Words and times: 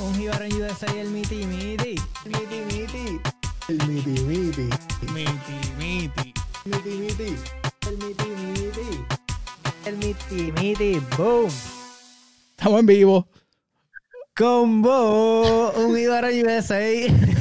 Un 0.00 0.14
Jibarón 0.14 0.52
USA 0.52 0.86
y 0.94 0.98
el 0.98 1.10
Miti 1.10 1.46
Miti. 1.46 1.94
Miti 2.24 2.60
miti. 2.68 3.20
El 3.68 3.88
miti 3.88 4.20
miti. 4.22 4.68
Miti, 5.12 5.72
miti. 5.78 6.34
Miti 6.64 6.90
miti. 6.90 7.36
El 7.88 7.98
Miti 7.98 8.24
Miti. 8.24 9.04
El 9.84 9.96
Miti 9.96 10.52
Miti. 10.52 11.02
Boom. 11.16 11.50
Estamos 12.50 12.80
en 12.80 12.86
vivo. 12.86 13.28
Combo. 14.36 15.72
Un 15.72 15.96
Jibarón 15.96 16.30
USA. 16.46 16.80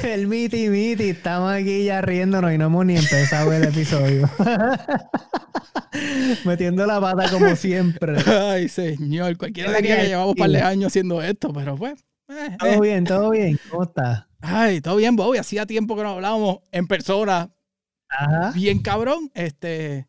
El 0.03 0.27
Miti 0.27 0.69
Miti. 0.69 1.09
Estamos 1.09 1.51
aquí 1.51 1.85
ya 1.85 2.01
riéndonos 2.01 2.51
y 2.51 2.57
no 2.57 2.65
hemos 2.65 2.85
ni 2.85 2.97
empezado 2.97 3.53
el 3.53 3.65
episodio. 3.65 4.29
Metiendo 6.45 6.85
la 6.85 6.99
pata 7.01 7.29
como 7.29 7.55
siempre. 7.55 8.17
Ay, 8.25 8.69
señor. 8.69 9.37
Cualquiera 9.37 9.73
diría 9.73 10.01
que 10.01 10.07
llevamos 10.07 10.29
un 10.31 10.35
par 10.35 10.49
de 10.49 10.61
años 10.61 10.87
haciendo 10.87 11.21
esto, 11.21 11.51
pero 11.53 11.75
pues. 11.75 11.99
eh, 12.29 12.47
eh. 12.51 12.57
Todo 12.59 12.81
bien, 12.81 13.03
todo 13.03 13.29
bien. 13.31 13.59
¿Cómo 13.69 13.83
estás? 13.83 14.25
Ay, 14.39 14.81
todo 14.81 14.95
bien, 14.95 15.15
Bobby. 15.15 15.37
Hacía 15.37 15.65
tiempo 15.65 15.95
que 15.95 16.03
no 16.03 16.09
hablábamos 16.11 16.59
en 16.71 16.87
persona. 16.87 17.51
Ajá. 18.09 18.51
Bien 18.53 18.81
cabrón. 18.81 19.31
Este. 19.33 20.07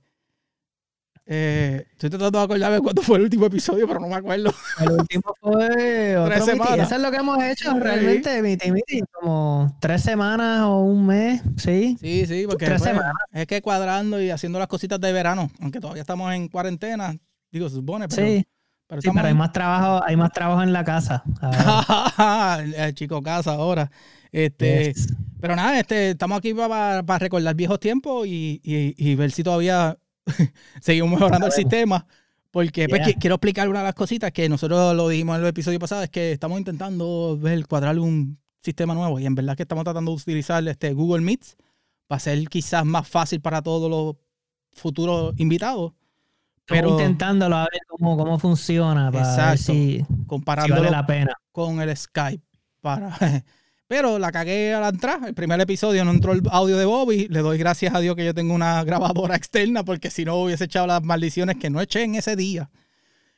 Eh, 1.34 1.86
estoy 1.92 2.10
tratando 2.10 2.38
de 2.40 2.44
acordarme 2.44 2.80
cuándo 2.80 3.00
fue 3.00 3.16
el 3.16 3.22
último 3.24 3.46
episodio, 3.46 3.86
pero 3.88 4.00
no 4.00 4.08
me 4.08 4.16
acuerdo. 4.16 4.52
El 4.80 4.90
último 4.92 5.34
fue 5.40 6.16
otro 6.18 6.34
Miti. 6.34 6.44
semanas. 6.50 6.86
Eso 6.86 6.96
es 6.96 7.00
lo 7.02 7.10
que 7.10 7.16
hemos 7.16 7.42
hecho 7.42 7.72
Sí. 7.72 7.78
realmente, 7.80 8.42
Miti 8.42 8.70
Miti. 8.70 9.00
Como 9.12 9.74
tres 9.80 10.02
semanas 10.02 10.62
o 10.64 10.80
un 10.80 11.06
mes, 11.06 11.40
¿sí? 11.56 11.96
Sí, 12.00 12.26
sí, 12.26 12.44
porque 12.46 12.66
Tres 12.66 12.80
pues, 12.82 12.90
semanas. 12.90 13.14
es 13.32 13.46
que 13.46 13.62
cuadrando 13.62 14.20
y 14.20 14.28
haciendo 14.30 14.58
las 14.58 14.68
cositas 14.68 15.00
de 15.00 15.10
verano, 15.12 15.50
aunque 15.60 15.80
todavía 15.80 16.02
estamos 16.02 16.32
en 16.34 16.48
cuarentena, 16.48 17.16
digo, 17.50 17.68
se 17.70 17.76
supone, 17.76 18.08
pero, 18.08 18.26
Sí, 18.26 18.44
pero 18.86 19.00
sí, 19.00 19.06
estamos 19.08 19.16
pero 19.20 19.26
hay 19.28 19.32
en- 19.32 19.38
más 19.38 19.52
trabajo, 19.52 20.04
hay 20.04 20.16
más 20.16 20.32
trabajo 20.32 20.62
en 20.62 20.72
la 20.74 20.84
casa. 20.84 21.22
el 22.76 22.94
chico 22.94 23.22
casa 23.22 23.52
ahora. 23.52 23.90
Este, 24.30 24.92
Yes. 24.94 25.14
Pero 25.40 25.56
nada, 25.56 25.78
este, 25.80 26.10
estamos 26.10 26.38
aquí 26.38 26.54
para, 26.54 27.02
para 27.02 27.18
recordar 27.18 27.54
viejos 27.54 27.80
tiempos 27.80 28.26
y, 28.26 28.60
y- 28.62 28.94
y 28.96 29.14
ver 29.16 29.30
si 29.32 29.42
todavía 29.42 29.98
seguimos 30.80 31.10
mejorando 31.10 31.46
el 31.46 31.52
sistema. 31.52 32.06
Porque 32.50 32.86
pues, 32.86 33.06
Yeah. 33.06 33.18
quiero 33.18 33.36
explicar 33.36 33.68
una 33.70 33.78
de 33.78 33.86
las 33.86 33.94
cositas 33.94 34.30
que 34.30 34.46
nosotros 34.48 34.94
lo 34.94 35.08
dijimos 35.08 35.36
en 35.36 35.42
el 35.42 35.48
episodio 35.48 35.78
pasado, 35.78 36.02
es 36.02 36.10
que 36.10 36.32
estamos 36.32 36.58
intentando 36.58 37.38
ver, 37.40 37.66
cuadrar 37.66 37.98
un 37.98 38.38
sistema 38.60 38.92
nuevo 38.94 39.18
y 39.18 39.24
en 39.26 39.34
verdad 39.34 39.56
que 39.56 39.62
estamos 39.62 39.84
tratando 39.84 40.10
de 40.12 40.16
utilizar 40.18 40.66
este 40.68 40.92
Google 40.92 41.22
Meets 41.22 41.56
para 42.06 42.18
ser 42.20 42.46
quizás 42.48 42.84
más 42.84 43.08
fácil 43.08 43.40
para 43.40 43.62
todos 43.62 43.90
los 43.90 44.16
futuros 44.78 45.32
invitados. 45.38 45.92
Estamos 46.58 46.82
Pero 46.82 46.90
intentándolo 46.90 47.56
a 47.56 47.62
ver 47.62 47.80
cómo, 47.88 48.16
cómo 48.18 48.38
funciona 48.38 49.10
para 49.10 49.24
ver 49.24 49.34
Exacto. 49.34 49.72
si, 49.72 50.04
si 50.06 50.26
comparándolo 50.26 50.82
vale 50.82 50.90
la 50.92 51.06
pena. 51.06 51.32
con 51.52 51.80
el 51.80 51.96
Skype. 51.96 52.44
Para... 52.82 53.16
Pero 53.92 54.18
la 54.18 54.32
cagué 54.32 54.72
a 54.72 54.80
la 54.80 54.88
entrada. 54.88 55.28
El 55.28 55.34
primer 55.34 55.60
episodio 55.60 56.02
no 56.02 56.12
entró 56.12 56.32
el 56.32 56.40
audio 56.50 56.78
de 56.78 56.86
Bobby. 56.86 57.28
Le 57.28 57.40
doy 57.40 57.58
gracias 57.58 57.94
a 57.94 58.00
Dios 58.00 58.16
que 58.16 58.24
yo 58.24 58.32
tengo 58.32 58.54
una 58.54 58.82
grabadora 58.84 59.36
externa 59.36 59.84
porque 59.84 60.08
si 60.08 60.24
no 60.24 60.36
hubiese 60.36 60.64
echado 60.64 60.86
las 60.86 61.02
maldiciones 61.02 61.56
que 61.56 61.68
no 61.68 61.78
eché 61.78 62.02
en 62.02 62.14
ese 62.14 62.34
día. 62.34 62.70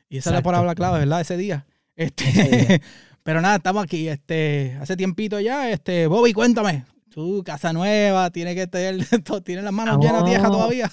Y 0.08 0.18
esa 0.18 0.30
es 0.30 0.34
la 0.36 0.42
palabra 0.42 0.76
clave, 0.76 1.00
¿verdad? 1.00 1.22
Ese 1.22 1.36
día. 1.36 1.66
Este... 1.96 2.28
Ese 2.28 2.42
día. 2.44 2.80
Pero 3.24 3.40
nada, 3.40 3.56
estamos 3.56 3.82
aquí. 3.82 4.06
Este, 4.06 4.78
hace 4.80 4.96
tiempito 4.96 5.40
ya. 5.40 5.68
Este, 5.70 6.06
Bobby, 6.06 6.32
cuéntame. 6.32 6.84
Tu 7.10 7.42
casa 7.42 7.72
nueva, 7.72 8.30
tiene 8.30 8.54
que 8.54 8.68
tener, 8.68 9.04
tiene 9.44 9.62
las 9.62 9.72
manos 9.72 9.98
llenas 9.98 10.22
de 10.22 10.30
vieja 10.30 10.46
todavía. 10.46 10.88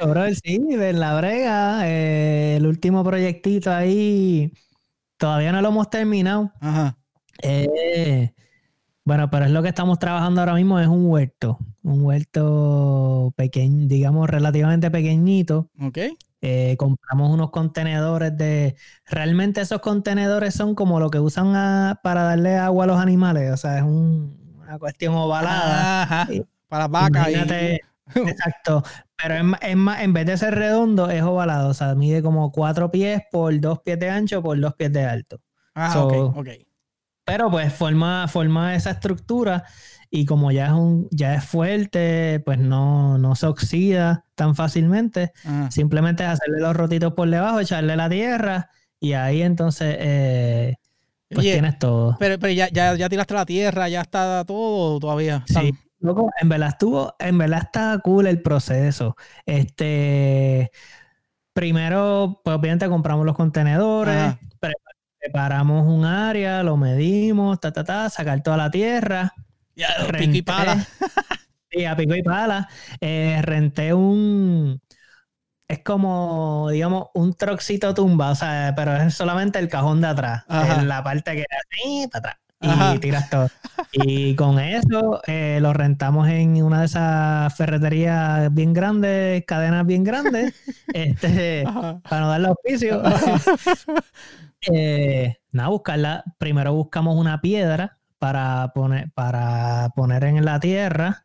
Brother, 0.00 0.36
sí, 0.36 0.58
de 0.60 0.92
la 0.92 1.16
brega, 1.16 1.88
eh, 1.88 2.54
el 2.56 2.66
último 2.66 3.02
proyectito 3.02 3.72
ahí, 3.72 4.52
todavía 5.16 5.50
no 5.50 5.60
lo 5.60 5.70
hemos 5.70 5.90
terminado. 5.90 6.52
Ajá. 6.60 6.96
Eh, 7.42 8.32
bueno, 9.10 9.28
pero 9.28 9.44
es 9.46 9.50
lo 9.50 9.60
que 9.60 9.68
estamos 9.70 9.98
trabajando 9.98 10.40
ahora 10.40 10.54
mismo, 10.54 10.78
es 10.78 10.86
un 10.86 11.06
huerto, 11.06 11.58
un 11.82 12.04
huerto 12.04 13.34
pequeño, 13.36 13.88
digamos 13.88 14.30
relativamente 14.30 14.88
pequeñito. 14.88 15.68
Ok. 15.80 15.98
Eh, 16.42 16.76
compramos 16.78 17.28
unos 17.32 17.50
contenedores 17.50 18.36
de... 18.38 18.76
Realmente 19.06 19.62
esos 19.62 19.80
contenedores 19.80 20.54
son 20.54 20.76
como 20.76 21.00
lo 21.00 21.10
que 21.10 21.18
usan 21.18 21.56
a- 21.56 21.98
para 22.04 22.22
darle 22.22 22.56
agua 22.56 22.84
a 22.84 22.86
los 22.86 23.00
animales, 23.00 23.50
o 23.52 23.56
sea, 23.56 23.78
es 23.78 23.82
un- 23.82 24.54
una 24.62 24.78
cuestión 24.78 25.12
ovalada. 25.16 26.02
Ajá. 26.04 26.28
Para 26.68 26.86
vacas 26.86 27.30
y. 27.30 27.34
Exacto. 28.14 28.84
Pero 29.20 29.34
es, 29.34 29.42
es 29.70 29.76
más, 29.76 30.02
en 30.02 30.12
vez 30.12 30.24
de 30.26 30.36
ser 30.36 30.54
redondo, 30.54 31.10
es 31.10 31.22
ovalado. 31.24 31.68
O 31.70 31.74
sea, 31.74 31.96
mide 31.96 32.22
como 32.22 32.52
cuatro 32.52 32.92
pies 32.92 33.22
por 33.32 33.58
dos 33.60 33.80
pies 33.80 33.98
de 33.98 34.08
ancho 34.08 34.40
por 34.40 34.58
dos 34.60 34.74
pies 34.74 34.92
de 34.92 35.04
alto. 35.04 35.40
Ah, 35.74 35.90
So, 35.92 36.06
ok, 36.06 36.36
ok. 36.36 36.48
Pero 37.30 37.50
pues 37.50 37.72
forma, 37.72 38.26
forma 38.26 38.74
esa 38.74 38.90
estructura 38.90 39.64
y 40.10 40.26
como 40.26 40.50
ya 40.50 40.66
es 40.66 40.72
un, 40.72 41.08
ya 41.12 41.34
es 41.34 41.44
fuerte, 41.44 42.42
pues 42.44 42.58
no, 42.58 43.18
no 43.18 43.36
se 43.36 43.46
oxida 43.46 44.24
tan 44.34 44.56
fácilmente. 44.56 45.32
Ajá. 45.44 45.70
Simplemente 45.70 46.24
es 46.24 46.30
hacerle 46.30 46.60
los 46.60 46.74
rotitos 46.74 47.12
por 47.12 47.30
debajo, 47.30 47.60
echarle 47.60 47.94
la 47.96 48.08
tierra 48.08 48.70
y 48.98 49.12
ahí 49.12 49.42
entonces 49.42 49.96
eh, 50.00 50.74
pues 51.28 51.38
Oye, 51.38 51.52
tienes 51.52 51.78
todo. 51.78 52.16
Pero, 52.18 52.40
pero 52.40 52.52
ya, 52.52 52.68
ya, 52.68 52.96
ya 52.96 53.08
tiraste 53.08 53.34
la 53.34 53.46
tierra, 53.46 53.88
ya 53.88 54.00
está 54.00 54.44
todo 54.44 54.98
todavía. 54.98 55.44
Sí, 55.46 55.72
loco, 56.00 56.28
en 56.40 56.48
verdad 56.48 56.70
estuvo, 56.70 57.14
en 57.20 57.38
verdad 57.38 57.60
está 57.62 58.00
cool 58.02 58.26
el 58.26 58.42
proceso. 58.42 59.14
Este, 59.46 60.72
primero, 61.52 62.40
pues 62.42 62.56
obviamente 62.56 62.88
compramos 62.88 63.24
los 63.24 63.36
contenedores, 63.36 64.16
Ajá. 64.16 64.40
Pre- 65.20 65.30
preparamos 65.30 65.86
un 65.86 66.04
área, 66.04 66.62
lo 66.62 66.76
medimos, 66.76 67.60
ta, 67.60 67.72
ta, 67.72 67.84
ta, 67.84 68.10
sacar 68.10 68.42
toda 68.42 68.56
la 68.56 68.70
tierra. 68.70 69.32
Ya, 69.76 69.88
pico 70.18 70.18
y 70.36 70.42
renté- 70.42 70.44
pala. 70.44 70.86
Sí, 71.70 71.84
a 71.84 71.96
pico 71.96 72.14
y 72.16 72.22
pala. 72.22 72.68
Eh, 73.00 73.40
renté 73.42 73.94
un, 73.94 74.80
es 75.68 75.80
como, 75.84 76.68
digamos, 76.70 77.08
un 77.14 77.34
troxito 77.34 77.94
tumba, 77.94 78.30
o 78.30 78.34
sea, 78.34 78.72
pero 78.76 78.96
es 78.96 79.14
solamente 79.14 79.58
el 79.60 79.68
cajón 79.68 80.00
de 80.00 80.08
atrás, 80.08 80.44
en 80.48 80.88
la 80.88 81.02
parte 81.04 81.36
que 81.36 81.44
así, 81.50 82.08
para 82.10 82.30
atrás. 82.30 82.36
Y 82.60 82.68
Ajá. 82.68 82.98
tiras 83.00 83.30
todo. 83.30 83.48
Y 83.92 84.36
con 84.36 84.60
eso 84.60 85.20
eh, 85.26 85.58
lo 85.60 85.72
rentamos 85.72 86.28
en 86.28 86.62
una 86.62 86.80
de 86.80 86.86
esas 86.86 87.52
ferreterías 87.56 88.52
bien 88.54 88.72
grandes, 88.72 89.44
cadenas 89.46 89.84
bien 89.84 90.04
grandes, 90.04 90.54
este, 90.94 91.64
Ajá. 91.66 91.98
para 92.08 92.20
no 92.20 92.28
darle 92.28 92.48
auspicio. 92.48 93.02
Eh, 94.70 95.36
nada, 95.52 95.70
buscarla. 95.70 96.22
Primero 96.38 96.74
buscamos 96.74 97.16
una 97.16 97.40
piedra 97.40 97.98
para 98.18 98.72
poner, 98.74 99.10
para 99.12 99.90
poner 99.96 100.24
en 100.24 100.44
la 100.44 100.60
tierra. 100.60 101.24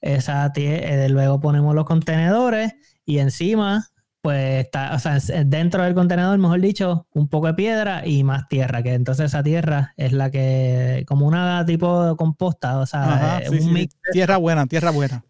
Esa 0.00 0.52
tie- 0.52 0.80
eh, 0.84 1.08
luego 1.08 1.40
ponemos 1.40 1.74
los 1.74 1.84
contenedores 1.86 2.74
y 3.04 3.18
encima, 3.18 3.88
pues 4.28 4.66
está, 4.66 4.94
o 4.94 4.98
sea, 4.98 5.18
dentro 5.46 5.82
del 5.84 5.94
contenedor, 5.94 6.36
mejor 6.36 6.60
dicho, 6.60 7.06
un 7.14 7.28
poco 7.28 7.46
de 7.46 7.54
piedra 7.54 8.06
y 8.06 8.24
más 8.24 8.46
tierra, 8.46 8.82
que 8.82 8.92
entonces 8.92 9.24
esa 9.24 9.42
tierra 9.42 9.94
es 9.96 10.12
la 10.12 10.30
que, 10.30 11.02
como 11.08 11.26
una 11.26 11.64
tipo 11.64 12.14
composta, 12.18 12.78
o 12.78 12.84
sea, 12.84 13.04
Ajá, 13.14 13.40
sí, 13.46 13.54
un 13.54 13.60
sí. 13.62 13.70
mix 13.70 13.96
Tierra 14.12 14.36
buena, 14.36 14.66
tierra 14.66 14.90
buena. 14.90 15.24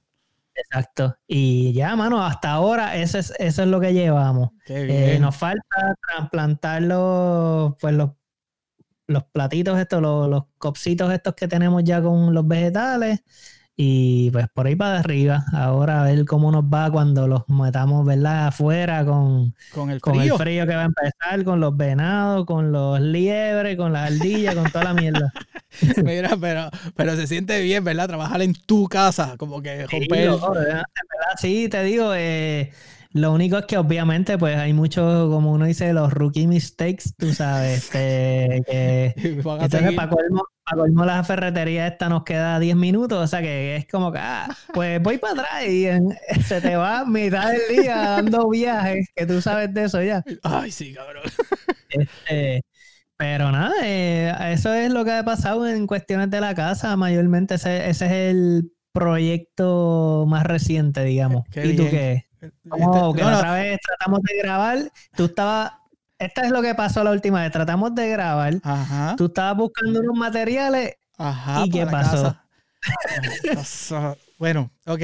exacto. 0.53 1.17
Y 1.29 1.73
ya, 1.75 1.95
mano, 1.95 2.25
hasta 2.25 2.51
ahora 2.51 2.97
eso 2.97 3.19
es, 3.21 3.33
eso 3.39 3.63
es 3.63 3.69
lo 3.69 3.79
que 3.79 3.93
llevamos. 3.95 4.51
Qué 4.67 5.15
Eh, 5.15 5.19
nos 5.21 5.37
falta 5.37 5.95
trasplantar 6.05 6.83
los, 6.83 7.77
pues 7.81 7.95
los, 7.95 8.11
los 9.07 9.23
platitos 9.27 9.79
estos, 9.79 10.03
los, 10.03 10.29
los 10.29 10.43
copsitos 10.59 11.13
estos 11.13 11.35
que 11.35 11.47
tenemos 11.47 11.85
ya 11.85 12.03
con 12.03 12.35
los 12.35 12.49
vegetales. 12.49 13.23
Y 13.81 14.31
pues 14.33 14.47
por 14.53 14.67
ahí 14.67 14.75
para 14.75 14.99
arriba. 14.99 15.45
Ahora 15.53 16.01
a 16.03 16.05
ver 16.05 16.25
cómo 16.25 16.51
nos 16.51 16.65
va 16.65 16.91
cuando 16.91 17.29
los 17.29 17.49
metamos, 17.49 18.05
¿verdad? 18.05 18.49
Afuera 18.49 19.05
con, 19.05 19.55
Con 19.71 19.91
el 19.91 20.01
con 20.01 20.15
frío. 20.17 20.35
el 20.35 20.39
frío 20.41 20.67
que 20.67 20.75
va 20.75 20.83
a 20.83 20.87
empezar, 20.87 21.45
con 21.45 21.61
los 21.61 21.77
venados, 21.77 22.45
con 22.45 22.73
los 22.73 23.01
liebres, 23.01 23.77
con 23.77 23.93
las 23.93 24.11
ardillas, 24.11 24.57
con 24.57 24.69
toda 24.73 24.83
la 24.85 24.95
mierda. 24.95 25.33
Mira, 26.05 26.37
pero, 26.41 26.71
pero 26.97 27.15
se 27.15 27.29
siente 27.29 27.63
bien, 27.63 27.85
¿verdad? 27.85 28.09
Trabajar 28.09 28.43
en 28.43 28.53
tu 28.55 28.89
casa, 28.89 29.37
como 29.39 29.63
que 29.63 29.87
Sí, 29.89 30.09
romper. 30.09 30.29
verdad, 30.31 30.83
sí, 31.37 31.69
te 31.69 31.83
digo, 31.85 32.13
eh, 32.17 32.73
lo 33.19 33.33
único 33.33 33.59
es 33.59 33.67
que 33.67 33.77
obviamente 33.79 34.39
pues 34.39 34.57
hay 34.57 34.73
mucho, 34.73 35.29
como 35.31 35.53
uno 35.53 35.67
dice, 35.67 35.93
los 35.93 36.13
rookie 36.13 36.47
mistakes, 36.47 37.05
tú 37.19 37.33
sabes, 37.33 37.85
este, 37.85 38.63
que 38.67 39.15
entonces 39.61 39.93
para 39.93 40.09
colmo, 40.11 40.43
pa' 40.65 40.77
colmo 40.77 41.05
la 41.05 41.23
ferretería 41.25 41.87
esta 41.87 42.09
nos 42.09 42.25
queda 42.25 42.59
10 42.61 42.77
minutos, 42.77 43.19
o 43.23 43.27
sea 43.27 43.41
que 43.43 43.77
es 43.77 43.87
como 43.87 44.13
que, 44.13 44.19
ah, 44.21 44.49
pues 44.73 45.03
voy 45.03 45.19
para 45.19 45.35
atrás 45.43 45.67
y 45.69 45.87
en- 45.87 46.17
se 46.47 46.61
te 46.61 46.77
va 46.77 47.05
mitad 47.05 47.51
del 47.53 47.77
día 47.77 47.97
dando 47.97 48.49
viajes, 48.49 49.09
que 49.15 49.27
tú 49.27 49.41
sabes 49.43 49.73
de 49.75 49.85
eso 49.85 50.03
ya. 50.03 50.23
Ay, 50.43 50.71
sí, 50.71 50.95
cabrón. 50.95 51.25
Este, 51.89 52.63
pero 53.17 53.51
nada, 53.53 53.75
eh, 53.85 54.33
eso 54.53 54.73
es 54.75 54.93
lo 54.93 55.05
que 55.05 55.13
ha 55.13 55.25
pasado 55.25 55.69
en 55.69 55.87
cuestiones 55.87 56.31
de 56.31 56.41
la 56.41 56.55
casa. 56.55 56.97
Mayormente 56.97 57.57
ese, 57.57 57.89
ese 57.91 58.07
es 58.07 58.13
el 58.13 58.73
proyecto 58.93 60.27
más 60.29 60.45
reciente, 60.45 61.05
digamos. 61.05 61.45
Qué 61.51 61.63
¿Y 61.63 61.75
tú 61.75 61.83
bien. 61.85 61.91
qué? 61.91 62.28
Como 62.69 63.15
que 63.15 63.23
no, 63.23 63.31
no, 63.31 63.37
otra 63.39 63.55
vez 63.55 63.79
tratamos 63.87 64.21
de 64.23 64.37
grabar, 64.39 64.79
tú 65.17 65.25
estabas 65.27 65.73
esta 66.19 66.43
es 66.43 66.51
lo 66.51 66.61
que 66.63 66.75
pasó 66.75 67.05
la 67.05 67.13
última 67.13 67.43
vez. 67.43 67.53
Tratamos 67.53 67.95
de 67.95 68.09
grabar. 68.09 68.55
Ajá. 68.65 69.15
Tú 69.17 69.27
estabas 69.27 69.57
buscando 69.57 70.01
unos 70.01 70.17
materiales. 70.19 70.97
Ajá. 71.17 71.63
¿Y 71.65 71.71
qué 71.71 71.85
la 71.85 71.91
pasó? 71.93 72.37
Bueno, 74.39 74.71
ok. 74.87 75.01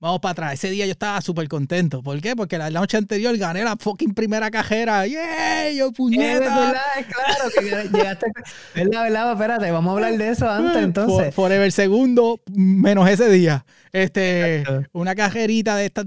Vamos 0.00 0.20
para 0.20 0.32
atrás. 0.32 0.52
Ese 0.54 0.68
día 0.70 0.84
yo 0.84 0.92
estaba 0.92 1.18
súper 1.22 1.48
contento. 1.48 2.02
¿Por 2.02 2.20
qué? 2.20 2.36
Porque 2.36 2.58
la 2.58 2.68
noche 2.68 2.98
anterior 2.98 3.34
gané 3.38 3.64
la 3.64 3.76
fucking 3.76 4.12
primera 4.12 4.50
cajera. 4.50 5.06
¡Yeah! 5.06 5.70
Yo 5.70 5.88
Eh, 5.88 5.92
puñeta. 5.96 6.40
¿verdad? 6.40 6.82
Es 6.98 7.06
claro 7.06 7.50
que 7.54 7.88
llegaste. 7.96 8.26
¿Verdad, 8.74 9.02
verdad? 9.04 9.32
Espérate, 9.32 9.70
vamos 9.70 9.90
a 9.90 9.94
hablar 9.94 10.18
de 10.18 10.28
eso 10.28 10.50
antes, 10.50 10.72
For- 10.74 10.82
entonces. 10.82 11.34
Forever 11.34 11.72
segundo, 11.72 12.40
menos 12.52 13.08
ese 13.08 13.30
día. 13.30 13.64
Este, 13.92 14.58
Exacto. 14.60 14.88
una 14.92 15.14
cajerita 15.14 15.76
de 15.76 15.86
estas 15.86 16.04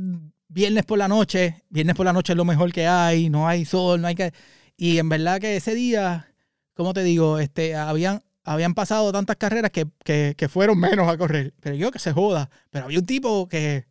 viernes 0.57 0.86
por 0.86 0.98
la 0.98 1.07
noche. 1.07 1.62
Viernes 1.69 1.95
por 1.95 2.04
la 2.07 2.13
noche 2.13 2.33
es 2.33 2.38
lo 2.38 2.44
mejor 2.44 2.74
que 2.74 2.88
hay. 2.88 3.30
No 3.30 3.48
hay 3.48 3.63
sol, 3.63 4.01
no 4.01 4.07
hay 4.07 4.15
que. 4.15 4.33
Y 4.75 4.98
en 4.98 5.07
verdad 5.07 5.39
que 5.39 5.56
ese 5.56 5.75
día, 5.75 6.33
¿cómo 6.74 6.94
te 6.94 7.04
digo? 7.04 7.38
Este, 7.38 7.75
habían, 7.75 8.24
habían 8.44 8.74
pasado 8.74 9.12
tantas 9.12 9.36
carreras 9.36 9.69
que, 9.69 9.86
que, 10.04 10.33
que 10.36 10.50
fueron 10.50 10.80
menos 10.80 11.07
a 11.07 11.15
correr. 11.15 11.54
Pero 11.59 11.75
yo 11.75 11.92
que 11.92 12.00
se 12.00 12.12
joda. 12.12 12.50
Pero 12.71 12.86
había 12.86 12.98
un 12.98 13.06
tipo 13.06 13.48
que 13.48 13.86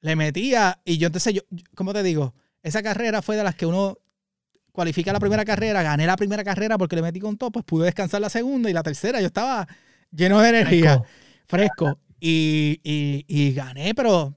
le 0.00 0.14
metía. 0.14 0.80
Y 0.84 0.98
yo 0.98 1.08
entonces, 1.08 1.34
yo, 1.34 1.42
¿cómo 1.74 1.92
te 1.92 2.04
digo? 2.04 2.34
Esa 2.62 2.84
carrera 2.84 3.20
fue 3.20 3.36
de 3.36 3.42
las 3.42 3.56
que 3.56 3.66
uno 3.66 3.98
cualifica 4.70 5.12
la 5.12 5.18
primera 5.18 5.44
carrera, 5.44 5.82
gané 5.82 6.06
la 6.06 6.16
primera 6.16 6.44
carrera 6.44 6.78
porque 6.78 6.94
le 6.94 7.02
metí 7.02 7.18
con 7.18 7.36
todo, 7.36 7.50
pues 7.50 7.64
pude 7.64 7.86
descansar 7.86 8.20
la 8.20 8.30
segunda 8.30 8.70
y 8.70 8.72
la 8.72 8.84
tercera 8.84 9.20
yo 9.20 9.26
estaba 9.26 9.66
lleno 10.12 10.40
de 10.40 10.48
energía, 10.50 11.02
Fresco. 11.48 11.86
fresco. 11.86 11.98
Y, 12.20 12.80
y, 12.84 13.24
y 13.26 13.52
gané, 13.52 13.94
pero 13.94 14.36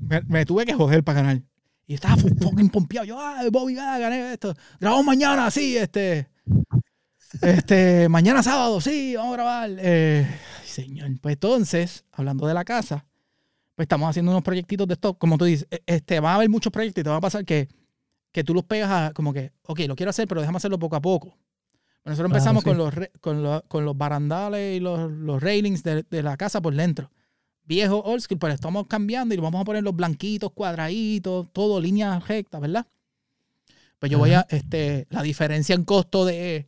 me, 0.00 0.20
me 0.22 0.44
tuve 0.46 0.64
que 0.64 0.74
joder 0.74 1.02
para 1.04 1.22
ganar. 1.22 1.42
Y 1.86 1.94
estaba 1.94 2.16
fu- 2.16 2.28
fucking 2.40 2.70
pompeado. 2.70 3.06
Yo, 3.06 3.18
ah, 3.20 3.42
Bobby, 3.50 3.76
ah, 3.78 3.98
gané 3.98 4.32
esto. 4.32 4.54
Grabamos 4.80 5.06
mañana, 5.06 5.50
sí, 5.50 5.76
este. 5.76 6.28
Este, 7.42 8.08
mañana 8.08 8.42
sábado, 8.42 8.80
sí, 8.80 9.14
vamos 9.16 9.32
a 9.34 9.36
grabar. 9.36 9.70
Eh, 9.78 10.26
señor. 10.64 11.10
Pues 11.20 11.34
entonces, 11.34 12.04
hablando 12.12 12.46
de 12.46 12.54
la 12.54 12.64
casa, 12.64 13.04
pues 13.74 13.84
estamos 13.84 14.08
haciendo 14.08 14.32
unos 14.32 14.42
proyectitos 14.42 14.86
de 14.88 14.94
esto. 14.94 15.14
Como 15.14 15.36
tú 15.36 15.44
dices, 15.44 15.66
e- 15.70 15.82
este, 15.86 16.20
va 16.20 16.32
a 16.32 16.34
haber 16.36 16.48
muchos 16.48 16.72
proyectos 16.72 17.02
y 17.02 17.04
te 17.04 17.10
va 17.10 17.16
a 17.16 17.20
pasar 17.20 17.44
que, 17.44 17.68
que 18.32 18.44
tú 18.44 18.54
los 18.54 18.64
pegas 18.64 18.90
a, 18.90 19.12
como 19.12 19.32
que, 19.32 19.52
ok, 19.62 19.80
lo 19.80 19.94
quiero 19.96 20.10
hacer, 20.10 20.26
pero 20.26 20.40
déjame 20.40 20.56
hacerlo 20.56 20.78
poco 20.78 20.96
a 20.96 21.00
poco. 21.02 21.36
Nosotros 22.04 22.30
empezamos 22.30 22.62
sí. 22.62 22.70
con, 22.70 22.78
los, 22.78 22.94
con, 23.20 23.42
los, 23.42 23.62
con 23.68 23.84
los 23.84 23.96
barandales 23.96 24.78
y 24.78 24.80
los, 24.80 25.10
los 25.10 25.42
railings 25.42 25.82
de, 25.82 26.04
de 26.04 26.22
la 26.22 26.36
casa 26.38 26.62
por 26.62 26.74
dentro. 26.74 27.10
Viejo 27.68 27.98
old 28.02 28.20
school, 28.22 28.38
pero 28.38 28.54
estamos 28.54 28.86
cambiando 28.88 29.34
y 29.34 29.36
lo 29.36 29.42
vamos 29.44 29.60
a 29.60 29.64
poner 29.64 29.84
los 29.84 29.94
blanquitos, 29.94 30.52
cuadraditos, 30.52 31.48
todo 31.52 31.80
líneas 31.80 32.26
rectas, 32.26 32.60
¿verdad? 32.60 32.86
Pues 33.98 34.12
yo 34.12 34.18
voy 34.18 34.32
a, 34.32 34.46
este, 34.50 35.06
la 35.10 35.22
diferencia 35.22 35.74
en 35.74 35.84
costo 35.84 36.24
de 36.24 36.66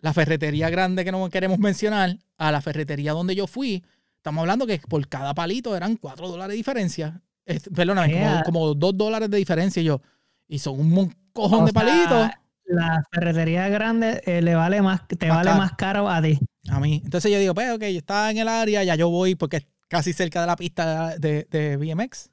la 0.00 0.12
ferretería 0.12 0.70
grande 0.70 1.04
que 1.04 1.12
no 1.12 1.28
queremos 1.30 1.58
mencionar 1.58 2.18
a 2.38 2.52
la 2.52 2.60
ferretería 2.62 3.12
donde 3.12 3.34
yo 3.34 3.46
fui, 3.46 3.84
estamos 4.16 4.42
hablando 4.42 4.66
que 4.66 4.78
por 4.78 5.06
cada 5.08 5.34
palito 5.34 5.76
eran 5.76 5.96
4 5.96 6.28
dólares 6.28 6.52
de 6.54 6.56
diferencia. 6.58 7.22
Es- 7.46 7.68
perdóname, 7.74 8.14
como, 8.14 8.42
como 8.44 8.74
2 8.74 8.96
dólares 8.96 9.30
de 9.30 9.38
diferencia 9.38 9.82
y 9.82 9.86
yo. 9.86 10.00
Y 10.48 10.58
son 10.60 10.80
un 10.80 11.14
cojón 11.32 11.64
O 11.64 11.66
de 11.66 11.72
sea, 11.72 11.82
palitos 11.82 12.30
La 12.66 13.02
ferretería 13.12 13.68
grande 13.68 14.22
eh, 14.26 14.42
le 14.42 14.54
vale 14.54 14.82
más, 14.82 15.06
te 15.08 15.26
Más 15.26 15.36
vale 15.38 15.50
caro. 15.50 15.58
más 15.58 15.72
caro 15.74 16.08
a 16.10 16.22
ti. 16.22 16.38
a 16.68 16.80
mí. 16.80 17.00
Entonces 17.04 17.30
yo 17.32 17.38
digo, 17.38 17.54
pues, 17.54 17.70
ok, 17.72 17.82
yo 17.82 17.98
estaba 17.98 18.30
en 18.30 18.38
el 18.38 18.48
área, 18.48 18.84
ya 18.84 18.94
yo 18.96 19.10
voy 19.10 19.34
porque 19.34 19.66
casi 19.92 20.14
cerca 20.14 20.40
de 20.40 20.46
la 20.46 20.56
pista 20.56 21.18
de, 21.18 21.46
de 21.50 21.76
BMX. 21.76 22.30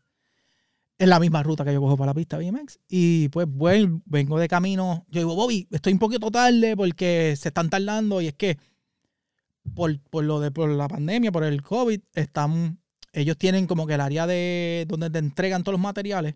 Es 0.98 1.08
la 1.10 1.20
misma 1.20 1.44
ruta 1.44 1.66
que 1.66 1.74
yo 1.74 1.82
cojo 1.82 1.98
para 1.98 2.12
la 2.12 2.14
pista 2.14 2.38
BMX. 2.38 2.80
Y 2.88 3.28
pues, 3.28 3.48
bueno, 3.50 4.02
vengo 4.06 4.40
de 4.40 4.48
camino. 4.48 5.06
Yo 5.10 5.20
digo, 5.20 5.36
Bobby, 5.36 5.68
estoy 5.70 5.92
un 5.92 6.00
poquito 6.00 6.32
tarde 6.32 6.78
porque 6.78 7.36
se 7.38 7.50
están 7.50 7.70
tardando 7.70 8.22
y 8.22 8.28
es 8.28 8.34
que 8.36 8.58
por, 9.76 10.00
por 10.10 10.24
lo 10.24 10.40
de 10.40 10.52
por 10.52 10.70
la 10.70 10.88
pandemia, 10.88 11.34
por 11.34 11.44
el 11.44 11.62
COVID, 11.62 12.00
están, 12.14 12.80
ellos 13.12 13.38
tienen 13.38 13.68
como 13.68 13.86
que 13.88 13.96
el 13.96 14.02
área 14.02 14.26
de 14.26 14.86
donde 14.88 15.10
te 15.10 15.20
entregan 15.20 15.62
todos 15.64 15.74
los 15.74 15.82
materiales. 15.82 16.36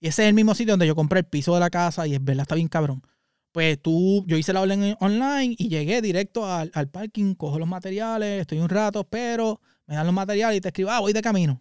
Y 0.00 0.06
ese 0.06 0.22
es 0.22 0.28
el 0.28 0.34
mismo 0.34 0.54
sitio 0.54 0.74
donde 0.74 0.86
yo 0.86 0.94
compré 0.94 1.18
el 1.18 1.26
piso 1.26 1.52
de 1.52 1.58
la 1.60 1.68
casa 1.70 2.06
y 2.06 2.14
es 2.14 2.22
verdad, 2.22 2.42
está 2.42 2.54
bien 2.54 2.68
cabrón. 2.68 3.02
Pues 3.50 3.82
tú, 3.82 4.24
yo 4.28 4.36
hice 4.36 4.52
la 4.52 4.60
orden 4.60 4.84
en- 4.84 4.96
online 5.00 5.56
y 5.58 5.68
llegué 5.68 6.00
directo 6.00 6.46
al, 6.46 6.70
al 6.74 6.88
parking, 6.88 7.34
cojo 7.34 7.58
los 7.58 7.66
materiales, 7.68 8.42
estoy 8.42 8.58
un 8.60 8.68
rato, 8.68 9.02
pero 9.02 9.60
me 9.90 9.96
dan 9.96 10.06
los 10.06 10.14
materiales 10.14 10.56
y 10.56 10.60
te 10.60 10.68
escribo, 10.68 10.90
ah, 10.90 11.00
voy 11.00 11.12
de 11.12 11.20
camino. 11.20 11.60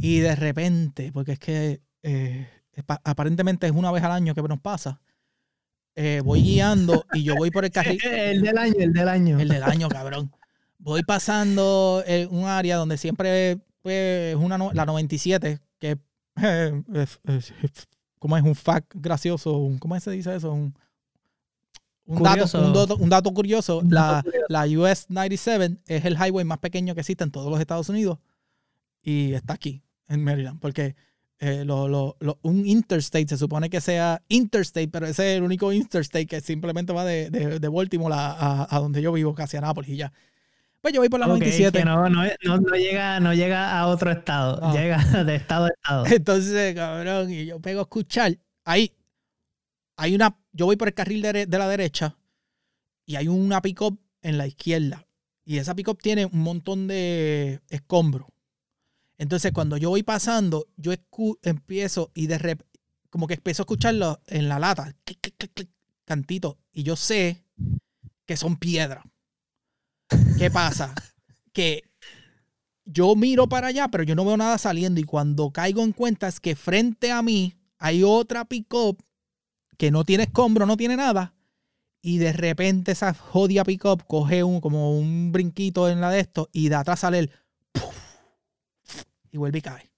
Y 0.00 0.18
de 0.18 0.34
repente, 0.34 1.12
porque 1.12 1.32
es 1.32 1.38
que 1.38 1.80
eh, 2.02 2.48
aparentemente 3.04 3.66
es 3.68 3.72
una 3.72 3.92
vez 3.92 4.02
al 4.02 4.10
año 4.10 4.34
que 4.34 4.42
nos 4.42 4.58
pasa, 4.60 5.00
eh, 5.94 6.20
voy 6.24 6.42
guiando 6.42 7.04
y 7.12 7.22
yo 7.22 7.36
voy 7.36 7.52
por 7.52 7.64
el 7.64 7.70
carril. 7.70 8.00
El 8.04 8.42
del 8.42 8.58
año, 8.58 8.74
el 8.78 8.92
del 8.92 9.08
año. 9.08 9.38
El 9.38 9.48
del 9.48 9.62
año, 9.62 9.88
cabrón. 9.88 10.32
Voy 10.78 11.02
pasando 11.04 12.02
eh, 12.04 12.26
un 12.30 12.46
área 12.46 12.76
donde 12.76 12.96
siempre 12.96 13.58
pues, 13.82 14.34
es 14.34 14.36
una, 14.36 14.58
no- 14.58 14.72
la 14.72 14.84
97, 14.84 15.60
que 15.78 15.98
eh, 16.42 16.82
es, 16.94 17.20
es- 17.24 17.54
es- 17.62 17.88
¿cómo 18.18 18.36
es? 18.36 18.42
Un 18.42 18.56
fact 18.56 18.92
gracioso, 18.96 19.52
un- 19.58 19.78
¿cómo 19.78 19.98
se 20.00 20.10
dice 20.10 20.34
eso? 20.34 20.52
Un, 20.52 20.74
un, 22.08 22.22
dato, 22.22 22.30
Curioso. 22.30 22.66
un, 22.66 22.72
dato, 22.72 22.96
un 22.96 23.08
dato 23.08 23.32
curioso. 23.32 23.78
Un 23.78 23.90
dato 23.90 24.16
la, 24.16 24.22
curioso. 24.22 24.46
la 24.48 24.64
US 24.92 25.06
97 25.08 25.76
es 25.86 26.04
el 26.04 26.14
highway 26.14 26.44
más 26.44 26.58
pequeño 26.58 26.94
que 26.94 27.00
existe 27.00 27.22
en 27.22 27.30
todos 27.30 27.50
los 27.50 27.60
Estados 27.60 27.88
Unidos 27.88 28.18
y 29.02 29.34
está 29.34 29.52
aquí, 29.54 29.82
en 30.08 30.24
Maryland, 30.24 30.58
porque 30.60 30.96
eh, 31.40 31.64
lo- 31.64 31.86
lo- 31.86 32.16
lo- 32.18 32.38
un 32.42 32.66
interstate 32.66 33.28
se 33.28 33.36
supone 33.36 33.70
que 33.70 33.80
sea 33.80 34.22
interstate, 34.28 34.88
pero 34.88 35.06
ese 35.06 35.32
es 35.32 35.36
el 35.38 35.44
único 35.44 35.72
interstate 35.72 36.26
que 36.26 36.40
simplemente 36.40 36.92
va 36.92 37.04
de, 37.04 37.30
de, 37.30 37.60
de 37.60 37.68
Baltimore 37.68 38.12
a, 38.14 38.32
a- 38.32 38.76
a 38.76 38.80
donde 38.80 39.00
yo 39.02 39.12
vivo, 39.12 39.34
casi 39.34 39.56
a 39.56 39.60
Nápoles 39.60 39.90
y 39.90 39.96
ya. 39.96 40.12
Pues 40.80 40.94
yo 40.94 41.00
voy 41.00 41.08
por 41.08 41.20
la 41.20 41.26
Ok, 41.26 41.32
97. 41.32 41.78
que 41.78 41.84
no, 41.84 42.08
no, 42.08 42.22
no, 42.42 42.74
llega, 42.76 43.20
no 43.20 43.34
llega 43.34 43.78
a 43.78 43.86
otro 43.88 44.10
estado, 44.10 44.60
No. 44.60 44.72
llega 44.72 44.98
de 45.24 45.34
estado 45.36 45.66
a 45.66 45.68
estado. 45.68 46.06
Entonces, 46.06 46.74
cabrón, 46.74 47.30
y 47.32 47.46
yo 47.46 47.60
pego 47.60 47.80
a 47.80 47.82
escuchar. 47.82 48.36
Ahí 48.64 48.92
hay 49.98 50.14
una. 50.14 50.40
Yo 50.52 50.64
voy 50.64 50.76
por 50.76 50.88
el 50.88 50.94
carril 50.94 51.20
de, 51.20 51.46
de 51.46 51.58
la 51.58 51.68
derecha 51.68 52.16
y 53.04 53.16
hay 53.16 53.28
una 53.28 53.60
pick-up 53.60 54.00
en 54.22 54.38
la 54.38 54.46
izquierda. 54.46 55.06
Y 55.44 55.58
esa 55.58 55.74
pick-up 55.74 55.98
tiene 56.00 56.26
un 56.26 56.40
montón 56.40 56.86
de 56.86 57.60
escombros. 57.68 58.28
Entonces, 59.18 59.50
cuando 59.52 59.76
yo 59.76 59.90
voy 59.90 60.04
pasando, 60.04 60.68
yo 60.76 60.92
empiezo 61.42 62.12
y 62.14 62.28
de 62.28 62.38
rep 62.38 62.62
como 63.10 63.26
que 63.26 63.34
empiezo 63.34 63.62
a 63.62 63.64
escucharlo 63.64 64.20
en 64.26 64.48
la 64.48 64.58
lata, 64.58 64.94
clic, 65.04 65.20
clic, 65.20 65.34
clic, 65.36 65.52
clic, 65.54 65.70
cantito. 66.04 66.58
Y 66.72 66.84
yo 66.84 66.94
sé 66.94 67.42
que 68.24 68.36
son 68.36 68.56
piedras. 68.56 69.04
¿Qué 70.38 70.50
pasa? 70.50 70.94
que 71.52 71.90
yo 72.84 73.16
miro 73.16 73.48
para 73.48 73.68
allá, 73.68 73.88
pero 73.88 74.04
yo 74.04 74.14
no 74.14 74.24
veo 74.24 74.36
nada 74.36 74.58
saliendo. 74.58 75.00
Y 75.00 75.04
cuando 75.04 75.50
caigo 75.50 75.82
en 75.82 75.92
cuenta 75.92 76.28
es 76.28 76.38
que 76.38 76.54
frente 76.54 77.10
a 77.10 77.22
mí 77.22 77.54
hay 77.78 78.04
otra 78.04 78.44
pick-up 78.44 79.02
que 79.78 79.90
no 79.90 80.04
tiene 80.04 80.24
escombro, 80.24 80.66
no 80.66 80.76
tiene 80.76 80.96
nada. 80.96 81.32
Y 82.02 82.18
de 82.18 82.32
repente 82.32 82.92
esa 82.92 83.14
jodida 83.14 83.64
pick-up 83.64 84.04
coge 84.06 84.44
un, 84.44 84.60
como 84.60 84.98
un 84.98 85.32
brinquito 85.32 85.88
en 85.88 86.00
la 86.00 86.10
de 86.10 86.20
esto 86.20 86.48
y 86.52 86.68
de 86.68 86.74
atrás 86.74 87.00
sale 87.00 87.20
el 87.20 87.30
y 89.30 89.36
vuelve 89.36 89.58
y 89.58 89.62
cae. 89.62 89.90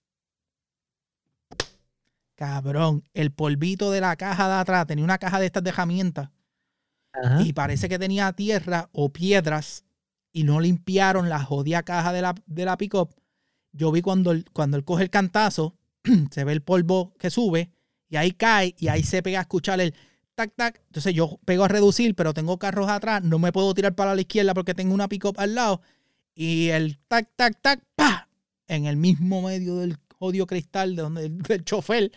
Cabrón, 2.35 3.05
el 3.13 3.33
polvito 3.33 3.91
de 3.91 4.01
la 4.01 4.17
caja 4.17 4.49
de 4.49 4.55
atrás 4.55 4.87
tenía 4.87 5.05
una 5.05 5.19
caja 5.19 5.39
de 5.39 5.47
estas 5.47 5.63
de 5.63 5.71
herramientas 5.71 6.31
Ajá. 7.13 7.43
y 7.43 7.53
parece 7.53 7.89
que 7.89 7.99
tenía 7.99 8.33
tierra 8.33 8.89
o 8.93 9.13
piedras 9.13 9.85
y 10.33 10.45
no 10.45 10.61
limpiaron 10.61 11.29
la 11.29 11.43
jodida 11.43 11.83
caja 11.83 12.13
de 12.13 12.23
la, 12.23 12.35
de 12.47 12.65
la 12.65 12.77
pick-up. 12.79 13.15
Yo 13.73 13.93
vi 13.93 14.01
cuando 14.01 14.31
él, 14.33 14.47
cuando 14.53 14.77
él 14.77 14.85
coge 14.85 15.03
el 15.03 15.11
cantazo, 15.11 15.77
se 16.31 16.45
ve 16.45 16.53
el 16.53 16.63
polvo 16.63 17.15
que 17.19 17.31
sube 17.31 17.71
y 18.11 18.17
ahí 18.17 18.33
cae 18.33 18.75
y 18.79 18.89
ahí 18.89 19.03
se 19.03 19.23
pega 19.23 19.39
a 19.39 19.43
escuchar 19.43 19.81
el 19.81 19.95
tac 20.35 20.53
tac. 20.57 20.83
Entonces 20.89 21.15
yo 21.15 21.39
pego 21.47 21.65
a 21.65 21.69
reducir, 21.69 22.15
pero 22.15 22.35
tengo 22.35 22.59
carros 22.59 22.89
atrás, 22.91 23.23
no 23.23 23.39
me 23.39 23.53
puedo 23.53 23.73
tirar 23.73 23.95
para 23.95 24.15
la 24.15 24.21
izquierda 24.21 24.53
porque 24.53 24.75
tengo 24.75 24.93
una 24.93 25.09
pick-up 25.09 25.37
al 25.39 25.55
lado 25.55 25.81
y 26.35 26.69
el 26.69 26.99
tac 27.09 27.31
tac 27.37 27.59
tac 27.63 27.83
pa 27.97 28.29
en 28.69 28.85
el 28.87 28.97
mismo 28.97 29.43
medio 29.43 29.77
del 29.77 29.97
jodido 30.19 30.47
cristal 30.47 30.95
de 30.97 31.03
donde 31.03 31.29
del 31.49 31.65
chofer 31.65 32.13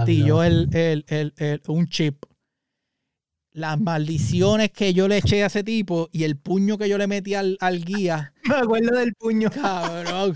estilló 0.00 0.42
el, 0.42 0.68
el- 0.74 1.04
el- 1.08 1.34
el- 1.36 1.62
un 1.68 1.86
chip. 1.86 2.24
Las 3.54 3.78
maldiciones 3.78 4.70
que 4.70 4.94
yo 4.94 5.08
le 5.08 5.18
eché 5.18 5.42
a 5.42 5.46
ese 5.48 5.62
tipo 5.62 6.08
y 6.10 6.24
el 6.24 6.38
puño 6.38 6.78
que 6.78 6.88
yo 6.88 6.96
le 6.96 7.06
metí 7.06 7.34
al, 7.34 7.58
al 7.60 7.84
guía, 7.84 8.32
Me 8.48 8.54
acuerdo 8.54 8.96
del 8.98 9.12
puño. 9.14 9.50
cabrón. 9.50 10.34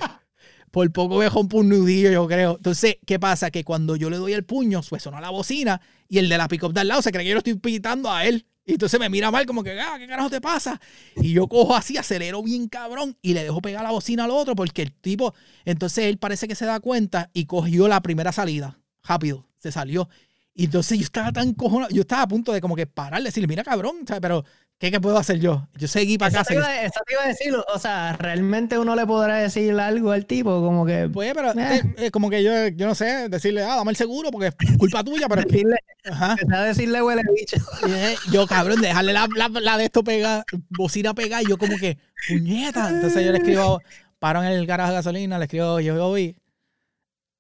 Por 0.77 0.93
poco 0.93 1.17
me 1.17 1.25
dejó 1.25 1.41
un 1.41 1.69
nudillo, 1.71 2.11
yo 2.11 2.27
creo. 2.27 2.57
Entonces, 2.57 2.99
¿qué 3.07 3.19
pasa? 3.19 3.51
Que 3.51 3.65
cuando 3.65 3.97
yo 3.97 4.11
le 4.11 4.19
doy 4.19 4.35
el 4.35 4.45
puño, 4.45 4.83
pues 4.87 5.05
sonó 5.05 5.19
la 5.23 5.31
bocina 5.31 5.81
y 6.07 6.19
el 6.19 6.29
de 6.29 6.37
la 6.37 6.49
pick-up 6.49 6.75
de 6.75 6.83
al 6.83 6.89
lado 6.89 7.01
se 7.01 7.11
cree 7.13 7.25
que 7.25 7.31
yo 7.31 7.35
lo 7.35 7.39
estoy 7.39 7.55
pitando 7.55 8.13
a 8.13 8.27
él. 8.27 8.45
Y 8.67 8.73
entonces 8.73 9.01
me 9.01 9.09
mira 9.09 9.31
mal, 9.31 9.47
como 9.47 9.65
que, 9.65 9.81
ah, 9.81 9.97
¿qué 9.99 10.07
carajo 10.07 10.29
te 10.29 10.39
pasa? 10.43 10.79
Y 11.17 11.33
yo 11.33 11.49
cojo 11.49 11.75
así, 11.75 11.97
acelero 11.97 12.43
bien 12.43 12.69
cabrón 12.69 13.17
y 13.23 13.33
le 13.33 13.45
dejo 13.45 13.63
pegar 13.63 13.85
la 13.85 13.91
bocina 13.91 14.25
al 14.25 14.31
otro 14.31 14.55
porque 14.55 14.83
el 14.83 14.93
tipo, 14.93 15.33
entonces 15.65 16.05
él 16.05 16.19
parece 16.19 16.47
que 16.47 16.55
se 16.55 16.67
da 16.67 16.79
cuenta 16.79 17.31
y 17.33 17.47
cogió 17.47 17.89
la 17.89 18.03
primera 18.03 18.31
salida. 18.31 18.79
Rápido, 19.03 19.49
se 19.57 19.73
salió. 19.73 20.11
Y 20.53 20.67
entonces 20.67 20.99
yo 20.99 21.05
estaba 21.05 21.33
tan 21.33 21.55
cojonado, 21.55 21.91
yo 21.91 22.03
estaba 22.03 22.21
a 22.21 22.29
punto 22.29 22.53
de 22.53 22.61
como 22.61 22.77
que 22.77 22.87
pararle, 22.87 23.29
decirle, 23.31 23.47
mira 23.47 23.65
cabrón, 23.65 24.07
sea, 24.07 24.21
pero 24.21 24.45
¿qué, 24.79 24.91
¿qué 24.91 25.01
puedo 25.01 25.17
hacer 25.19 25.39
yo? 25.41 25.69
Yo 25.77 25.89
seguí 25.89 26.19
para 26.19 26.29
Eso 26.29 26.39
casa. 26.39 26.49
te, 26.51 26.55
iba, 26.57 26.83
eso 26.83 27.01
te 27.07 27.13
iba 27.15 27.23
a 27.25 27.29
decir, 27.29 27.55
o 27.55 27.79
sea, 27.79 28.15
realmente 28.19 28.79
uno 28.79 28.95
le 28.95 29.07
podrá 29.07 29.37
decir 29.37 29.73
algo 29.79 30.11
al 30.13 30.27
tipo, 30.27 30.61
como 30.63 30.85
que 30.87 31.09
Pues, 31.13 31.33
pero 31.35 31.53
Eh. 31.53 31.77
eh, 31.77 31.83
eh, 31.99 32.11
como 32.11 32.29
que 32.31 32.43
yo, 32.43 32.69
yo 32.69 32.87
no 32.87 32.95
sé, 32.95 33.29
decirle, 33.29 33.63
ah, 33.63 33.77
dame 33.77 33.91
el 33.91 33.97
seguro 33.97 34.31
porque 34.31 34.49
es 34.49 34.77
culpa 34.79 35.03
tuya, 35.03 35.29
pero 35.29 35.43
decirle, 35.43 35.77
ajá. 36.11 36.37
decirle 36.65 37.03
huele 37.03 37.23
bicho. 37.35 37.57
Eh, 37.89 38.15
yo, 38.33 38.47
cabrón, 38.47 38.81
dejarle 38.81 39.13
la, 39.13 39.29
la, 39.35 39.49
la 39.49 39.77
de 39.79 39.85
esto 39.87 40.05
pegada, 40.05 40.45
bocina 40.71 41.15
pegada, 41.15 41.43
y 41.43 41.47
yo 41.47 41.59
como 41.59 41.77
que, 41.79 41.99
puñeta. 42.29 42.91
Entonces 42.91 43.25
yo 43.25 43.33
le 43.33 43.39
escribo, 43.39 43.81
paro 44.19 44.43
en 44.43 44.51
el 44.51 44.67
garaje 44.67 44.91
de 44.91 44.97
gasolina, 44.97 45.39
le 45.39 45.45
escribo, 45.45 45.81
yo 45.81 45.97
voy, 46.09 46.37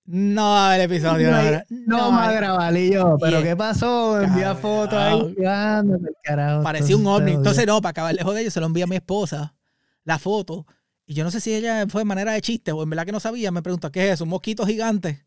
no 0.06 0.72
el 0.72 0.80
episodio 0.82 1.30
No, 1.30 1.36
hay- 1.36 1.62
no 1.68 2.10
grabar 2.32 2.76
y 2.76 2.92
yo, 2.92 3.16
pero 3.20 3.42
¿qué 3.42 3.56
pasó? 3.56 4.20
Envía 4.20 4.54
fotos 4.54 4.94
ahí, 4.98 5.34
carajo. 6.22 6.62
Parecía 6.62 6.96
un 6.96 7.06
ovni. 7.06 7.32
Entonces, 7.32 7.66
no, 7.66 7.80
para 7.80 7.90
acabar 7.90 8.14
lejos 8.14 8.34
de 8.34 8.40
ellos, 8.42 8.52
se 8.54 8.60
lo 8.60 8.66
envía 8.66 8.84
a 8.84 8.88
mi 8.88 8.96
esposa, 8.96 9.54
la 10.04 10.18
foto. 10.18 10.66
Y 11.06 11.14
yo 11.14 11.22
no 11.24 11.30
sé 11.30 11.40
si 11.40 11.54
ella 11.54 11.86
fue 11.88 12.00
de 12.00 12.04
manera 12.04 12.32
de 12.32 12.40
chiste 12.40 12.72
o 12.72 12.82
en 12.82 12.90
verdad 12.90 13.04
que 13.06 13.12
no 13.12 13.20
sabía. 13.20 13.50
Me 13.52 13.62
pregunta, 13.62 13.90
¿qué 13.90 14.08
es 14.08 14.14
eso? 14.14 14.24
¿Un 14.24 14.30
mosquito 14.30 14.66
gigante? 14.66 15.24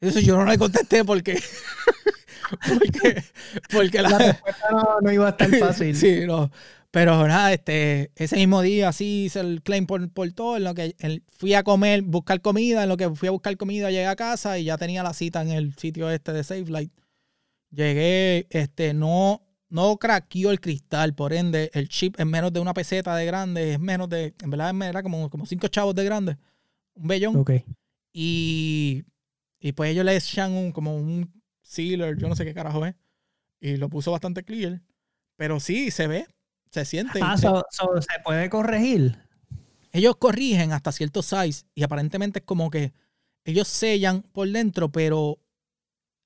Y 0.00 0.08
eso 0.08 0.20
yo 0.20 0.36
no 0.36 0.44
le 0.46 0.56
contesté 0.56 1.04
porque. 1.04 1.38
porque. 2.68 3.24
Porque 3.70 4.02
La 4.02 4.08
la. 4.10 4.18
respuesta 4.18 4.66
no, 4.70 5.00
no 5.02 5.12
iba 5.12 5.26
a 5.26 5.30
estar 5.30 5.50
fácil. 5.58 5.94
sí, 5.94 6.20
no. 6.26 6.50
Pero 6.90 7.28
nada, 7.28 7.52
este, 7.52 8.10
ese 8.16 8.36
mismo 8.36 8.62
día 8.62 8.92
sí 8.92 9.24
hice 9.26 9.40
el 9.40 9.62
claim 9.62 9.86
por, 9.86 10.10
por 10.10 10.30
todo. 10.32 10.56
En 10.56 10.64
lo 10.64 10.74
que 10.74 10.94
el- 11.00 11.22
fui 11.28 11.54
a 11.54 11.62
comer, 11.62 12.02
buscar 12.02 12.40
comida. 12.40 12.82
En 12.82 12.88
lo 12.88 12.96
que 12.96 13.10
fui 13.10 13.28
a 13.28 13.32
buscar 13.32 13.56
comida, 13.56 13.90
llegué 13.90 14.06
a 14.06 14.16
casa 14.16 14.58
y 14.58 14.64
ya 14.64 14.78
tenía 14.78 15.02
la 15.02 15.12
cita 15.12 15.42
en 15.42 15.50
el 15.50 15.74
sitio 15.74 16.10
este 16.10 16.32
de 16.32 16.44
Safe 16.44 16.64
Light. 16.66 16.92
Llegué, 17.70 18.46
este, 18.50 18.94
no, 18.94 19.42
no 19.68 19.98
craqueó 19.98 20.50
el 20.50 20.60
cristal, 20.60 21.14
por 21.14 21.34
ende, 21.34 21.70
el 21.74 21.88
chip 21.90 22.18
es 22.18 22.24
menos 22.24 22.50
de 22.50 22.60
una 22.60 22.72
peseta 22.72 23.14
de 23.14 23.26
grande, 23.26 23.74
es 23.74 23.78
menos 23.78 24.08
de, 24.08 24.34
en 24.42 24.50
verdad 24.50 24.74
era 24.88 25.02
como, 25.02 25.28
como 25.28 25.44
cinco 25.44 25.68
chavos 25.68 25.94
de 25.94 26.04
grande, 26.04 26.38
un 26.94 27.06
bellón. 27.08 27.36
Ok. 27.36 27.50
Y, 28.14 29.04
y 29.60 29.72
pues 29.72 29.90
ellos 29.90 30.06
le 30.06 30.16
echan 30.16 30.52
un, 30.52 30.72
como 30.72 30.96
un 30.96 31.30
sealer, 31.60 32.16
yo 32.16 32.26
no 32.26 32.34
sé 32.34 32.46
qué 32.46 32.54
carajo 32.54 32.86
es, 32.86 32.94
y 33.60 33.76
lo 33.76 33.90
puso 33.90 34.10
bastante 34.12 34.42
clear. 34.42 34.80
Pero 35.36 35.60
sí, 35.60 35.90
se 35.90 36.06
ve, 36.06 36.26
se 36.70 36.84
siente. 36.84 37.20
Ah, 37.22 37.36
Se- 37.36 37.42
so- 37.46 37.64
so 37.70 38.00
se 38.02 38.20
puede 38.24 38.48
corregir. 38.50 39.18
ellos 39.92 40.16
corrigen 40.16 40.72
hasta 40.72 40.92
cierto 40.92 41.22
size 41.22 41.64
y 41.74 41.82
aparentemente 41.82 42.40
es 42.40 42.44
como 42.44 42.70
que 42.70 42.92
ellos 43.44 43.66
sellan 43.68 44.22
por 44.22 44.48
dentro, 44.48 44.90
pero 44.90 45.38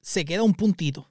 se 0.00 0.24
queda 0.24 0.42
un 0.42 0.54
puntito. 0.54 1.08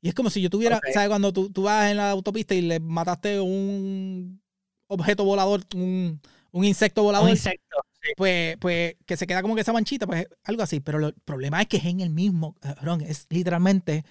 Y 0.00 0.08
es 0.08 0.14
como 0.14 0.30
si 0.30 0.42
yo 0.42 0.50
tuviera. 0.50 0.80
¿sabes? 0.92 1.08
Cuando 1.08 1.32
tú, 1.32 1.48
tú 1.50 1.62
vas 1.62 1.90
en 1.90 1.96
la 1.98 2.10
autopista 2.10 2.54
y 2.56 2.62
le 2.62 2.80
mataste 2.80 3.38
un 3.40 4.42
objeto 4.88 5.24
volador, 5.24 5.62
un, 5.76 6.20
un 6.50 6.64
insecto 6.64 7.04
volador, 7.04 7.26
Un 7.28 7.30
insecto. 7.36 7.76
pues, 8.16 8.56
pues 8.58 8.96
que 9.06 9.16
se 9.16 9.28
queda 9.28 9.40
como 9.42 9.54
que 9.54 9.60
esa 9.60 9.72
manchita, 9.72 10.06
pues 10.06 10.26
algo 10.42 10.62
así. 10.64 10.80
Pero 10.80 10.98
lo- 10.98 11.08
el 11.08 11.14
problema 11.24 11.62
es 11.62 11.68
que 11.68 11.76
es 11.76 11.84
en 11.84 12.00
el 12.00 12.10
mismo, 12.10 12.56
cabrón, 12.60 13.00
es 13.02 13.26
literalmente 13.30 14.04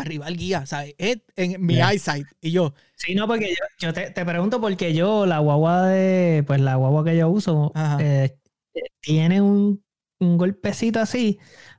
arriba 0.00 0.28
el 0.28 0.36
guía, 0.36 0.66
¿sabes? 0.66 0.94
Es 0.98 1.18
en 1.36 1.64
mi 1.64 1.80
eyesight. 1.80 2.26
Y 2.40 2.50
yo, 2.52 2.74
Sí, 2.94 3.14
no, 3.14 3.26
porque 3.28 3.48
yo, 3.50 3.64
yo 3.78 3.92
te, 3.92 4.10
te 4.10 4.24
pregunto 4.24 4.60
porque 4.60 4.92
yo, 4.94 5.24
la 5.26 5.38
guagua 5.38 5.86
de, 5.88 6.42
pues 6.46 6.60
la 6.60 6.74
guagua 6.76 7.04
que 7.04 7.16
yo 7.16 7.28
uso, 7.28 7.72
eh, 8.00 8.36
tiene 9.00 9.40
un, 9.40 9.84
un 10.20 10.38
golpecito 10.38 11.00
así, 11.00 11.38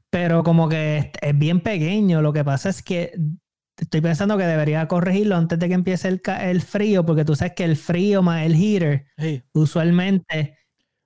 pero 0.09 0.43
como 0.43 0.69
que 0.69 0.97
es, 0.97 1.05
es 1.21 1.37
bien 1.37 1.61
pequeño. 1.61 2.21
Lo 2.21 2.33
que 2.33 2.43
pasa 2.45 2.69
es 2.69 2.81
que 2.83 3.13
estoy 3.77 4.01
pensando 4.01 4.37
que 4.37 4.45
debería 4.45 4.87
corregirlo 4.87 5.35
antes 5.35 5.59
de 5.59 5.67
que 5.67 5.73
empiece 5.73 6.07
el, 6.09 6.21
el 6.41 6.61
frío, 6.61 7.05
porque 7.05 7.25
tú 7.25 7.35
sabes 7.35 7.53
que 7.55 7.63
el 7.65 7.77
frío 7.77 8.21
más 8.21 8.45
el 8.45 8.55
heater 8.55 9.05
usualmente 9.53 10.57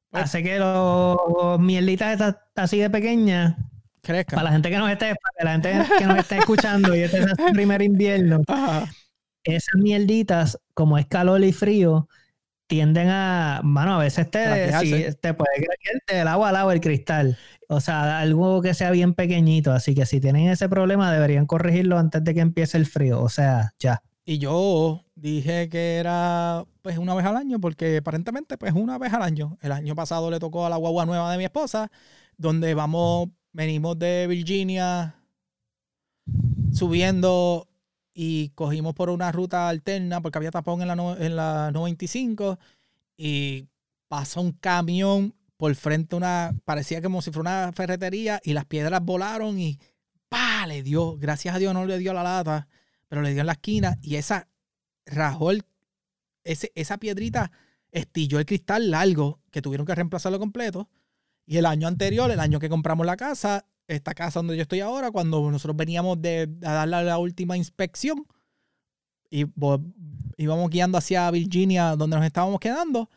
Pues- 0.10 0.24
hace 0.26 0.44
que 0.44 0.60
los, 0.60 1.18
los 1.42 1.60
mierditas 1.60 2.36
así 2.56 2.80
de 2.80 2.90
pequeñas, 2.90 3.56
crezca. 4.04 4.36
para 4.36 4.46
la 4.46 4.52
gente 4.52 4.70
que 4.70 4.78
nos 4.78 4.90
esté, 4.92 5.16
para 5.16 5.46
la 5.46 5.52
gente 5.54 5.96
que 5.98 6.06
nos 6.06 6.18
esté 6.20 6.38
escuchando 6.40 6.96
y 6.96 7.00
este 7.02 7.20
es 7.20 7.26
su 7.38 7.54
primer 7.54 7.82
invierno, 7.82 8.42
Ajá. 8.48 8.88
esas 9.44 9.76
mierditas, 9.82 10.60
como 10.74 10.98
es 10.98 11.06
calor 11.08 11.44
y 11.44 11.54
frío, 11.54 12.08
tienden 12.68 13.10
a, 13.10 13.62
bueno, 13.64 13.96
a 13.96 14.00
veces 14.00 14.30
te, 14.32 14.72
si- 14.80 15.16
te 15.22 15.34
puede 15.34 15.56
craquearte 15.58 16.16
del 16.16 16.28
agua 16.28 16.50
al 16.50 16.56
agua 16.58 16.74
el 16.74 16.82
cristal. 16.82 17.38
O 17.70 17.80
sea, 17.82 18.20
algo 18.20 18.62
que 18.62 18.74
sea 18.74 18.92
bien 18.92 19.14
pequeñito. 19.14 19.72
Así 19.72 19.96
que 19.96 20.06
si 20.06 20.20
tienen 20.20 20.50
ese 20.50 20.70
problema, 20.70 21.12
deberían 21.12 21.46
corregirlo 21.46 21.98
antes 22.00 22.24
de 22.24 22.34
que 22.34 22.40
empiece 22.42 22.78
el 22.78 22.86
frío. 22.86 23.22
O 23.22 23.30
sea, 23.30 23.74
ya. 23.80 24.02
Y 24.26 24.38
yo 24.40 25.04
dije 25.16 25.70
que 25.70 25.98
era 25.98 26.66
pues 26.82 26.98
una 26.98 27.14
vez 27.16 27.26
al 27.26 27.36
año, 27.38 27.60
porque 27.60 27.98
aparentemente 27.98 28.58
pues 28.58 28.74
una 28.74 28.98
vez 28.98 29.14
al 29.14 29.22
año. 29.24 29.58
El 29.62 29.72
año 29.72 29.96
pasado 29.96 30.32
le 30.32 30.40
tocó 30.40 30.66
a 30.66 30.70
la 30.70 30.78
guagua 30.78 31.06
nueva 31.06 31.32
de 31.32 31.38
mi 31.38 31.44
esposa, 31.46 31.92
donde 32.38 32.74
vamos, 32.74 33.30
venimos 33.54 33.98
de 33.98 34.28
Virginia 34.28 35.16
subiendo 36.74 37.68
y 38.14 38.50
cogimos 38.50 38.94
por 38.94 39.10
una 39.10 39.32
ruta 39.32 39.70
alterna 39.70 40.22
porque 40.22 40.38
había 40.38 40.52
tapón 40.52 40.82
en 40.82 40.88
la, 40.88 40.96
no- 40.96 41.18
en 41.18 41.36
la 41.36 41.72
95 41.72 42.60
y 43.18 43.68
pasó 44.08 44.42
un 44.42 44.52
camión 44.54 45.34
por 45.58 45.74
frente 45.76 46.16
a 46.16 46.18
una, 46.18 46.56
parecía 46.66 47.02
como 47.02 47.22
si 47.22 47.32
fuera 47.32 47.64
una 47.66 47.72
ferretería 47.74 48.42
y 48.44 48.54
las 48.54 48.66
piedras 48.66 49.04
volaron 49.04 49.60
y 49.60 49.80
¡pa! 50.30 50.68
le 50.68 50.84
dio, 50.84 51.18
gracias 51.18 51.56
a 51.56 51.60
Dios 51.60 51.74
no 51.74 51.86
le 51.86 51.98
dio 51.98 52.14
la 52.14 52.24
lata, 52.24 52.68
pero 53.08 53.22
le 53.22 53.32
dio 53.32 53.42
en 53.42 53.48
la 53.48 53.54
esquina 53.54 53.98
y 54.02 54.16
esa 54.16 54.48
rajó 55.06 55.52
esa 56.44 56.98
piedrita 56.98 57.52
estilló 57.92 58.40
el 58.40 58.46
cristal 58.46 58.90
largo 58.92 59.40
que 59.52 59.62
tuvieron 59.62 59.86
que 59.86 59.96
reemplazarlo 59.96 60.40
completo. 60.40 60.90
Y 61.46 61.58
el 61.58 61.66
año 61.66 61.88
anterior, 61.88 62.32
el 62.32 62.40
año 62.40 62.60
que 62.60 62.70
compramos 62.70 63.06
la 63.06 63.18
casa, 63.18 63.66
esta 63.88 64.14
casa 64.14 64.40
donde 64.40 64.56
yo 64.56 64.62
estoy 64.62 64.80
ahora, 64.80 65.12
cuando 65.12 65.52
nosotros 65.52 65.76
veníamos 65.76 66.22
de 66.22 66.50
a 66.64 66.72
darle 66.74 67.04
la 67.04 67.18
última 67.18 67.58
inspección 67.58 68.26
y 69.30 69.44
vo- 69.46 69.84
íbamos 70.38 70.70
guiando 70.70 70.98
hacia 70.98 71.30
Virginia 71.32 71.96
donde 71.96 72.16
nos 72.18 72.26
estábamos 72.26 72.60
quedando 72.60 73.10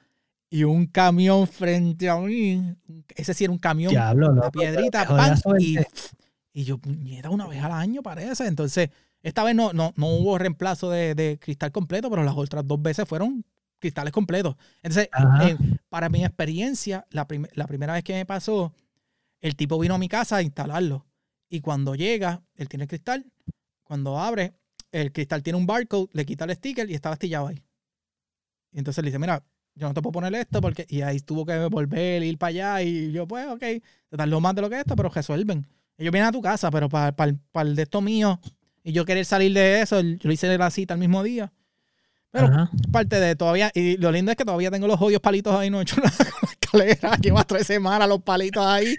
y 0.51 0.65
un 0.65 0.87
camión 0.87 1.47
frente 1.47 2.09
a 2.09 2.17
mí, 2.17 2.75
ese 3.15 3.35
sí 3.35 3.45
era 3.45 3.53
un 3.53 3.59
camión 3.59 3.91
Diablo, 3.91 4.29
la 4.29 4.35
loco, 4.47 4.51
piedrita, 4.53 5.05
pero 5.05 5.17
pan, 5.17 5.61
y, 5.61 5.77
y 6.53 6.65
yo, 6.65 6.79
puñeta, 6.79 7.31
una 7.31 7.47
vez 7.47 7.63
al 7.63 7.73
año 7.73 8.03
parece. 8.03 8.47
Entonces, 8.47 8.91
esta 9.23 9.43
vez 9.45 9.55
no, 9.55 9.73
no, 9.73 9.93
no 9.97 10.07
hubo 10.09 10.39
reemplazo 10.39 10.89
de, 10.91 11.15
de 11.15 11.39
cristal 11.41 11.73
completo, 11.73 12.09
pero 12.11 12.23
las 12.23 12.37
otras 12.37 12.67
dos 12.67 12.81
veces 12.81 13.09
fueron 13.09 13.45
cristales 13.87 14.13
completos. 14.13 14.57
Entonces, 14.83 15.09
eh, 15.43 15.57
para 15.89 16.09
mi 16.09 16.25
experiencia, 16.25 17.07
la, 17.11 17.27
prim- 17.27 17.47
la 17.55 17.67
primera 17.67 17.95
vez 17.95 18.05
que 18.05 18.15
me 18.15 18.27
pasó, 18.27 18.73
el 19.41 19.55
tipo 19.57 19.79
vino 19.79 19.95
a 19.95 19.99
mi 19.99 20.09
casa 20.09 20.37
a 20.37 20.43
instalarlo. 20.43 21.07
Y 21.49 21.61
cuando 21.61 21.95
llega, 21.95 22.43
él 22.57 22.69
tiene 22.69 22.85
el 22.85 22.89
cristal. 22.89 23.25
Cuando 23.85 24.19
abre, 24.19 24.53
el 24.93 25.13
cristal 25.13 25.43
tiene 25.43 25.59
un 25.59 25.67
barcode, 25.67 26.09
le 26.13 26.25
quita 26.27 26.45
el 26.45 26.55
sticker 26.55 26.91
y 26.91 26.95
estaba 26.95 27.13
astillado 27.15 27.47
ahí. 27.49 27.63
Y 28.73 28.79
entonces 28.79 29.03
le 29.05 29.11
dice, 29.11 29.19
mira, 29.19 29.45
yo 29.75 29.87
no 29.89 29.95
te 29.95 30.03
puedo 30.03 30.13
poner 30.13 30.35
esto 30.35 30.61
porque... 30.61 30.87
Y 30.89 31.03
ahí 31.03 31.21
tuvo 31.21 31.47
que 31.47 31.57
volver, 31.67 32.23
ir 32.23 32.39
para 32.39 32.49
allá. 32.49 32.83
Y 32.83 33.13
yo, 33.13 33.27
pues, 33.27 33.47
ok, 33.47 33.61
te 33.61 34.17
tardó 34.17 34.41
más 34.41 34.55
de 34.55 34.63
lo 34.63 34.69
que 34.71 34.81
esto, 34.81 34.97
pero 34.97 35.09
resuelven. 35.09 35.67
Ellos 35.99 36.13
vienen 36.13 36.29
a 36.29 36.33
tu 36.33 36.43
casa, 36.43 36.71
pero 36.71 36.89
para, 36.89 37.15
para, 37.15 37.35
para 37.53 37.69
el 37.69 37.77
de 37.77 37.83
esto 37.83 38.01
mío 38.01 38.41
y 38.83 38.93
yo 38.93 39.05
querer 39.05 39.25
salir 39.25 39.53
de 39.53 39.81
eso, 39.81 40.01
yo 40.01 40.29
le 40.29 40.35
hice 40.35 40.57
la 40.59 40.71
cita 40.71 40.95
el 40.95 41.01
mismo 41.01 41.23
día. 41.23 41.53
Pero 42.37 42.47
Ajá. 42.53 42.71
parte 42.93 43.19
de 43.21 43.35
todavía, 43.37 43.71
y 43.75 43.97
lo 43.97 44.13
lindo 44.13 44.31
es 44.31 44.37
que 44.37 44.45
todavía 44.45 44.71
tengo 44.71 44.87
los 44.87 45.01
odios 45.01 45.21
palitos 45.21 45.55
ahí, 45.55 45.71
no 45.71 45.79
he 45.81 45.83
hecho 45.83 45.97
nada 45.97 46.13
con 46.17 46.81
la 46.81 46.87
escalera, 46.87 47.17
lleva 47.21 47.45
tres 47.45 47.67
semanas 47.67 48.09
los 48.09 48.21
palitos 48.23 48.65
ahí, 48.67 48.95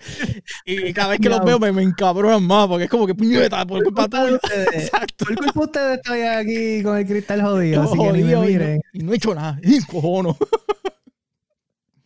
y 0.66 0.92
cada 0.94 1.10
vez 1.10 1.20
que 1.20 1.30
los 1.30 1.44
veo 1.46 1.60
me, 1.60 1.72
me 1.72 1.84
encabronan 1.84 2.44
más, 2.44 2.68
porque 2.68 2.86
es 2.86 2.90
como 2.90 3.06
que 3.06 3.14
puñeta, 3.16 3.66
por 3.66 3.84
culpa 3.84 4.08
tuya. 4.08 4.36
ustedes. 4.36 4.86
Exacto. 4.86 5.26
Por 5.26 5.36
culpa 5.36 5.60
de 5.60 5.66
ustedes 5.66 5.98
estoy 5.98 6.22
aquí 6.22 6.84
con 6.84 6.98
el 6.98 7.06
cristal 7.06 7.42
jodido, 7.42 7.84
Yo 7.84 7.90
así 7.90 7.98
que 8.00 8.12
ni 8.14 8.24
me 8.24 8.36
jodido, 8.36 8.50
y, 8.50 8.54
no, 8.54 8.60
miren. 8.66 8.82
y 8.94 9.00
no 9.00 9.14
he 9.14 9.16
hecho 9.18 9.36
nada, 9.36 9.60
y 9.64 9.82
cojono. 9.86 10.36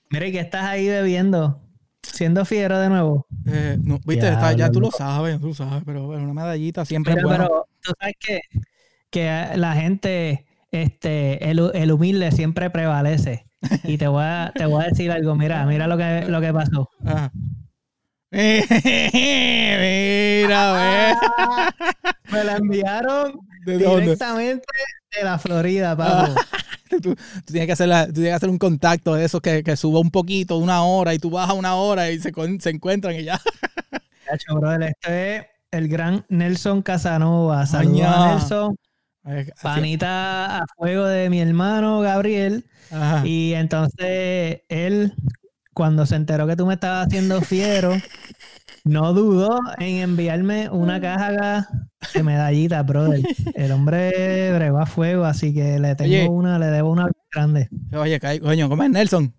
Mire 0.10 0.32
que 0.32 0.40
estás 0.42 0.64
ahí 0.66 0.88
bebiendo, 0.90 1.62
siendo 2.02 2.44
fiero 2.44 2.78
de 2.80 2.90
nuevo. 2.90 3.26
Eh, 3.48 3.78
no, 3.82 3.98
viste, 4.06 4.26
Ya, 4.26 4.34
está- 4.34 4.54
ya 4.54 4.70
tú 4.70 4.82
lo 4.82 4.92
sabes, 4.92 5.40
tú 5.40 5.54
sabes, 5.54 5.84
pero 5.86 6.06
bueno, 6.08 6.24
una 6.24 6.34
medallita 6.34 6.84
siempre 6.84 7.14
Mira, 7.14 7.22
es 7.22 7.28
bueno. 7.28 7.44
pero 7.48 7.68
tú 7.82 7.94
sabes 7.98 8.16
que, 8.20 8.42
que 9.10 9.48
la 9.56 9.74
gente, 9.74 10.46
este, 10.72 11.50
el, 11.50 11.72
el 11.74 11.92
humilde 11.92 12.32
siempre 12.32 12.70
prevalece. 12.70 13.46
Y 13.84 13.98
te 13.98 14.08
voy 14.08 14.24
a, 14.24 14.52
te 14.56 14.66
voy 14.66 14.84
a 14.84 14.88
decir 14.88 15.12
algo, 15.12 15.36
mira, 15.36 15.66
mira 15.66 15.88
lo 15.88 15.98
que, 15.98 16.26
lo 16.28 16.42
que 16.42 16.52
pasó. 16.54 16.90
Ajá. 17.06 17.32
Mira, 20.42 20.74
ve. 20.74 21.14
Me 22.32 22.44
la 22.44 22.56
enviaron 22.58 23.40
directamente 23.66 24.66
de 25.18 25.24
la 25.24 25.38
Florida, 25.38 25.96
papo. 25.96 26.34
Tú, 26.90 27.00
tú 27.16 27.16
tienes 27.46 27.68
que 27.68 27.72
hacer 27.72 27.88
la- 27.88 28.06
tú 28.08 28.14
tienes 28.16 28.32
que 28.32 28.36
hacer 28.36 28.50
un 28.50 28.58
contacto 28.58 29.14
de 29.16 29.24
esos 29.24 29.40
que, 29.40 29.64
que 29.64 29.78
suba 29.78 30.02
un 30.02 30.12
poquito, 30.12 30.58
una 30.58 30.84
hora, 30.84 31.14
y 31.14 31.20
tú 31.20 31.30
bajas 31.30 31.56
una 31.56 31.76
hora 31.76 32.10
y 32.12 32.20
se, 32.20 32.34
se 32.60 32.70
encuentran 32.70 33.16
y 33.16 33.24
ya. 33.24 33.40
Chacho, 34.26 34.56
brother, 34.60 34.84
esto 34.90 35.10
es, 35.10 35.46
el 35.72 35.88
gran 35.88 36.26
Nelson 36.28 36.82
Casanova. 36.82 37.66
Saludos 37.66 38.02
a 38.08 38.28
Nelson, 38.34 38.76
panita 39.62 40.60
a 40.60 40.66
fuego 40.78 41.06
de 41.06 41.30
mi 41.30 41.42
hermano 41.42 42.00
Gabriel. 42.02 42.66
Ajá. 42.92 43.26
Y 43.26 43.54
entonces 43.54 44.62
él, 44.70 45.14
cuando 45.74 46.06
se 46.06 46.16
enteró 46.16 46.48
que 46.48 46.56
tú 46.56 46.66
me 46.66 46.74
estabas 46.74 47.08
haciendo 47.08 47.42
fiero, 47.42 47.94
no 48.84 49.14
dudó 49.14 49.60
en 49.80 49.98
enviarme 49.98 50.70
una 50.70 51.00
caja 51.00 51.68
de 52.14 52.24
medallitas, 52.24 52.86
brother. 52.86 53.22
El 53.54 53.72
hombre 53.72 54.54
bregó 54.54 54.80
a 54.80 54.86
fuego, 54.86 55.26
así 55.26 55.54
que 55.54 55.80
le 55.80 55.96
tengo 55.96 56.12
Oye. 56.12 56.28
una, 56.28 56.60
le 56.60 56.68
debo 56.68 56.92
una 56.92 57.10
grande. 57.32 57.70
Oye, 57.94 58.20
coño, 58.42 58.70
¿cómo 58.70 58.84
es 58.84 58.90
Nelson? 58.90 59.34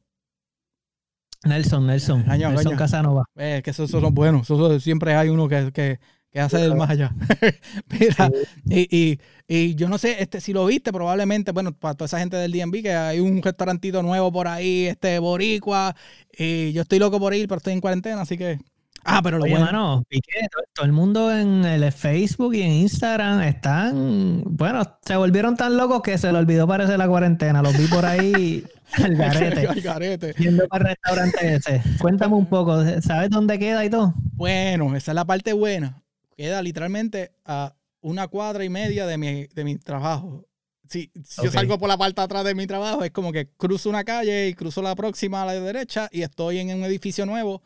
Nelson, 1.44 1.86
Nelson, 1.86 2.22
Coño, 2.22 2.50
Nelson 2.50 2.64
coño. 2.64 2.78
Casanova. 2.78 3.24
Eh, 3.36 3.56
es 3.56 3.62
que 3.64 3.70
esos, 3.70 3.88
esos 3.88 4.00
son 4.00 4.14
buenos. 4.14 4.42
Esos 4.42 4.82
siempre 4.82 5.14
hay 5.14 5.28
uno 5.28 5.48
que, 5.48 5.72
que, 5.72 5.98
que 6.32 6.40
hace 6.40 6.64
el 6.64 6.74
más 6.76 6.90
allá. 6.90 7.14
Mira, 7.90 8.30
y, 8.68 8.96
y, 8.96 9.20
y 9.48 9.74
yo 9.74 9.88
no 9.88 9.98
sé 9.98 10.22
este, 10.22 10.40
si 10.40 10.52
lo 10.52 10.64
viste, 10.66 10.92
probablemente, 10.92 11.52
bueno, 11.52 11.72
para 11.72 11.94
toda 11.94 12.06
esa 12.06 12.18
gente 12.18 12.36
del 12.36 12.52
DMV, 12.52 12.82
que 12.82 12.94
hay 12.94 13.20
un 13.20 13.42
restaurantito 13.42 14.02
nuevo 14.02 14.32
por 14.32 14.48
ahí, 14.48 14.86
este 14.86 15.18
Boricua, 15.18 15.94
y 16.36 16.72
yo 16.72 16.82
estoy 16.82 16.98
loco 16.98 17.18
por 17.20 17.34
ir, 17.34 17.48
pero 17.48 17.58
estoy 17.58 17.74
en 17.74 17.80
cuarentena, 17.80 18.22
así 18.22 18.38
que. 18.38 18.58
Ah, 19.04 19.20
pero 19.22 19.38
lo 19.38 19.44
Oye, 19.44 19.54
bueno. 19.54 19.66
mano, 19.66 20.04
Piqué, 20.08 20.46
todo 20.72 20.86
el 20.86 20.92
mundo 20.92 21.36
en 21.36 21.64
el 21.64 21.90
Facebook 21.90 22.54
y 22.54 22.62
en 22.62 22.70
Instagram 22.72 23.42
están, 23.42 24.44
bueno, 24.44 24.82
se 25.04 25.16
volvieron 25.16 25.56
tan 25.56 25.76
locos 25.76 26.02
que 26.02 26.16
se 26.18 26.30
le 26.30 26.38
olvidó 26.38 26.68
parece 26.68 26.96
la 26.96 27.08
cuarentena. 27.08 27.62
Los 27.62 27.76
vi 27.76 27.88
por 27.88 28.06
ahí 28.06 28.64
al 28.92 29.16
garete, 29.16 29.66
Al 29.66 29.80
garete. 29.80 30.34
yendo 30.38 30.68
para 30.68 30.90
el 30.90 30.96
restaurante 30.96 31.54
ese. 31.56 31.82
Cuéntame 31.98 32.36
un 32.36 32.46
poco, 32.46 32.80
¿sabes 33.00 33.30
dónde 33.30 33.58
queda 33.58 33.84
y 33.84 33.90
todo? 33.90 34.14
Bueno, 34.32 34.94
esa 34.96 35.12
es 35.12 35.14
la 35.16 35.24
parte 35.24 35.52
buena. 35.52 36.01
Queda 36.42 36.60
literalmente 36.60 37.30
a 37.44 37.72
una 38.00 38.26
cuadra 38.26 38.64
y 38.64 38.68
media 38.68 39.06
de 39.06 39.16
mi, 39.16 39.46
de 39.46 39.62
mi 39.62 39.76
trabajo. 39.76 40.44
Si, 40.88 41.08
si 41.22 41.44
yo 41.44 41.52
salgo 41.52 41.78
por 41.78 41.88
la 41.88 41.96
parte 41.96 42.20
de 42.20 42.24
atrás 42.24 42.44
de 42.44 42.56
mi 42.56 42.66
trabajo, 42.66 43.04
es 43.04 43.12
como 43.12 43.30
que 43.30 43.46
cruzo 43.56 43.88
una 43.88 44.02
calle 44.02 44.48
y 44.48 44.54
cruzo 44.54 44.82
la 44.82 44.96
próxima 44.96 45.44
a 45.44 45.46
la 45.46 45.52
derecha 45.52 46.08
y 46.10 46.22
estoy 46.22 46.58
en 46.58 46.76
un 46.76 46.82
edificio 46.82 47.26
nuevo 47.26 47.62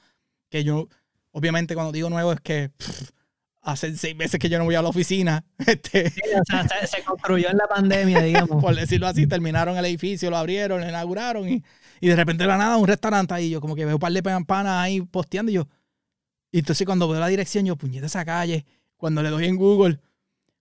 que 0.50 0.62
yo, 0.62 0.90
obviamente 1.30 1.72
cuando 1.74 1.90
digo 1.90 2.10
nuevo 2.10 2.34
es 2.34 2.40
que 2.42 2.68
pff, 2.76 3.12
hace 3.62 3.96
seis 3.96 4.14
meses 4.14 4.38
que 4.38 4.50
yo 4.50 4.58
no 4.58 4.66
voy 4.66 4.74
a 4.74 4.82
la 4.82 4.90
oficina. 4.90 5.42
Este, 5.66 6.10
Sí, 6.10 6.20
o 6.38 6.44
sea, 6.44 6.68
se, 6.68 6.86
se 6.86 7.02
construyó 7.02 7.48
en 7.48 7.56
la 7.56 7.68
pandemia, 7.68 8.20
digamos. 8.20 8.62
por 8.62 8.74
decirlo 8.74 9.06
así, 9.06 9.26
terminaron 9.26 9.78
el 9.78 9.86
edificio, 9.86 10.28
lo 10.28 10.36
abrieron, 10.36 10.82
lo 10.82 10.86
inauguraron 10.86 11.48
y, 11.48 11.64
y 11.98 12.08
de 12.08 12.14
repente 12.14 12.44
de 12.44 12.48
la 12.48 12.58
nada 12.58 12.76
un 12.76 12.86
restaurante 12.86 13.32
ahí. 13.32 13.48
Yo 13.48 13.62
como 13.62 13.74
que 13.74 13.86
veo 13.86 13.94
un 13.94 14.00
par 14.00 14.12
de 14.12 14.22
panas 14.22 14.82
ahí 14.82 15.00
posteando 15.00 15.50
y 15.50 15.54
yo. 15.54 15.66
Y 16.56 16.60
entonces 16.60 16.86
cuando 16.86 17.06
veo 17.06 17.20
la 17.20 17.26
dirección, 17.28 17.66
yo 17.66 17.76
puñeta 17.76 18.06
esa 18.06 18.24
calle. 18.24 18.64
Cuando 18.96 19.22
le 19.22 19.28
doy 19.28 19.44
en 19.44 19.56
Google, 19.56 19.98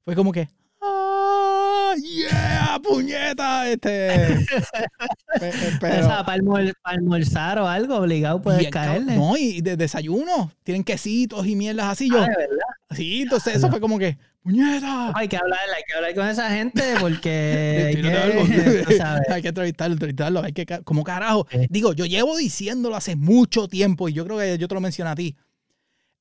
fue 0.04 0.14
como 0.14 0.34
que. 0.34 0.50
¡Ah! 0.82 1.94
¡Yeah! 1.98 2.78
¡Puñeta! 2.84 3.70
Este. 3.72 4.10
pe- 5.40 5.54
pero- 5.80 6.06
o 6.06 6.10
sea, 6.10 6.25
para, 6.25 6.38
almor- 6.38 6.74
para 6.84 6.98
almorzar 6.98 7.60
o 7.60 7.68
algo, 7.70 7.96
obligado 7.96 8.42
puedes 8.42 8.70
caerle. 8.70 9.16
No, 9.16 9.38
y 9.38 9.62
de 9.62 9.78
desayuno. 9.78 10.52
Tienen 10.66 10.84
quesitos 10.84 11.48
y 11.48 11.56
mierdas 11.56 11.86
así. 11.86 12.10
Yo. 12.10 12.18
Ah, 12.22 12.28
de 12.28 12.36
verdad. 12.36 12.58
Sí, 12.92 13.22
entonces 13.22 13.56
eso 13.56 13.70
fue 13.70 13.80
como 13.80 13.98
que. 13.98 14.18
¡Puñeta! 14.44 15.14
Hay 15.16 15.30
que 15.30 15.38
hablar, 15.38 15.60
hay 15.75 15.84
que 15.88 15.94
hablar 15.96 16.14
con 16.14 16.28
esa 16.28 16.50
gente 16.52 16.84
porque 17.00 17.86
hay 17.96 18.02
que, 18.02 18.94
hay 19.34 19.42
que 19.42 19.48
entrevistarlo, 19.48 19.94
entrevistarlo. 19.94 20.44
Hay 20.44 20.52
que, 20.52 20.66
como 20.84 21.06
carajo. 21.06 21.48
Digo, 21.70 21.94
yo 21.94 22.06
llevo 22.06 22.36
diciéndolo 22.36 22.98
hace 22.98 23.16
mucho 23.16 23.70
tiempo 23.70 24.10
y 24.10 24.14
yo 24.14 24.25
creo 24.25 24.38
que 24.38 24.58
yo 24.58 24.68
te 24.68 24.75
lo 24.75 24.82
mencioné 24.82 25.12
a 25.12 25.16
ti. 25.16 25.36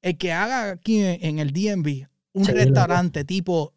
El 0.04 0.18
que 0.18 0.32
haga 0.32 0.70
aquí 0.72 0.98
en, 1.02 1.38
el 1.38 1.52
DMV 1.52 2.08
un 2.34 2.46
Sí, 2.46 2.52
restaurante 2.54 3.24
tipo, 3.24 3.74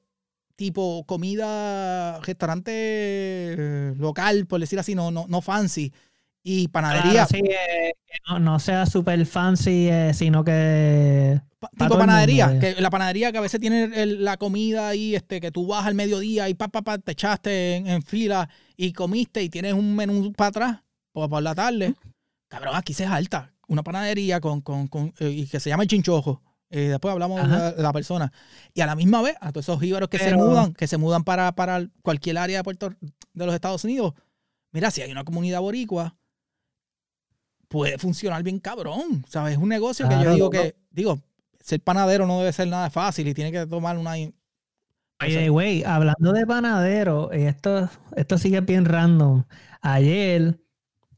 tipo 0.55 1.05
comida, 1.05 2.19
restaurante 2.22 2.72
eh, 2.74 3.93
local, 3.98 4.48
por 4.48 4.59
decir 4.59 4.79
así, 4.79 4.96
no, 4.96 5.11
no, 5.11 5.25
no 5.29 5.42
fancy, 5.42 5.94
y 6.44 6.70
panadería, 6.70 7.25
Claro, 7.25 7.27
sí, 7.27 7.37
eh, 7.40 7.94
que 8.05 8.18
no, 8.29 8.40
no 8.40 8.59
sea 8.59 8.85
super 8.85 9.25
fancy, 9.25 9.90
eh, 9.90 10.13
sino 10.13 10.44
que 10.44 11.42
pa- 11.59 11.70
tipo 11.77 11.98
panadería, 11.98 12.48
mundo, 12.48 12.59
que 12.59 12.75
la 12.81 12.90
panadería 12.90 13.31
que 13.31 13.37
a 13.37 13.42
veces 13.42 13.59
tiene 13.59 13.83
el- 14.01 14.24
la 14.24 14.37
comida 14.37 14.87
ahí, 14.90 15.16
este, 15.16 15.40
que 15.42 15.51
tú 15.51 15.68
vas 15.68 15.85
al 15.85 15.96
mediodía 15.96 16.50
y 16.50 16.53
pa, 16.53 16.68
pa, 16.70 16.81
pa, 16.81 16.98
te 16.98 17.11
echaste 17.13 17.75
en, 17.77 17.87
en 17.87 18.01
fila 18.03 18.50
y 18.75 18.94
comiste 18.94 19.44
y 19.44 19.50
tienes 19.50 19.74
un 19.74 19.96
menú 19.96 20.33
para 20.33 20.50
atrás, 20.50 20.83
por, 21.11 21.29
por 21.29 21.42
la 21.44 21.55
tarde. 21.55 21.96
Cabrón, 22.50 22.75
aquí 22.75 22.94
se 22.94 23.05
alta. 23.05 23.53
Una 23.68 23.84
panadería 23.84 24.40
con, 24.40 24.62
con, 24.62 24.88
con, 24.88 25.14
eh, 25.20 25.30
y 25.30 25.48
que 25.48 25.60
se 25.60 25.70
llama 25.70 25.84
el 25.84 25.90
chinchojo. 25.90 26.42
Eh, 26.70 26.90
después 26.90 27.12
hablamos 27.12 27.40
Ajá. 27.40 27.72
de 27.72 27.84
la 27.84 27.94
persona. 27.94 28.32
Y 28.74 28.82
a 28.82 28.86
la 28.86 28.96
misma 28.96 29.22
vez, 29.22 29.36
a 29.40 29.51
todos 29.51 29.66
esos 29.66 29.80
jíbaros 29.80 30.10
que 30.10 30.20
se 30.20 30.36
mudan, 30.36 30.74
que 30.74 30.88
se 30.88 30.98
mudan 30.98 31.24
para, 31.24 31.53
para 31.53 31.88
cualquier 32.01 32.38
área 32.38 32.58
de 32.58 32.64
Puerto 32.64 32.90
de 32.90 33.46
los 33.46 33.56
Estados 33.56 33.84
Unidos. 33.84 34.14
Mira, 34.72 34.92
si 34.92 35.01
hay 35.01 35.12
una 35.12 35.24
comunidad 35.24 35.62
boricua, 35.62 36.18
puede 37.68 37.98
funcionar 37.98 38.44
bien 38.44 38.60
cabrón. 38.60 39.25
¿Sabes? 39.27 39.53
Es 39.53 39.60
un 39.60 39.70
negocio 39.70 40.08
que 40.10 40.22
yo 40.24 40.34
digo 40.34 40.50
que, 40.50 40.75
digo, 40.90 41.20
ser 41.62 41.82
panadero 41.82 42.25
no 42.25 42.40
debe 42.40 42.53
ser 42.53 42.68
nada 42.68 42.90
fácil 42.90 43.27
y 43.27 43.34
tiene 43.34 43.51
que 43.51 43.66
tomar 43.66 43.98
una. 43.98 44.14
Oye, 45.20 45.50
güey, 45.50 45.84
hablando 45.84 46.32
de 46.34 46.46
panadero, 46.46 47.32
esto, 47.32 47.90
esto 48.16 48.38
sigue 48.38 48.62
bien 48.62 48.86
random. 48.86 49.46
Ayer 49.82 50.60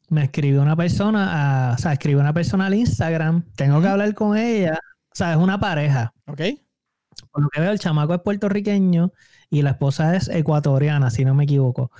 me 0.09 0.23
escribió 0.23 0.61
una 0.61 0.75
persona, 0.75 1.71
a- 1.71 1.73
o 1.75 1.77
sea, 1.77 1.93
escribió 1.93 2.19
una 2.19 2.33
persona 2.33 2.67
al 2.67 2.73
Instagram. 2.75 3.45
Tengo 3.55 3.81
que 3.81 3.87
hablar 3.87 4.13
con 4.13 4.37
ella. 4.37 4.79
O 5.11 5.15
sea, 5.15 5.31
es 5.33 5.37
una 5.37 5.59
pareja. 5.59 6.13
¿Ok? 6.27 6.41
Por 7.31 7.43
lo 7.43 7.49
que 7.49 7.61
veo, 7.61 7.71
el 7.71 7.79
chamaco 7.79 8.13
es 8.13 8.21
puertorriqueño 8.21 9.11
y 9.49 9.61
la 9.61 9.71
esposa 9.71 10.15
es 10.15 10.29
ecuatoriana, 10.29 11.09
si 11.09 11.25
no 11.25 11.33
me 11.35 11.43
equivoco. 11.43 11.91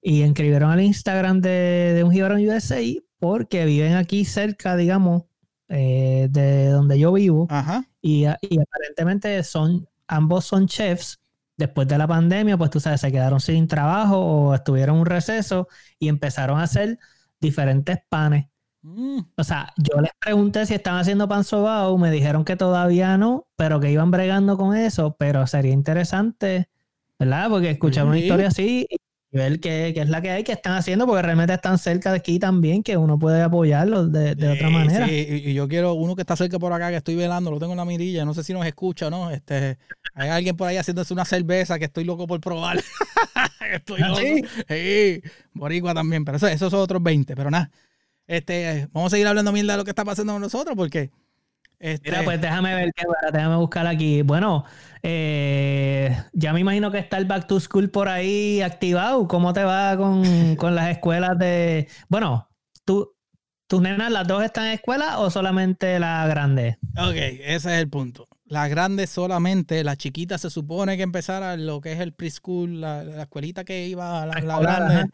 Y 0.00 0.22
inscribieron 0.22 0.70
al 0.70 0.80
Instagram 0.80 1.40
de, 1.40 1.92
de 1.94 2.04
un 2.04 2.14
en 2.14 2.48
USA 2.50 2.80
porque 3.18 3.64
viven 3.64 3.94
aquí 3.94 4.24
cerca, 4.24 4.76
digamos, 4.76 5.24
eh, 5.68 6.28
de 6.30 6.68
donde 6.68 6.98
yo 6.98 7.12
vivo. 7.12 7.46
Ajá. 7.50 7.84
Y, 8.02 8.24
y 8.42 8.60
aparentemente 8.60 9.42
son, 9.44 9.88
ambos 10.06 10.44
son 10.44 10.66
chefs. 10.66 11.20
Después 11.56 11.86
de 11.86 11.96
la 11.98 12.08
pandemia, 12.08 12.58
pues 12.58 12.70
tú 12.70 12.80
sabes, 12.80 13.00
se 13.00 13.12
quedaron 13.12 13.38
sin 13.40 13.68
trabajo 13.68 14.18
o 14.18 14.54
estuvieron 14.54 14.96
en 14.96 15.00
un 15.02 15.06
receso 15.06 15.68
y 16.00 16.08
empezaron 16.08 16.58
a 16.58 16.64
hacer 16.64 16.98
diferentes 17.44 17.98
panes. 18.08 18.46
Mm, 18.82 19.20
O 19.36 19.44
sea, 19.44 19.72
yo 19.78 20.00
les 20.00 20.10
pregunté 20.20 20.66
si 20.66 20.74
estaban 20.74 21.00
haciendo 21.00 21.26
pan 21.28 21.44
sobao, 21.44 21.96
me 21.96 22.10
dijeron 22.10 22.44
que 22.44 22.56
todavía 22.56 23.16
no, 23.16 23.48
pero 23.56 23.80
que 23.80 23.90
iban 23.90 24.10
bregando 24.10 24.56
con 24.58 24.76
eso, 24.76 25.16
pero 25.18 25.46
sería 25.46 25.72
interesante, 25.72 26.68
¿verdad? 27.18 27.48
Porque 27.48 27.70
escuchar 27.70 28.04
una 28.06 28.16
Sí. 28.16 28.22
historia 28.24 28.48
así 28.48 28.86
y 28.90 28.96
ver 29.38 29.60
qué, 29.60 29.92
qué 29.94 30.02
es 30.02 30.08
la 30.08 30.20
que 30.20 30.30
hay, 30.30 30.44
que 30.44 30.52
están 30.52 30.74
haciendo, 30.74 31.06
porque 31.06 31.22
realmente 31.22 31.52
están 31.52 31.78
cerca 31.78 32.12
de 32.12 32.18
aquí 32.18 32.38
también, 32.38 32.82
que 32.82 32.96
uno 32.96 33.18
puede 33.18 33.42
apoyarlos 33.42 34.12
de, 34.12 34.34
de 34.34 34.48
otra 34.48 34.70
manera. 34.70 35.06
sí, 35.06 35.42
y, 35.44 35.54
yo 35.54 35.68
quiero 35.68 35.94
uno 35.94 36.14
que 36.14 36.22
está 36.22 36.36
cerca 36.36 36.58
por 36.58 36.72
acá, 36.72 36.90
que 36.90 36.96
estoy 36.96 37.16
velando, 37.16 37.50
lo 37.50 37.58
tengo 37.58 37.72
en 37.72 37.78
la 37.78 37.84
mirilla, 37.84 38.24
no 38.24 38.32
sé 38.32 38.44
si 38.44 38.52
nos 38.52 38.64
escucha, 38.64 39.10
¿no? 39.10 39.30
Este, 39.30 39.76
hay 40.14 40.28
alguien 40.28 40.56
por 40.56 40.68
ahí 40.68 40.76
haciéndose 40.76 41.12
una 41.12 41.24
cerveza 41.24 41.78
que 41.78 41.86
estoy 41.86 42.04
loco 42.04 42.26
por 42.26 42.40
probar. 42.40 42.78
estoy 43.72 44.00
¿Ah, 44.02 44.08
loco. 44.08 44.20
sí? 44.20 44.44
Sí, 44.68 45.22
boricua 45.52 45.94
también, 45.94 46.24
pero 46.24 46.36
eso, 46.36 46.46
esos 46.46 46.70
son 46.70 46.80
otros 46.80 47.02
20, 47.02 47.34
pero 47.34 47.50
nada. 47.50 47.70
Este, 48.26 48.88
vamos 48.92 49.12
a 49.12 49.16
seguir 49.16 49.26
hablando 49.26 49.52
mierda 49.52 49.72
de 49.72 49.78
lo 49.78 49.84
que 49.84 49.90
está 49.90 50.04
pasando 50.04 50.32
con 50.32 50.40
nosotros 50.40 50.74
porque 50.76 51.10
este, 51.84 52.10
Mira, 52.10 52.22
pues 52.24 52.40
déjame 52.40 52.74
ver 52.74 52.92
qué 52.94 53.04
déjame 53.32 53.56
buscar 53.56 53.86
aquí. 53.86 54.22
Bueno, 54.22 54.64
eh, 55.06 56.16
ya 56.32 56.54
me 56.54 56.60
imagino 56.60 56.90
que 56.90 56.98
está 56.98 57.18
el 57.18 57.26
Back 57.26 57.46
to 57.46 57.60
School 57.60 57.90
por 57.90 58.08
ahí 58.08 58.62
activado. 58.62 59.28
¿Cómo 59.28 59.52
te 59.52 59.62
va 59.62 59.94
con, 59.98 60.24
con 60.56 60.74
las 60.74 60.90
escuelas 60.92 61.38
de... 61.38 61.88
Bueno, 62.08 62.48
tú, 62.86 63.14
¿tus 63.66 63.82
nenas 63.82 64.10
las 64.10 64.26
dos 64.26 64.42
están 64.42 64.64
en 64.64 64.72
escuela 64.72 65.18
o 65.18 65.28
solamente 65.28 65.98
la 66.00 66.26
grande? 66.26 66.78
Ok, 66.96 67.16
ese 67.16 67.74
es 67.74 67.80
el 67.80 67.90
punto. 67.90 68.28
La 68.46 68.66
grande 68.66 69.06
solamente, 69.06 69.84
la 69.84 69.96
chiquita 69.96 70.38
se 70.38 70.48
supone 70.48 70.96
que 70.96 71.02
empezara 71.02 71.58
lo 71.58 71.82
que 71.82 71.92
es 71.92 72.00
el 72.00 72.14
preschool, 72.14 72.80
la, 72.80 73.04
la 73.04 73.22
escuelita 73.24 73.62
que 73.62 73.86
iba 73.86 74.22
a 74.22 74.26
la, 74.26 74.40
la 74.40 74.58
grande, 74.58 74.94
ajá. 74.94 75.06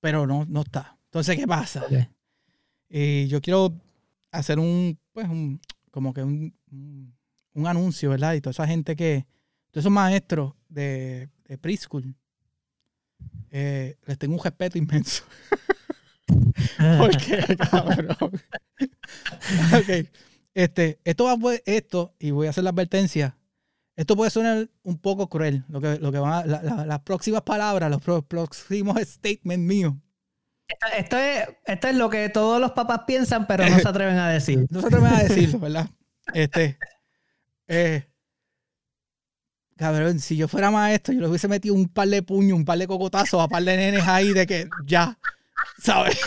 pero 0.00 0.26
no, 0.26 0.44
no 0.48 0.62
está. 0.62 0.98
Entonces, 1.04 1.36
¿qué 1.36 1.46
pasa? 1.46 1.84
Ok. 1.84 1.92
Y 2.88 3.28
yo 3.28 3.40
quiero 3.40 3.80
hacer 4.32 4.58
un, 4.58 4.98
pues, 5.12 5.28
un, 5.28 5.60
como 5.92 6.12
que 6.12 6.24
un, 6.24 6.52
un, 6.72 7.14
un 7.54 7.66
anuncio, 7.66 8.10
¿verdad? 8.10 8.34
Y 8.34 8.40
toda 8.40 8.52
esa 8.52 8.66
gente 8.66 8.96
que, 8.96 9.26
todos 9.70 9.82
esos 9.82 9.92
maestros 9.92 10.54
de, 10.68 11.28
de 11.44 11.58
preschool, 11.58 12.14
eh, 13.50 13.96
les 14.06 14.18
tengo 14.18 14.34
un 14.36 14.42
respeto 14.44 14.78
inmenso. 14.78 15.24
Porque, 16.98 17.56
cabrón. 17.70 18.16
ok. 19.74 20.06
Este, 20.54 20.98
esto 21.04 21.24
va 21.24 21.36
pues, 21.36 21.62
esto, 21.66 22.14
y 22.18 22.30
voy 22.30 22.46
a 22.46 22.50
hacer 22.50 22.64
la 22.64 22.70
advertencia. 22.70 23.36
Esto 23.96 24.16
puede 24.16 24.30
sonar 24.30 24.68
un 24.82 24.98
poco 24.98 25.28
cruel. 25.28 25.64
Lo 25.68 25.80
que, 25.80 25.98
lo 25.98 26.10
que 26.10 26.18
van 26.18 26.32
a- 26.32 26.46
la- 26.46 26.62
la- 26.62 26.86
las 26.86 27.00
próximas 27.00 27.42
palabras, 27.42 27.90
los 27.90 28.24
próximos 28.24 28.96
statements 29.02 29.64
míos. 29.66 29.94
Esto, 30.68 30.86
esto 30.96 31.18
es, 31.18 31.48
esto 31.66 31.88
es 31.88 31.96
lo 31.96 32.08
que 32.08 32.28
todos 32.28 32.60
los 32.60 32.70
papás 32.72 33.00
piensan, 33.06 33.46
pero 33.46 33.68
no 33.68 33.78
se 33.78 33.88
atreven 33.88 34.16
a 34.16 34.28
decir. 34.30 34.66
No 34.70 34.80
se 34.80 34.86
atreven 34.86 35.12
a 35.12 35.22
decirlo, 35.22 35.58
¿verdad? 35.58 35.90
Este. 36.32 36.78
Eh, 37.70 38.04
cabrón, 39.76 40.18
si 40.20 40.36
yo 40.36 40.48
fuera 40.48 40.70
maestro, 40.70 41.14
yo 41.14 41.20
le 41.20 41.28
hubiese 41.28 41.48
metido 41.48 41.74
un 41.74 41.88
par 41.88 42.08
de 42.08 42.22
puños, 42.22 42.58
un 42.58 42.64
par 42.64 42.78
de 42.78 42.86
cocotazos 42.86 43.40
a 43.40 43.48
par 43.48 43.62
de 43.62 43.76
nenes 43.76 44.06
ahí 44.06 44.32
de 44.32 44.46
que 44.46 44.68
ya, 44.86 45.18
¿sabes? 45.82 46.18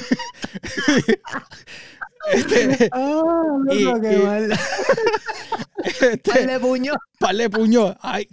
este, 2.32 2.90
loco, 2.96 3.74
Y- 3.74 4.02
qué 4.02 4.14
y- 4.14 4.24
mal. 4.26 4.52
este, 5.84 6.18
Par 6.18 6.48
de 6.48 6.60
puño. 6.60 6.94
par 7.20 7.36
de 7.36 7.50
puños. 7.50 7.96
Ay, 8.02 8.28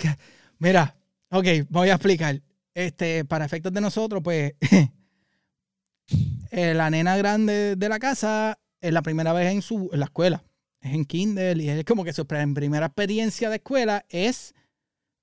mira, 0.59 0.95
ok, 1.31 1.47
voy 1.69 1.89
a 1.91 1.95
explicar. 1.95 2.41
Este, 2.73 3.25
para 3.25 3.45
efectos 3.45 3.73
de 3.73 3.81
nosotros, 3.81 4.23
pues, 4.23 4.55
eh, 6.51 6.75
la 6.75 6.89
nena 6.91 7.17
grande 7.17 7.75
de 7.77 7.89
la 7.89 7.99
casa 7.99 8.59
es 8.81 8.93
la 8.93 9.03
primera 9.03 9.33
vez 9.33 9.53
en 9.53 9.61
su 9.63 9.91
en 9.93 9.99
la 10.01 10.07
escuela. 10.07 10.43
Es 10.81 10.95
en 10.95 11.05
Kindle 11.05 11.63
y 11.63 11.69
es 11.69 11.85
como 11.85 12.05
que 12.05 12.13
su 12.13 12.27
primera 12.27 12.87
experiencia 12.87 13.51
de 13.51 13.57
escuela 13.57 14.05
es, 14.09 14.55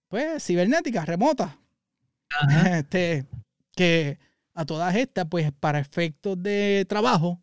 pues, 0.08 0.44
cibernética, 0.46 1.06
remota. 1.06 1.60
Ajá. 2.30 2.80
Este, 2.80 3.26
que 3.76 4.20
a 4.54 4.66
todas 4.66 4.96
estas, 4.96 5.28
pues, 5.30 5.52
para 5.52 5.80
efectos 5.80 6.42
de 6.42 6.86
trabajo, 6.88 7.42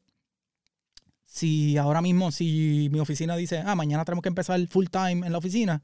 si 1.24 1.76
ahora 1.76 2.00
mismo, 2.00 2.30
si 2.30 2.88
mi 2.92 3.00
oficina 3.00 3.36
dice, 3.36 3.62
ah, 3.64 3.74
mañana 3.74 4.04
tenemos 4.04 4.22
que 4.22 4.28
empezar 4.28 4.60
full 4.68 4.86
time 4.86 5.26
en 5.26 5.32
la 5.32 5.38
oficina, 5.38 5.82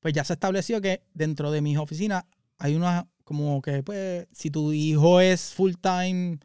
pues 0.00 0.14
ya 0.14 0.24
se 0.24 0.32
estableció 0.32 0.80
que 0.80 1.02
dentro 1.14 1.50
de 1.50 1.60
mis 1.60 1.78
oficinas 1.78 2.24
hay 2.58 2.74
una, 2.74 3.08
como 3.24 3.62
que, 3.62 3.82
pues, 3.82 4.26
si 4.32 4.50
tu 4.50 4.72
hijo 4.72 5.20
es 5.20 5.54
full 5.54 5.74
time 5.80 6.38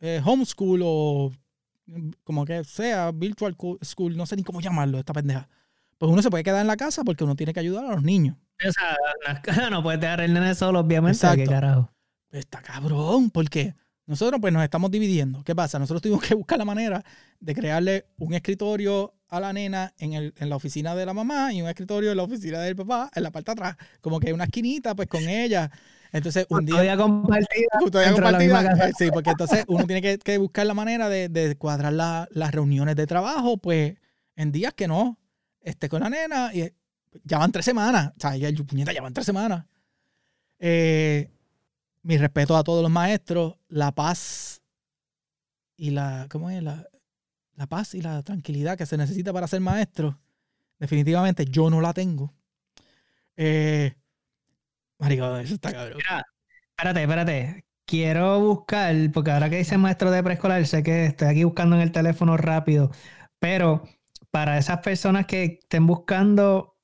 eh, 0.00 0.20
homeschool 0.24 0.80
o 0.84 1.32
como 2.24 2.44
que 2.44 2.64
sea 2.64 3.10
virtual 3.12 3.56
school, 3.82 4.16
no 4.16 4.26
sé 4.26 4.36
ni 4.36 4.42
cómo 4.42 4.60
llamarlo, 4.60 4.98
esta 4.98 5.12
pendeja, 5.12 5.48
pues 5.98 6.12
uno 6.12 6.22
se 6.22 6.30
puede 6.30 6.44
quedar 6.44 6.60
en 6.60 6.66
la 6.66 6.76
casa 6.76 7.04
porque 7.04 7.24
uno 7.24 7.36
tiene 7.36 7.52
que 7.52 7.60
ayudar 7.60 7.84
a 7.84 7.94
los 7.94 8.02
niños. 8.02 8.36
O 8.66 8.72
sea, 8.72 8.96
no, 9.56 9.70
no 9.70 9.82
puedes 9.82 10.00
dejar 10.00 10.20
el 10.20 10.32
nene 10.34 10.54
solo, 10.54 10.80
obviamente. 10.80 11.18
¿Qué 11.18 11.26
Exacto. 11.26 11.50
carajo? 11.50 11.92
Está 12.30 12.60
cabrón, 12.60 13.30
porque 13.30 13.74
nosotros 14.06 14.40
pues 14.40 14.52
nos 14.52 14.62
estamos 14.62 14.90
dividiendo. 14.90 15.42
¿Qué 15.44 15.54
pasa? 15.54 15.78
Nosotros 15.78 16.02
tuvimos 16.02 16.22
que 16.22 16.34
buscar 16.34 16.58
la 16.58 16.64
manera 16.64 17.04
de 17.40 17.54
crearle 17.54 18.06
un 18.18 18.34
escritorio 18.34 19.14
a 19.28 19.40
la 19.40 19.52
nena 19.52 19.92
en, 19.98 20.14
el, 20.14 20.34
en 20.38 20.48
la 20.48 20.56
oficina 20.56 20.94
de 20.94 21.06
la 21.06 21.14
mamá 21.14 21.52
y 21.52 21.62
un 21.62 21.68
escritorio 21.68 22.10
en 22.10 22.16
la 22.16 22.22
oficina 22.22 22.60
del 22.60 22.74
papá, 22.74 23.10
en 23.14 23.22
la 23.22 23.30
parte 23.30 23.50
de 23.50 23.52
atrás, 23.52 23.76
como 24.00 24.18
que 24.18 24.32
una 24.32 24.44
esquinita 24.44 24.94
pues 24.94 25.08
con 25.08 25.28
ella. 25.28 25.70
Entonces 26.12 26.46
un 26.48 26.64
día... 26.64 26.96
Compartida. 26.96 27.66
Compartida, 28.12 28.92
Sí, 28.98 29.10
porque 29.12 29.30
entonces 29.30 29.64
uno 29.68 29.84
tiene 29.86 30.00
que, 30.02 30.18
que 30.18 30.38
buscar 30.38 30.66
la 30.66 30.74
manera 30.74 31.08
de, 31.08 31.28
de 31.28 31.56
cuadrar 31.56 31.92
la- 31.92 32.28
las 32.30 32.52
reuniones 32.52 32.96
de 32.96 33.06
trabajo, 33.06 33.58
pues 33.58 33.96
en 34.36 34.52
días 34.52 34.72
que 34.74 34.88
no 34.88 35.18
esté 35.60 35.88
con 35.88 36.00
la 36.02 36.08
nena 36.10 36.50
y 36.54 36.62
eh, 36.62 36.74
ya 37.24 37.38
van 37.38 37.52
tres 37.52 37.64
semanas. 37.64 38.12
O 38.16 38.20
sea, 38.20 38.36
ya, 38.36 38.50
puñeta, 38.64 38.92
ya 38.92 39.02
van 39.02 39.12
tres 39.12 39.26
semanas. 39.26 39.64
Eh, 40.58 41.30
mi 42.02 42.16
respeto 42.16 42.56
a 42.56 42.64
todos 42.64 42.82
los 42.82 42.90
maestros, 42.90 43.56
la 43.68 43.92
paz 43.92 44.62
y 45.76 45.90
la, 45.90 46.26
¿cómo 46.30 46.48
es? 46.50 46.62
La, 46.62 46.88
la 47.54 47.66
paz 47.66 47.94
y 47.94 48.00
la 48.02 48.22
tranquilidad 48.22 48.78
que 48.78 48.86
se 48.86 48.96
necesita 48.96 49.32
para 49.32 49.46
ser 49.46 49.60
maestro, 49.60 50.18
definitivamente 50.78 51.44
yo 51.44 51.68
no 51.70 51.80
la 51.80 51.92
tengo. 51.92 52.32
Eh, 53.36 53.94
marico, 54.98 55.36
eso 55.36 55.54
está 55.54 55.72
cabrón. 55.72 55.96
Mira, 55.96 56.24
espérate, 56.70 57.02
espérate. 57.02 57.64
Quiero 57.84 58.40
buscar, 58.40 58.94
porque 59.14 59.30
ahora 59.30 59.48
que 59.48 59.56
dice 59.56 59.78
maestro 59.78 60.10
de 60.10 60.22
preescolar, 60.22 60.66
sé 60.66 60.82
que 60.82 61.06
estoy 61.06 61.28
aquí 61.28 61.44
buscando 61.44 61.76
en 61.76 61.82
el 61.82 61.92
teléfono 61.92 62.36
rápido, 62.36 62.90
pero 63.38 63.82
para 64.30 64.58
esas 64.58 64.78
personas 64.80 65.26
que 65.26 65.58
estén 65.62 65.86
buscando 65.86 66.76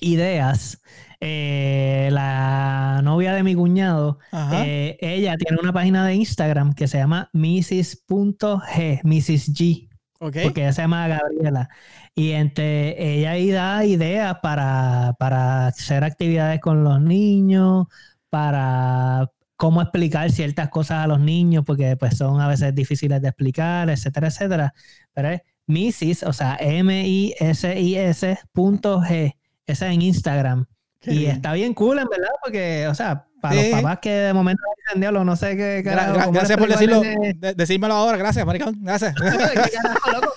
ideas, 0.00 0.80
eh, 1.20 2.08
la 2.10 3.00
novia 3.02 3.34
de 3.34 3.42
mi 3.42 3.54
cuñado, 3.54 4.18
eh, 4.52 4.96
ella 5.00 5.36
tiene 5.36 5.58
una 5.60 5.72
página 5.72 6.06
de 6.06 6.14
Instagram 6.14 6.74
que 6.74 6.88
se 6.88 6.98
llama 6.98 7.30
Mrs.g, 7.32 9.00
Mrs. 9.04 9.52
G. 9.54 9.88
ok. 10.20 10.36
porque 10.44 10.62
ella 10.62 10.72
se 10.72 10.82
llama 10.82 11.08
Gabriela. 11.08 11.68
Y 12.14 12.30
entre 12.32 13.16
ella 13.18 13.32
ahí 13.32 13.50
da 13.50 13.84
ideas 13.84 14.36
para, 14.42 15.14
para 15.18 15.68
hacer 15.68 16.04
actividades 16.04 16.60
con 16.60 16.84
los 16.84 17.00
niños, 17.00 17.86
para 18.30 19.30
cómo 19.56 19.82
explicar 19.82 20.30
ciertas 20.30 20.68
cosas 20.68 21.04
a 21.04 21.06
los 21.06 21.20
niños, 21.20 21.64
porque 21.64 21.96
pues 21.96 22.16
son 22.16 22.40
a 22.40 22.48
veces 22.48 22.74
difíciles 22.74 23.20
de 23.22 23.28
explicar, 23.28 23.90
etcétera, 23.90 24.28
etcétera. 24.28 24.74
Pero 25.12 25.30
es 25.30 25.42
Mrs., 25.66 26.24
o 26.24 26.32
sea, 26.32 26.56
M-I-S-I-S 26.60 28.38
punto 28.52 29.00
G. 29.00 29.36
Esa 29.66 29.90
en 29.92 30.02
Instagram. 30.02 30.66
Qué 31.00 31.12
y 31.14 31.18
bien. 31.20 31.30
está 31.32 31.52
bien 31.52 31.74
cool, 31.74 31.98
en 31.98 32.08
verdad, 32.08 32.32
porque, 32.42 32.86
o 32.88 32.94
sea, 32.94 33.26
para 33.48 33.60
Sí. 33.60 33.70
los 33.70 33.80
papás 33.82 33.98
que 34.00 34.10
de 34.10 34.32
momento 34.32 34.62
dicen, 34.78 35.00
diablo, 35.00 35.24
no 35.24 35.36
sé 35.36 35.56
qué 35.56 35.82
carajo, 35.84 36.14
gra- 36.14 36.32
gracias 36.32 36.58
por 36.58 36.68
decirlo, 36.68 37.00
de- 37.02 37.54
decírmelo 37.54 37.92
ahora, 37.94 38.16
gracias, 38.16 38.46
maricón, 38.46 38.76
gracias. 38.80 39.14
¿Qué 39.20 39.70
carajo, 39.82 40.12
loco? 40.12 40.34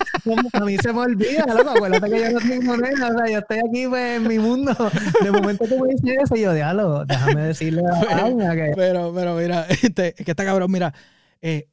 A 0.54 0.60
mí 0.62 0.78
se 0.78 0.92
me 0.92 1.00
olvida, 1.00 1.46
loco. 1.46 1.70
Acuérdate 1.70 2.10
que 2.12 2.20
yo 2.20 2.32
no 2.32 2.40
tengo 2.40 2.76
nena. 2.78 3.08
O 3.08 3.18
sea, 3.18 3.32
yo 3.32 3.40
estoy 3.40 3.60
aquí 3.60 3.88
pues, 3.88 4.18
en 4.18 4.28
mi 4.28 4.40
mundo. 4.40 4.76
De 5.24 5.32
momento 5.32 5.66
tú 5.68 5.80
me 5.80 5.94
dices 5.94 6.18
eso 6.26 6.36
y 6.36 6.42
yo, 6.42 6.54
diablo, 6.54 7.06
déjame 7.06 7.42
decirle 7.44 7.82
a 7.90 8.16
Aina 8.26 8.54
que. 8.56 8.74
Pero, 8.76 9.14
pero 9.16 9.36
mira, 9.36 9.66
este, 9.82 10.16
es 10.18 10.26
que 10.26 10.32
está 10.32 10.44
cabrón, 10.44 10.70
mira, 10.70 10.94
eh, 11.42 11.68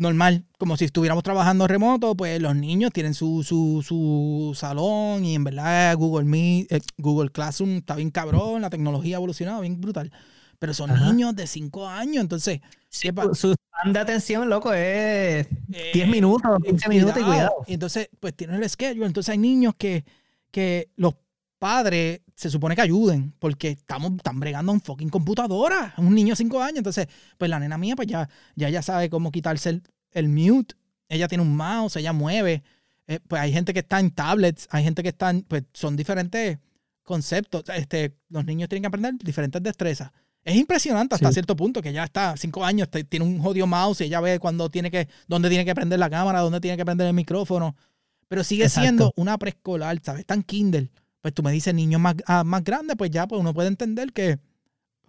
normal, 0.00 0.44
como 0.58 0.76
si 0.76 0.86
estuviéramos 0.86 1.22
trabajando 1.22 1.66
remoto, 1.66 2.14
pues 2.16 2.40
los 2.40 2.56
niños 2.56 2.90
tienen 2.92 3.14
su, 3.14 3.42
su, 3.44 3.82
su 3.86 4.52
salón 4.56 5.24
y 5.24 5.34
en 5.34 5.44
verdad 5.44 5.96
Google 5.96 6.24
Meet, 6.24 6.72
eh, 6.72 6.80
Google 6.98 7.30
Classroom 7.30 7.76
está 7.76 7.94
bien 7.96 8.10
cabrón, 8.10 8.62
la 8.62 8.70
tecnología 8.70 9.16
ha 9.16 9.18
evolucionado 9.18 9.60
bien 9.60 9.80
brutal. 9.80 10.10
Pero 10.58 10.74
son 10.74 10.90
Ajá. 10.90 11.06
niños 11.10 11.34
de 11.36 11.46
5 11.46 11.86
años, 11.88 12.20
entonces... 12.22 12.60
¿qué 13.00 13.12
pa- 13.14 13.34
Su, 13.34 13.52
span 13.54 13.92
de 13.94 13.98
atención, 13.98 14.48
loco, 14.50 14.72
es 14.74 15.46
Eh, 15.72 15.90
10 15.94 16.08
minutos, 16.08 16.50
15 16.64 16.88
minutos 16.88 17.16
y 17.18 17.24
cuidado. 17.24 17.52
Y 17.66 17.74
entonces, 17.74 18.08
pues 18.20 18.34
tienen 18.34 18.62
el 18.62 18.68
schedule. 18.68 19.06
Entonces 19.06 19.30
hay 19.30 19.38
niños 19.38 19.74
que, 19.78 20.04
que 20.50 20.90
los 20.96 21.14
padres 21.58 22.20
se 22.40 22.50
supone 22.50 22.74
que 22.74 22.80
ayuden 22.82 23.34
porque 23.38 23.68
estamos 23.70 24.12
están 24.16 24.40
bregando 24.40 24.72
en 24.72 24.80
fucking 24.80 25.10
computadora. 25.10 25.92
Un 25.98 26.14
niño 26.14 26.30
de 26.32 26.36
5 26.36 26.62
años. 26.62 26.78
Entonces, 26.78 27.06
pues 27.36 27.50
la 27.50 27.58
nena 27.60 27.76
mía, 27.78 27.94
pues 27.96 28.08
ya, 28.08 28.28
ya 28.56 28.68
ella 28.68 28.82
sabe 28.82 29.10
cómo 29.10 29.30
quitarse 29.30 29.68
el, 29.70 29.82
el 30.12 30.28
mute. 30.28 30.74
Ella 31.08 31.28
tiene 31.28 31.42
un 31.42 31.54
mouse, 31.54 31.96
ella 31.96 32.12
mueve. 32.12 32.62
Eh, 33.06 33.20
pues 33.28 33.42
hay 33.42 33.52
gente 33.52 33.72
que 33.74 33.80
está 33.80 34.00
en 34.00 34.10
tablets, 34.12 34.68
hay 34.70 34.84
gente 34.84 35.02
que 35.02 35.10
está 35.10 35.30
en, 35.30 35.42
pues 35.42 35.64
son 35.74 35.96
diferentes 35.96 36.58
conceptos. 37.02 37.64
Este, 37.74 38.14
los 38.28 38.44
niños 38.44 38.68
tienen 38.68 38.82
que 38.84 38.88
aprender 38.88 39.14
diferentes 39.18 39.62
destrezas. 39.62 40.10
Es 40.42 40.56
impresionante 40.56 41.16
hasta 41.16 41.28
Sí. 41.28 41.34
cierto 41.34 41.54
punto 41.56 41.82
que 41.82 41.92
ya 41.92 42.04
está 42.04 42.34
cinco 42.36 42.64
años, 42.64 42.88
tiene 43.08 43.26
un 43.26 43.40
jodido 43.40 43.66
mouse 43.66 44.00
y 44.00 44.04
ella 44.04 44.20
ve 44.20 44.38
cuando 44.38 44.70
tiene 44.70 44.90
que, 44.90 45.06
dónde 45.28 45.50
tiene 45.50 45.66
que 45.66 45.74
prender 45.74 45.98
la 45.98 46.08
cámara, 46.08 46.40
dónde 46.40 46.60
tiene 46.60 46.78
que 46.78 46.84
prender 46.84 47.08
el 47.08 47.12
micrófono. 47.14 47.76
Pero 48.28 48.44
sigue 48.44 48.62
Exacto. 48.64 48.82
siendo 48.82 49.12
una 49.16 49.36
preescolar, 49.36 49.98
¿sabes? 50.02 50.24
Tan 50.24 50.42
Kindle. 50.42 50.90
Pues 51.20 51.34
tú 51.34 51.42
me 51.42 51.52
dices 51.52 51.74
niños 51.74 52.00
más, 52.00 52.14
ah, 52.26 52.44
más 52.44 52.64
grandes, 52.64 52.96
pues 52.96 53.10
ya 53.10 53.26
pues 53.28 53.40
uno 53.40 53.52
puede 53.54 53.68
entender 53.68 54.12
que 54.12 54.38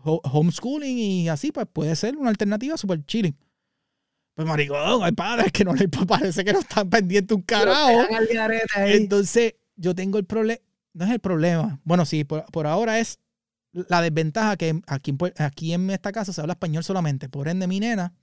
ho- 0.03 0.21
homeschooling 0.23 0.97
y 0.97 1.29
así, 1.29 1.51
pues 1.51 1.67
puede 1.71 1.95
ser 1.95 2.17
una 2.17 2.29
alternativa 2.29 2.77
súper 2.77 3.05
chilling. 3.05 3.37
Pues 4.35 4.47
maricón, 4.47 5.03
hay 5.03 5.11
padres 5.11 5.51
que 5.51 5.65
no 5.65 5.73
les 5.73 5.87
parece 6.07 6.43
que 6.43 6.53
no 6.53 6.59
están 6.59 6.89
pendientes 6.89 7.35
un 7.35 7.43
carajo. 7.43 7.91
Entonces, 8.95 9.55
yo 9.75 9.93
tengo 9.95 10.17
el 10.17 10.25
problema. 10.25 10.59
No 10.93 11.05
es 11.05 11.11
el 11.11 11.19
problema. 11.19 11.79
Bueno, 11.83 12.05
sí, 12.05 12.23
por, 12.23 12.45
por 12.45 12.67
ahora 12.67 12.99
es 12.99 13.19
la 13.73 14.01
desventaja 14.01 14.57
que 14.57 14.81
aquí, 14.87 15.15
aquí 15.37 15.73
en 15.73 15.89
esta 15.89 16.11
casa 16.11 16.33
se 16.33 16.41
habla 16.41 16.53
español 16.53 16.83
solamente. 16.83 17.29
Por 17.29 17.47
ende, 17.47 17.67
mi 17.67 17.79
nena, 17.79 18.13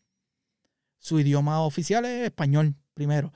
su 0.98 1.18
idioma 1.20 1.62
oficial 1.62 2.04
es 2.04 2.26
español 2.26 2.74
primero. 2.94 3.32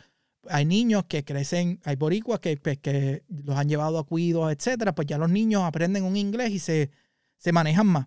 Hay 0.48 0.64
niños 0.64 1.04
que 1.04 1.24
crecen, 1.24 1.80
hay 1.84 1.96
boricuas 1.96 2.40
que, 2.40 2.56
pues, 2.56 2.78
que 2.78 3.22
los 3.28 3.56
han 3.56 3.68
llevado 3.68 3.98
a 3.98 4.04
cuidos, 4.06 4.52
etcétera. 4.52 4.94
Pues 4.94 5.06
ya 5.06 5.18
los 5.18 5.30
niños 5.30 5.62
aprenden 5.62 6.04
un 6.04 6.16
inglés 6.16 6.50
y 6.50 6.58
se, 6.58 6.90
se 7.38 7.52
manejan 7.52 7.86
más. 7.86 8.06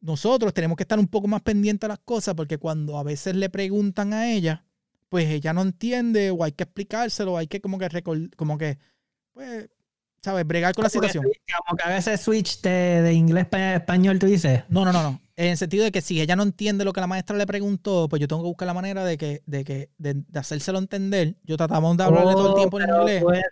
Nosotros 0.00 0.54
tenemos 0.54 0.76
que 0.76 0.84
estar 0.84 0.98
un 0.98 1.08
poco 1.08 1.26
más 1.26 1.42
pendientes 1.42 1.84
a 1.86 1.88
las 1.88 1.98
cosas 1.98 2.34
porque 2.34 2.58
cuando 2.58 2.98
a 2.98 3.02
veces 3.02 3.34
le 3.34 3.50
preguntan 3.50 4.12
a 4.12 4.30
ella, 4.30 4.64
pues 5.08 5.26
ella 5.28 5.52
no 5.52 5.62
entiende 5.62 6.30
o 6.30 6.44
hay 6.44 6.52
que 6.52 6.62
explicárselo, 6.64 7.36
hay 7.36 7.48
que 7.48 7.60
como 7.60 7.78
que 7.78 7.88
recol- 7.88 8.32
como 8.36 8.56
que 8.58 8.78
pues 9.32 9.68
sabes, 10.22 10.46
bregar 10.46 10.74
con 10.74 10.84
la 10.84 10.90
situación. 10.90 11.24
Como 11.66 11.76
que 11.76 11.84
haga 11.84 11.96
ese 11.96 12.16
switch 12.16 12.60
de, 12.60 13.02
de 13.02 13.12
inglés 13.14 13.46
para 13.46 13.76
español, 13.76 14.18
tú 14.18 14.26
dices. 14.26 14.62
No, 14.68 14.84
no, 14.84 14.92
no, 14.92 15.02
no. 15.02 15.20
En 15.38 15.48
el 15.52 15.56
sentido 15.58 15.84
de 15.84 15.92
que 15.92 16.02
si 16.02 16.20
ella 16.20 16.36
no 16.36 16.42
entiende 16.44 16.84
lo 16.84 16.92
que 16.92 17.00
la 17.00 17.06
maestra 17.06 17.36
le 17.36 17.46
preguntó, 17.46 18.08
pues 18.08 18.20
yo 18.20 18.28
tengo 18.28 18.42
que 18.42 18.48
buscar 18.48 18.66
la 18.66 18.74
manera 18.74 19.04
de 19.04 19.16
que, 19.18 19.42
de 19.46 19.64
que, 19.64 19.90
de, 19.98 20.14
de 20.14 20.38
hacérselo 20.40 20.78
entender. 20.80 21.36
Yo 21.44 21.56
tratamos 21.56 21.96
de 21.96 22.04
hablarle 22.04 22.36
todo 22.36 22.48
el 22.48 22.54
Oh, 22.54 22.54
tiempo 22.54 22.78
en 22.80 22.90
inglés. 22.90 23.28
eres- 23.34 23.44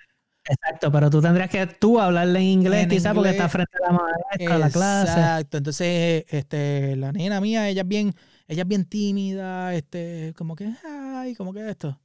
exacto, 0.44 0.92
pero 0.92 1.10
tú 1.10 1.20
tendrías 1.22 1.50
que 1.50 1.66
tú 1.66 2.00
hablarle 2.00 2.40
en 2.40 2.46
inglés, 2.46 2.88
quizás, 2.88 3.14
porque 3.14 3.30
está 3.30 3.48
frente 3.48 3.78
a 3.78 3.92
la 3.92 3.98
maestra, 3.98 4.56
a 4.56 4.58
la 4.58 4.70
clase. 4.70 5.32
Exacto. 5.40 5.58
Entonces, 5.58 6.24
este, 6.28 6.96
la 6.96 7.12
nena 7.12 7.40
mía, 7.40 7.68
ella 7.68 7.82
es 7.82 7.88
bien, 7.88 8.14
ella 8.48 8.62
es 8.62 8.68
bien 8.68 8.84
tímida, 8.86 9.74
este, 9.74 10.34
como 10.36 10.56
que, 10.56 10.72
ay, 10.84 11.34
como 11.34 11.52
que 11.52 11.68
esto. 11.68 12.00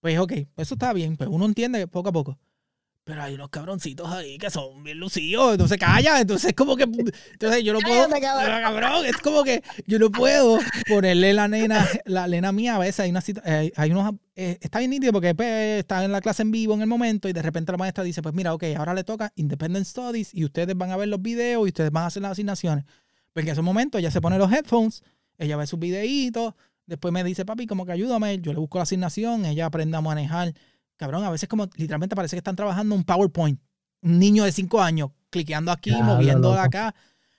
Pues 0.00 0.18
ok, 0.18 0.32
eso 0.56 0.74
está 0.74 0.92
bien, 0.94 1.16
pues 1.16 1.30
uno 1.32 1.46
entiende 1.46 1.88
poco 1.88 2.10
a 2.10 2.12
poco. 2.12 2.38
Pero 3.04 3.20
hay 3.20 3.34
unos 3.34 3.48
cabroncitos 3.48 4.08
ahí 4.08 4.38
que 4.38 4.48
son 4.48 4.84
bien 4.84 4.98
lucidos, 5.00 5.52
entonces 5.52 5.76
calla, 5.76 6.20
entonces 6.20 6.52
como 6.54 6.76
que, 6.76 6.84
entonces 6.84 7.64
yo 7.64 7.72
no 7.72 7.80
puedo, 7.80 8.08
cabrón. 8.08 9.04
es 9.04 9.16
como 9.18 9.42
que 9.42 9.60
yo 9.88 9.98
no 9.98 10.10
puedo 10.10 10.60
ponerle 10.88 11.34
la 11.34 11.48
nena, 11.48 11.84
la 12.04 12.28
nena 12.28 12.52
mía 12.52 12.76
a 12.76 12.78
veces 12.78 13.00
hay 13.00 13.10
una 13.10 13.20
cita, 13.20 13.42
eh, 13.44 13.72
hay 13.74 13.90
unos, 13.90 14.14
eh, 14.36 14.56
está 14.60 14.78
bien 14.78 14.92
nítido 14.92 15.12
porque 15.12 15.34
pues, 15.34 15.80
está 15.80 16.04
en 16.04 16.12
la 16.12 16.20
clase 16.20 16.42
en 16.42 16.52
vivo 16.52 16.74
en 16.74 16.82
el 16.82 16.86
momento 16.86 17.28
y 17.28 17.32
de 17.32 17.42
repente 17.42 17.72
la 17.72 17.78
maestra 17.78 18.04
dice, 18.04 18.22
pues 18.22 18.36
mira, 18.36 18.54
ok, 18.54 18.64
ahora 18.76 18.94
le 18.94 19.02
toca 19.02 19.32
Independent 19.34 19.84
Studies 19.84 20.32
y 20.32 20.44
ustedes 20.44 20.76
van 20.76 20.92
a 20.92 20.96
ver 20.96 21.08
los 21.08 21.20
videos 21.20 21.66
y 21.66 21.68
ustedes 21.70 21.90
van 21.90 22.04
a 22.04 22.06
hacer 22.06 22.22
las 22.22 22.32
asignaciones. 22.32 22.84
Pues 23.32 23.44
en 23.44 23.52
ese 23.52 23.62
momento 23.62 23.98
ella 23.98 24.12
se 24.12 24.20
pone 24.20 24.38
los 24.38 24.52
headphones, 24.52 25.02
ella 25.38 25.56
ve 25.56 25.66
sus 25.66 25.80
videitos, 25.80 26.54
después 26.86 27.12
me 27.12 27.24
dice, 27.24 27.44
papi, 27.44 27.66
como 27.66 27.84
que 27.84 27.92
ayúdame, 27.92 28.38
yo 28.40 28.52
le 28.52 28.60
busco 28.60 28.78
la 28.78 28.82
asignación, 28.82 29.44
ella 29.44 29.66
aprende 29.66 29.96
a 29.96 30.00
manejar. 30.00 30.54
Cabrón, 31.02 31.24
a 31.24 31.30
veces 31.30 31.48
como 31.48 31.68
literalmente 31.76 32.14
parece 32.14 32.36
que 32.36 32.38
están 32.38 32.54
trabajando 32.54 32.94
un 32.94 33.02
PowerPoint. 33.02 33.60
Un 34.02 34.20
niño 34.20 34.44
de 34.44 34.52
5 34.52 34.80
años, 34.80 35.10
cliqueando 35.30 35.72
aquí, 35.72 35.90
moviendo 35.90 36.50
loco. 36.50 36.60
acá. 36.60 36.94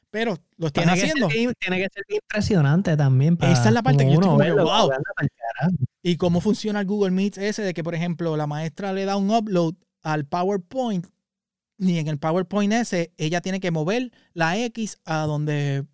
Pero 0.10 0.38
lo 0.58 0.68
están 0.68 0.84
Tiene 0.84 1.00
que, 1.00 1.06
haciendo. 1.06 1.30
ser, 1.30 1.56
tiene 1.56 1.78
que 1.78 1.88
ser 1.94 2.04
impresionante 2.10 2.98
también. 2.98 3.38
Para, 3.38 3.54
Esa 3.54 3.70
es 3.70 3.74
la 3.74 3.82
parte 3.82 4.04
que 4.04 4.12
yo 4.12 4.16
estoy 4.16 4.28
como 4.28 4.38
verlo, 4.38 4.66
wow. 4.66 4.92
Y 6.02 6.18
cómo 6.18 6.42
funciona 6.42 6.82
el 6.82 6.86
Google 6.88 7.12
Meet 7.12 7.38
ese 7.38 7.62
de 7.62 7.74
que, 7.74 7.86
por 7.86 7.96
ejemplo, 7.96 8.36
la 8.36 8.48
maestra 8.48 8.92
le 8.92 9.06
da 9.06 9.16
un 9.16 9.32
upload 9.32 9.76
al 10.02 10.26
PowerPoint 10.26 11.08
y 11.80 11.98
en 11.98 12.08
el 12.10 12.20
PowerPoint 12.20 12.74
ese 12.74 13.14
ella 13.18 13.40
tiene 13.40 13.60
que 13.60 13.72
mover 13.72 14.12
la 14.34 14.58
X 14.58 15.00
a 15.06 15.22
donde 15.22 15.86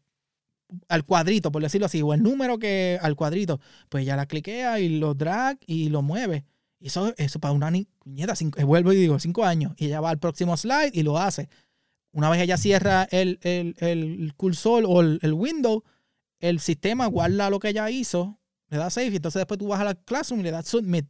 al 0.87 1.05
cuadrito, 1.05 1.51
por 1.51 1.61
decirlo 1.61 1.85
así, 1.85 2.01
o 2.01 2.13
el 2.13 2.21
número 2.21 2.59
que 2.59 2.99
al 3.01 3.15
cuadrito, 3.15 3.59
pues 3.89 4.03
ella 4.03 4.15
la 4.15 4.25
cliquea 4.25 4.79
y 4.79 4.99
lo 4.99 5.13
drag 5.13 5.57
y 5.65 5.89
lo 5.89 6.01
mueve. 6.01 6.45
Y 6.79 6.87
eso, 6.87 7.13
eso 7.17 7.39
para 7.39 7.53
una 7.53 7.69
ni- 7.71 7.87
niñeta, 8.05 8.33
eh, 8.57 8.63
vuelvo 8.63 8.93
y 8.93 8.95
digo, 8.97 9.19
cinco 9.19 9.43
años, 9.43 9.73
y 9.77 9.85
ella 9.87 9.99
va 10.01 10.09
al 10.11 10.19
próximo 10.19 10.55
slide 10.55 10.91
y 10.93 11.03
lo 11.03 11.17
hace. 11.17 11.49
Una 12.11 12.29
vez 12.29 12.41
ella 12.41 12.57
cierra 12.57 13.07
el, 13.11 13.39
el, 13.43 13.75
el 13.79 14.33
cursor 14.35 14.83
o 14.87 15.01
el, 15.01 15.19
el 15.21 15.33
window, 15.33 15.83
el 16.39 16.59
sistema 16.59 17.05
guarda 17.07 17.49
lo 17.49 17.59
que 17.59 17.69
ella 17.69 17.89
hizo, 17.89 18.39
le 18.69 18.77
da 18.77 18.89
save, 18.89 19.07
y 19.07 19.15
entonces 19.17 19.39
después 19.41 19.57
tú 19.57 19.67
vas 19.67 19.81
a 19.81 19.83
la 19.83 19.95
classroom 19.95 20.39
y 20.39 20.43
le 20.43 20.51
das 20.51 20.67
submit. 20.67 21.05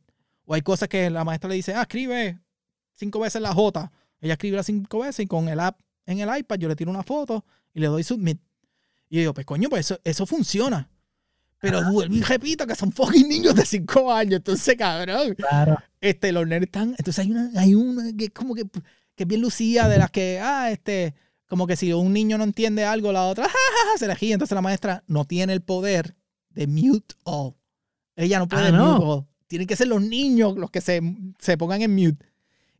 O 0.45 0.55
hay 0.55 0.61
cosas 0.61 0.89
que 0.89 1.09
la 1.09 1.23
maestra 1.23 1.49
le 1.49 1.55
dice, 1.55 1.73
ah, 1.75 1.81
escribe 1.83 2.39
cinco 2.95 3.19
veces 3.19 3.41
la 3.41 3.53
J. 3.53 3.91
Ella 4.21 4.33
escribe 4.33 4.57
las 4.57 4.65
cinco 4.65 4.99
veces 4.99 5.19
y 5.19 5.27
con 5.27 5.47
el 5.47 5.59
app 5.59 5.79
en 6.05 6.19
el 6.19 6.37
iPad 6.37 6.57
yo 6.57 6.67
le 6.67 6.75
tiro 6.75 6.89
una 6.89 7.03
foto 7.03 7.45
y 7.73 7.79
le 7.79 7.87
doy 7.87 8.03
submit. 8.03 8.41
Y 9.07 9.15
yo 9.17 9.19
digo, 9.19 9.33
pues 9.35 9.45
coño, 9.45 9.69
pues 9.69 9.91
eso, 9.91 9.99
eso 10.03 10.25
funciona. 10.25 10.89
Pero 11.61 11.91
vuelvo 11.91 12.15
repito 12.25 12.65
que 12.65 12.75
son 12.75 12.91
fucking 12.91 13.27
niños 13.27 13.53
de 13.55 13.65
cinco 13.65 14.11
años. 14.11 14.35
Entonces, 14.37 14.75
cabrón, 14.77 15.35
Claro. 15.35 15.77
este, 16.01 16.31
los 16.31 16.47
nerds 16.47 16.65
están. 16.67 16.89
Entonces 16.97 17.19
hay 17.19 17.31
una, 17.31 17.51
hay 17.59 17.75
una 17.75 18.15
que 18.17 18.25
es 18.25 18.31
como 18.31 18.55
que, 18.55 18.63
que 19.15 19.23
es 19.23 19.27
bien 19.27 19.41
lucía 19.41 19.87
de 19.89 19.97
las 19.97 20.09
que, 20.11 20.39
ah, 20.41 20.71
este, 20.71 21.13
como 21.47 21.67
que 21.67 21.75
si 21.75 21.91
un 21.93 22.13
niño 22.13 22.37
no 22.37 22.43
entiende 22.45 22.85
algo, 22.85 23.11
la 23.11 23.27
otra, 23.27 23.43
"Ja, 23.47 23.51
ja, 23.51 23.91
ja", 23.91 23.97
se 23.97 24.07
le 24.07 24.15
gira. 24.15 24.33
Entonces 24.35 24.55
la 24.55 24.61
maestra 24.61 25.03
no 25.07 25.25
tiene 25.25 25.53
el 25.53 25.61
poder 25.61 26.15
de 26.49 26.67
mute 26.67 27.15
all. 27.23 27.55
Ella 28.15 28.39
no 28.39 28.47
puede 28.47 28.67
Ah, 28.67 28.71
¿no? 28.71 28.93
mute 28.93 29.05
all. 29.05 29.25
Tienen 29.47 29.67
que 29.67 29.75
ser 29.75 29.87
los 29.87 30.01
niños 30.01 30.55
los 30.57 30.69
que 30.71 30.79
se, 30.79 31.01
se 31.39 31.57
pongan 31.57 31.81
en 31.81 31.93
mute. 31.95 32.25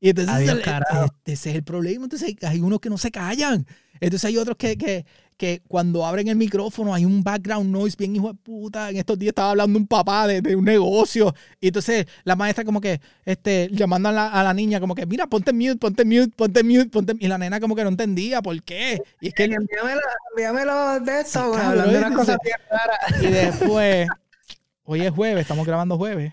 Y 0.01 0.09
entonces 0.09 0.33
Adiós, 0.33 0.53
el- 0.53 0.59
este, 1.05 1.33
ese 1.33 1.49
es 1.49 1.55
el 1.55 1.63
problema. 1.63 2.05
Entonces 2.05 2.29
hay, 2.41 2.47
hay 2.49 2.61
unos 2.61 2.79
que 2.79 2.89
no 2.89 2.97
se 2.97 3.11
callan. 3.11 3.65
Entonces 4.01 4.23
hay 4.25 4.37
otros 4.37 4.55
que, 4.55 4.77
que, 4.77 5.05
que 5.35 5.61
cuando 5.67 6.05
abren 6.05 6.29
el 6.29 6.37
micrófono 6.37 6.93
hay 6.93 7.03
un 7.03 7.21
background 7.21 7.69
noise 7.69 7.97
bien 7.99 8.15
hijo 8.15 8.29
de 8.29 8.35
puta. 8.35 8.89
En 8.91 8.95
estos 8.95 9.19
días 9.19 9.29
estaba 9.31 9.49
hablando 9.51 9.77
un 9.77 9.87
papá 9.87 10.25
de, 10.25 10.41
de 10.41 10.55
un 10.55 10.63
negocio. 10.63 11.35
Y 11.59 11.67
entonces 11.67 12.05
la 12.23 12.37
maestra 12.37 12.63
como 12.63 12.79
que 12.79 13.01
este, 13.25 13.67
llamando 13.73 14.07
a 14.07 14.11
la, 14.13 14.27
a 14.29 14.41
la 14.41 14.53
niña 14.53 14.79
como 14.79 14.95
que, 14.95 15.05
mira, 15.05 15.27
ponte 15.27 15.51
mute, 15.51 15.75
ponte 15.75 16.05
mute, 16.05 16.29
ponte 16.29 16.63
mute, 16.63 16.85
ponte 16.85 17.13
Y 17.19 17.27
la 17.27 17.37
nena 17.37 17.59
como 17.59 17.75
que 17.75 17.83
no 17.83 17.89
entendía 17.89 18.41
por 18.41 18.61
qué. 18.63 19.01
Y 19.19 19.27
es 19.27 19.33
que 19.33 19.43
Envíamelo, 19.43 19.99
envíamelo 20.31 20.99
de 21.01 21.19
esto, 21.19 21.39
Sí, 21.41 21.47
güey, 21.49 21.59
cabrón, 21.59 21.79
hablando 21.81 21.91
de 21.99 22.05
entonces- 22.07 22.37
cosas 22.37 22.39
bien 22.41 22.57
raras. 22.69 23.23
Y 23.23 23.27
después, 23.27 24.07
hoy 24.83 25.01
es 25.01 25.11
jueves, 25.11 25.41
estamos 25.41 25.67
grabando 25.67 25.97
jueves. 25.97 26.31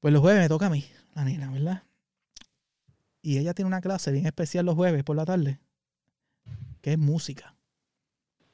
Pues 0.00 0.12
los 0.12 0.20
jueves 0.20 0.42
me 0.42 0.48
toca 0.50 0.66
a 0.66 0.70
mí, 0.70 0.84
la 1.14 1.24
nena, 1.24 1.50
¿verdad? 1.50 1.82
Y 3.22 3.38
ella 3.38 3.54
tiene 3.54 3.68
una 3.68 3.80
clase 3.80 4.12
bien 4.12 4.26
especial 4.26 4.66
los 4.66 4.74
jueves 4.74 5.04
por 5.04 5.16
la 5.16 5.24
tarde, 5.24 5.60
que 6.80 6.92
es 6.92 6.98
música. 6.98 7.56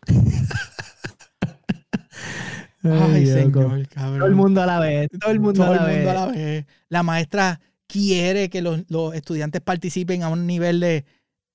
Ay, 2.83 3.26
señor, 3.26 3.88
cabrón. 3.88 4.18
Todo 4.18 4.28
el 4.28 4.35
mundo 4.35 4.62
a 4.62 4.66
la 4.66 4.78
vez. 4.81 5.09
Todo 5.20 5.31
el 5.33 5.40
mundo 5.40 5.64
Todo 5.64 5.72
a 5.72 5.76
el 5.76 5.76
la 5.76 5.83
mundo 5.88 5.98
vez. 5.98 6.09
a 6.09 6.14
la 6.14 6.26
vez. 6.33 6.66
La 6.88 7.02
maestra 7.02 7.61
quiere 7.87 8.48
que 8.50 8.62
los, 8.62 8.85
los 8.88 9.14
estudiantes 9.14 9.61
participen 9.62 10.22
a 10.22 10.28
un 10.28 10.46
nivel 10.46 10.81
de, 10.81 11.04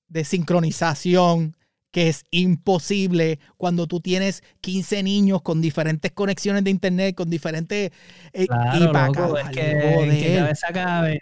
de 0.08 0.24
sincronización 0.24 1.56
que 1.90 2.08
es 2.08 2.24
imposible 2.30 3.38
cuando 3.56 3.86
tú 3.86 4.00
tienes 4.00 4.42
15 4.60 5.02
niños 5.04 5.42
con 5.42 5.60
diferentes 5.60 6.10
conexiones 6.12 6.64
de 6.64 6.70
internet, 6.70 7.14
con 7.14 7.30
diferentes... 7.30 7.92
eh, 8.32 8.46
Claro, 8.46 8.92
pa' 8.92 9.06
loco, 9.08 9.38
es 9.38 9.46
acabarle, 9.46 9.46
que, 9.46 9.94
joder. 9.94 10.18
que 10.18 10.34
cabeza 10.36 10.66
cabe. 10.72 11.20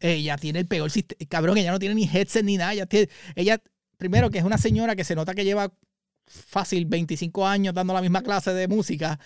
Ella 0.00 0.36
tiene 0.36 0.60
el 0.60 0.66
peor 0.66 0.90
sistema. 0.90 1.18
Cabrón, 1.28 1.58
ella 1.58 1.72
no 1.72 1.78
tiene 1.78 1.94
ni 1.94 2.04
headset 2.04 2.44
ni 2.44 2.56
nada. 2.56 2.72
Ella, 2.72 2.86
tiene- 2.86 3.08
ella, 3.34 3.60
primero, 3.96 4.30
que 4.30 4.38
es 4.38 4.44
una 4.44 4.58
señora 4.58 4.94
que 4.96 5.04
se 5.04 5.14
nota 5.14 5.34
que 5.34 5.44
lleva 5.44 5.72
fácil 6.26 6.84
25 6.86 7.46
años 7.46 7.74
dando 7.74 7.94
la 7.94 8.00
misma 8.02 8.22
clase 8.22 8.52
de 8.52 8.68
música. 8.68 9.18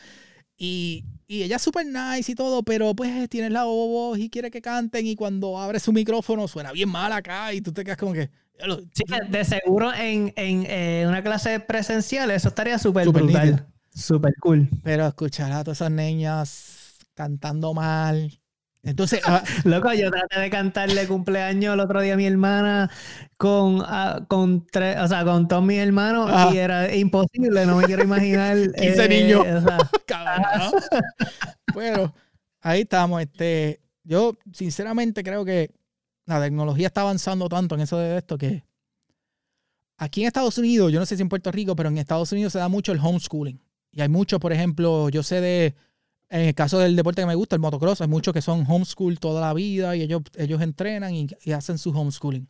Y, 0.56 1.04
y 1.26 1.42
ella 1.42 1.56
es 1.56 1.62
súper 1.62 1.84
nice 1.86 2.32
y 2.32 2.34
todo, 2.34 2.62
pero 2.62 2.94
pues 2.94 3.28
tiene 3.28 3.50
la 3.50 3.64
voz 3.64 4.18
y 4.18 4.30
quiere 4.30 4.50
que 4.50 4.62
canten. 4.62 5.06
Y 5.06 5.16
cuando 5.16 5.58
abre 5.58 5.80
su 5.80 5.92
micrófono 5.92 6.46
suena 6.48 6.72
bien 6.72 6.88
mal 6.88 7.12
acá. 7.12 7.52
Y 7.52 7.60
tú 7.60 7.72
te 7.72 7.82
quedas 7.84 7.96
como 7.98 8.12
que. 8.12 8.30
"Ya 8.58 8.66
lo- 8.66 8.80
Sí, 8.92 9.02
de 9.30 9.44
seguro 9.44 9.92
en, 9.92 10.32
en 10.36 10.64
eh, 10.68 11.04
una 11.08 11.22
clase 11.22 11.58
presencial 11.60 12.30
eso 12.30 12.48
estaría 12.48 12.78
súper 12.78 13.08
brutal. 13.08 13.46
nítido. 13.50 13.66
Súper 13.94 14.34
cool. 14.40 14.68
Pero 14.84 15.06
escuchar 15.06 15.50
a 15.52 15.64
todas 15.64 15.78
esas 15.78 15.90
niñas 15.90 16.94
cantando 17.14 17.74
mal. 17.74 18.38
Entonces, 18.84 19.20
ah, 19.24 19.44
Loco, 19.64 19.92
yo 19.92 20.10
traté 20.10 20.40
de 20.40 20.50
cantarle 20.50 21.06
cumpleaños 21.06 21.74
el 21.74 21.80
otro 21.80 22.00
día 22.00 22.14
a 22.14 22.16
mi 22.16 22.26
hermana 22.26 22.90
con, 23.36 23.80
ah, 23.86 24.24
con 24.26 24.66
tres, 24.66 24.98
o 24.98 25.06
sea, 25.06 25.24
con 25.24 25.46
todos 25.46 25.62
mis 25.62 25.78
hermanos 25.78 26.52
y 26.52 26.58
era 26.58 26.94
imposible, 26.94 27.64
no 27.64 27.76
me 27.76 27.84
quiero 27.84 28.02
imaginar. 28.02 28.56
15 28.76 29.04
eh, 29.04 29.08
niños. 29.08 29.40
o 29.40 29.60
sea, 29.60 29.78
cabrón. 30.06 30.72
Bueno, 31.72 32.14
ahí 32.60 32.80
estamos. 32.80 33.22
Este, 33.22 33.80
yo 34.02 34.36
sinceramente 34.52 35.22
creo 35.22 35.44
que 35.44 35.70
la 36.26 36.40
tecnología 36.40 36.88
está 36.88 37.02
avanzando 37.02 37.48
tanto 37.48 37.76
en 37.76 37.82
eso 37.82 37.98
de 37.98 38.18
esto 38.18 38.36
que 38.36 38.64
aquí 39.96 40.22
en 40.22 40.26
Estados 40.26 40.58
Unidos, 40.58 40.92
yo 40.92 40.98
no 40.98 41.06
sé 41.06 41.14
si 41.16 41.22
en 41.22 41.28
Puerto 41.28 41.52
Rico, 41.52 41.76
pero 41.76 41.88
en 41.88 41.98
Estados 41.98 42.32
Unidos 42.32 42.52
se 42.52 42.58
da 42.58 42.68
mucho 42.68 42.90
el 42.90 42.98
homeschooling. 42.98 43.60
Y 43.92 44.00
hay 44.00 44.08
muchos, 44.08 44.40
por 44.40 44.52
ejemplo, 44.52 45.08
yo 45.10 45.22
sé 45.22 45.40
de, 45.40 45.76
en 46.32 46.40
el 46.48 46.54
caso 46.54 46.78
del 46.78 46.96
deporte 46.96 47.20
que 47.22 47.26
me 47.26 47.34
gusta, 47.34 47.56
el 47.56 47.60
motocross, 47.60 48.00
hay 48.00 48.08
muchos 48.08 48.32
que 48.32 48.40
son 48.40 48.64
homeschool 48.66 49.20
toda 49.20 49.40
la 49.42 49.52
vida 49.52 49.94
y 49.96 50.00
ellos, 50.02 50.22
ellos 50.36 50.62
entrenan 50.62 51.14
y, 51.14 51.28
hacen 51.52 51.76
su 51.76 51.90
homeschooling. 51.90 52.48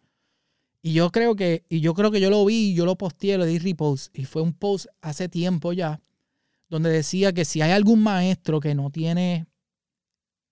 Y 0.82 0.92
yo 0.92 1.10
creo 1.10 1.34
que, 1.34 1.64
y 1.68 1.80
yo 1.80 1.92
creo 1.92 2.12
que 2.12 2.20
yo 2.20 2.30
lo 2.30 2.44
vi, 2.44 2.74
yo 2.74 2.84
lo 2.86 2.96
posteé, 2.96 3.38
lo 3.38 3.44
di 3.44 3.58
repost, 3.58 4.16
y 4.16 4.24
fue 4.24 4.40
un 4.42 4.52
post 4.52 4.86
hace 5.00 5.28
tiempo 5.28 5.72
ya, 5.72 6.00
donde 6.68 6.90
decía 6.90 7.32
que 7.32 7.44
si 7.44 7.60
hay 7.60 7.72
algún 7.72 8.02
maestro 8.02 8.60
que 8.60 8.74
no 8.74 8.90
tiene 8.90 9.46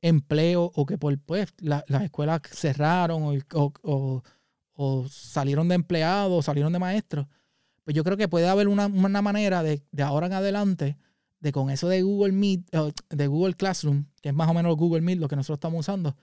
empleo 0.02 0.70
o 0.74 0.86
que 0.86 0.98
por 0.98 1.16
pues 1.20 1.52
la- 1.58 1.84
las 1.88 2.02
escuelas 2.02 2.40
cerraron 2.50 3.22
o, 3.22 3.32
o- 3.54 3.72
o- 3.82 4.22
o 4.74 5.08
salieron 5.08 5.68
de 5.68 5.74
empleados 5.76 6.32
o 6.38 6.42
salieron 6.42 6.72
de 6.72 6.78
maestros, 6.78 7.26
pues 7.84 7.94
yo 7.94 8.02
creo 8.02 8.16
que 8.16 8.28
puede 8.28 8.48
haber 8.48 8.66
una, 8.68 8.86
una 8.86 9.22
manera 9.22 9.62
de, 9.62 9.82
de 9.92 10.02
ahora 10.02 10.26
en 10.26 10.32
adelante 10.32 10.96
de 11.40 11.53
con 11.53 11.70
eso 11.70 11.88
de 11.88 12.03
Google 12.03 12.33
Meet, 12.33 12.70
de 13.09 13.26
Google 13.26 13.55
Classroom, 13.55 14.05
que 14.22 14.29
es 14.29 14.35
más 14.35 14.48
o 14.48 14.55
menos 14.55 14.76
Google 14.76 15.00
Meet 15.00 15.18
lo 15.18 15.29
que 15.29 15.37
nosotros 15.37 15.57
estamos 15.57 15.81
usando, 15.81 16.16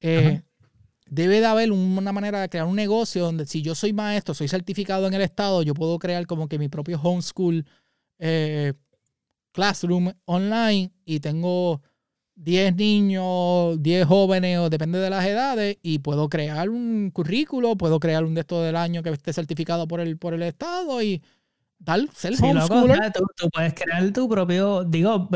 eh, 0.00 0.42
debe 1.06 1.40
de 1.40 1.46
haber 1.46 1.70
una 1.70 2.12
manera 2.12 2.40
de 2.40 2.48
crear 2.48 2.66
un 2.66 2.76
negocio 2.76 3.24
donde 3.24 3.46
si 3.46 3.62
yo 3.62 3.74
soy 3.74 3.92
maestro, 3.92 4.34
soy 4.34 4.48
certificado 4.48 5.06
en 5.06 5.14
el 5.14 5.20
estado, 5.20 5.62
yo 5.62 5.74
puedo 5.74 5.98
crear 5.98 6.26
como 6.26 6.48
que 6.48 6.58
mi 6.58 6.68
propio 6.68 6.98
homeschool 7.00 7.66
eh, 8.18 8.72
classroom 9.52 10.12
online 10.24 10.90
y 11.04 11.20
tengo 11.20 11.82
10 12.36 12.74
niños, 12.74 13.80
10 13.82 14.06
jóvenes, 14.06 14.58
o 14.58 14.70
depende 14.70 14.98
de 14.98 15.10
las 15.10 15.24
edades, 15.24 15.78
y 15.82 16.00
puedo 16.00 16.28
crear 16.28 16.68
un 16.68 17.10
currículo, 17.12 17.76
puedo 17.76 18.00
crear 18.00 18.24
un 18.24 18.34
de 18.34 18.40
estos 18.40 18.64
del 18.64 18.76
año 18.76 19.02
que 19.02 19.10
esté 19.10 19.32
certificado 19.32 19.86
por 19.86 20.00
el, 20.00 20.18
por 20.18 20.34
el 20.34 20.42
estado 20.42 21.00
y 21.02 21.22
tal, 21.84 22.10
ser 22.14 22.36
Sí, 22.36 22.44
homeschooler. 22.44 23.12
tú, 23.12 23.24
tú 23.36 23.48
puedes 23.50 23.74
crear 23.74 24.10
tu 24.12 24.28
propio, 24.28 24.84
digo, 24.84 25.28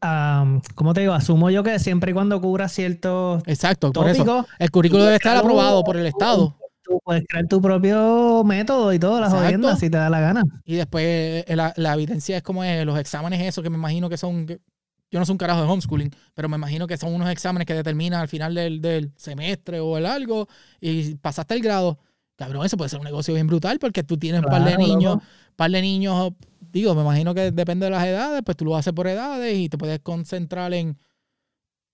am, 0.00 0.60
¿cómo 0.74 0.94
te 0.94 1.00
digo? 1.02 1.12
Asumo 1.12 1.50
yo 1.50 1.62
que 1.62 1.78
siempre 1.78 2.10
y 2.10 2.14
cuando 2.14 2.40
cubra 2.40 2.68
ciertos 2.68 3.42
Exacto, 3.46 3.92
por 3.92 4.08
eso. 4.08 4.46
El 4.58 4.70
currículo 4.70 5.04
debe 5.04 5.16
estar 5.16 5.32
Claro, 5.32 5.46
aprobado 5.46 5.84
por 5.84 5.96
el 5.96 6.06
estado. 6.06 6.56
tú 6.82 6.98
puedes 7.04 7.24
crear 7.28 7.46
tu 7.46 7.60
propio 7.60 8.42
método 8.44 8.92
y 8.92 8.98
todo, 8.98 9.20
las 9.20 9.32
jodiendas, 9.32 9.78
si 9.78 9.88
te 9.90 9.96
da 9.98 10.10
la 10.10 10.20
gana. 10.20 10.42
Y 10.64 10.74
después 10.76 11.04
eh, 11.46 11.56
la, 11.56 11.72
la 11.76 11.94
evidencia 11.94 12.36
es 12.36 12.42
como 12.42 12.64
es, 12.64 12.84
los 12.84 12.98
exámenes 12.98 13.40
esos 13.40 13.62
que 13.62 13.70
me 13.70 13.76
imagino 13.76 14.08
que 14.08 14.16
son 14.16 14.46
yo 14.46 15.18
no 15.18 15.26
soy 15.26 15.34
un 15.34 15.38
carajo 15.38 15.60
de 15.60 15.68
homeschooling, 15.68 16.10
pero 16.32 16.48
me 16.48 16.56
imagino 16.56 16.86
que 16.86 16.96
son 16.96 17.12
unos 17.12 17.28
exámenes 17.28 17.66
que 17.66 17.74
determinan 17.74 18.22
al 18.22 18.28
final 18.28 18.54
del, 18.54 18.80
del 18.80 19.12
semestre 19.16 19.78
o 19.78 19.98
el 19.98 20.06
algo 20.06 20.48
y 20.80 21.14
pasaste 21.16 21.52
el 21.54 21.60
grado. 21.60 21.98
Cabrón, 22.34 22.64
eso 22.64 22.78
puede 22.78 22.88
ser 22.88 22.98
un 22.98 23.04
negocio 23.04 23.34
bien 23.34 23.46
brutal 23.46 23.78
porque 23.78 24.02
tú 24.02 24.16
tienes 24.16 24.40
un 24.42 24.48
par 24.48 24.64
de 24.64 24.74
Claro, 24.74 24.78
niños, 24.82 25.14
loco. 25.16 25.24
Par 25.56 25.70
de 25.70 25.82
niños, 25.82 26.32
digo, 26.60 26.94
me 26.94 27.02
imagino 27.02 27.34
que 27.34 27.50
depende 27.50 27.86
de 27.86 27.90
las 27.90 28.04
edades, 28.06 28.42
pues 28.44 28.56
tú 28.56 28.64
lo 28.64 28.76
haces 28.76 28.92
por 28.92 29.06
edades 29.06 29.56
y 29.58 29.68
te 29.68 29.78
puedes 29.78 30.00
concentrar 30.00 30.72
en, 30.74 30.98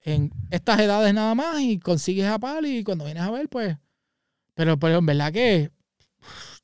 en 0.03 0.31
estas 0.51 0.81
edades 0.81 1.13
nada 1.15 1.35
más 1.35 1.61
y 1.61 1.79
consigues 1.79 2.27
a 2.27 2.39
par 2.39 2.65
y 2.65 2.85
cuando 2.85 3.05
vienes 3.05 3.23
a 3.23 3.31
ver, 3.31 3.49
pues, 3.49 3.77
pero, 4.55 4.79
pero 4.79 4.99
en 4.99 5.07
verdad 5.07 5.33
que, 5.33 5.71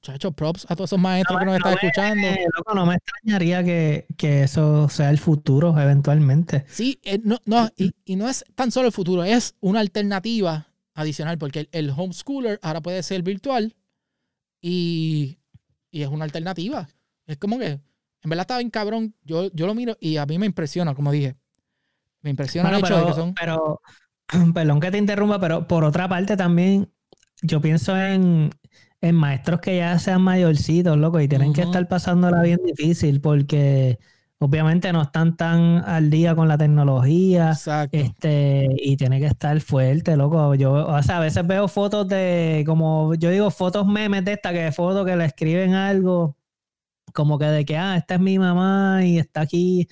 chacho, 0.03 0.33
props 0.33 0.67
a 0.71 0.77
todos 0.77 0.91
esos 0.91 1.01
maestros 1.01 1.39
que 1.39 1.45
nos 1.47 1.57
están 1.57 1.73
no 1.73 1.79
me- 1.83 1.89
escuchando. 1.89 2.27
Eh, 2.29 2.47
loco, 2.57 2.75
no 2.75 2.87
me 2.87 2.95
extrañaría 2.97 3.65
que, 3.65 4.07
que 4.17 4.43
eso 4.45 4.89
sea 4.89 5.11
el 5.11 5.19
futuro 5.19 5.79
eventualmente. 5.79 6.65
Sí, 6.69 6.99
eh, 7.05 7.21
no, 7.23 7.39
no, 7.47 7.71
y, 7.77 7.93
y 8.05 8.17
no 8.17 8.29
es 8.29 8.45
tan 8.55 8.71
solo 8.71 8.87
el 8.89 8.93
futuro, 8.93 9.25
es 9.25 9.55
una 9.61 9.81
alternativa 9.81 10.69
adicional, 10.95 11.39
porque 11.39 11.61
el, 11.61 11.69
el 11.73 11.91
homeschooler 11.91 12.59
ahora 12.63 12.81
puede 12.83 13.03
ser 13.03 13.23
virtual 13.23 13.75
y, 14.61 15.39
y 15.95 16.03
es 16.03 16.09
una 16.09 16.25
alternativa. 16.25 16.89
Es 17.25 17.37
como 17.39 17.57
que, 17.57 17.67
en 17.69 18.31
verdad 18.31 18.43
está 18.43 18.59
bien 18.59 18.69
cabrón, 18.71 19.15
yo, 19.23 19.49
yo 19.53 19.67
lo 19.69 19.75
miro 19.77 19.97
y 20.01 20.17
a 20.17 20.27
mí 20.27 20.41
me 20.41 20.47
impresiona, 20.47 20.93
como 20.93 21.13
dije. 21.13 21.37
Me 22.21 22.31
impresiona 22.31 22.69
Bueno, 22.69 22.85
el 22.85 22.93
hecho 22.93 22.97
de 22.97 23.01
pero, 23.01 23.15
que 23.15 23.21
son... 23.21 23.35
pero, 23.35 23.81
perdón 24.55 24.81
que 24.81 24.91
te 24.91 24.99
interrumpa, 24.99 25.39
pero 25.39 25.69
por 25.69 25.85
otra 25.85 26.09
parte 26.09 26.37
también, 26.37 26.91
yo 27.43 27.61
pienso 27.61 27.97
en, 27.97 28.51
en 29.01 29.15
maestros 29.15 29.61
que 29.61 29.77
ya 29.77 29.97
sean 30.01 30.23
mayorcitos, 30.23 30.99
loco, 30.99 31.21
y 31.21 31.29
tienen 31.29 31.53
que 31.53 31.63
estar 31.63 31.87
pasándola 31.87 32.43
bien 32.43 32.59
difícil 32.65 33.21
porque 33.21 34.01
obviamente 34.45 34.93
no 34.93 35.03
están 35.03 35.37
tan 35.37 35.83
al 35.85 36.11
día 36.11 36.35
con 36.35 36.49
la 36.49 36.59
tecnología. 36.59 37.51
Exacto. 37.51 37.97
Este, 37.97 38.69
y 38.79 38.97
tiene 38.97 39.21
que 39.21 39.27
estar 39.27 39.59
fuerte, 39.61 40.17
loco. 40.17 40.55
Yo, 40.55 40.73
o 40.87 41.03
sea, 41.03 41.19
a 41.19 41.21
veces 41.21 41.47
veo 41.47 41.69
fotos 41.69 42.09
de, 42.09 42.65
como 42.67 43.15
yo 43.15 43.31
digo, 43.31 43.51
fotos 43.51 43.87
memes 43.87 44.25
de 44.25 44.33
esta, 44.35 44.53
que 44.53 44.71
fotos 44.73 45.07
que 45.07 45.17
le 45.17 45.25
escriben 45.27 45.75
algo, 45.75 46.37
como 47.13 47.39
que 47.39 47.47
de 47.47 47.65
que, 47.65 47.77
ah, 47.77 47.97
esta 47.97 48.15
es 48.17 48.21
mi 48.21 48.39
mamá 48.39 49.01
y 49.05 49.19
está 49.19 49.43
aquí 49.43 49.89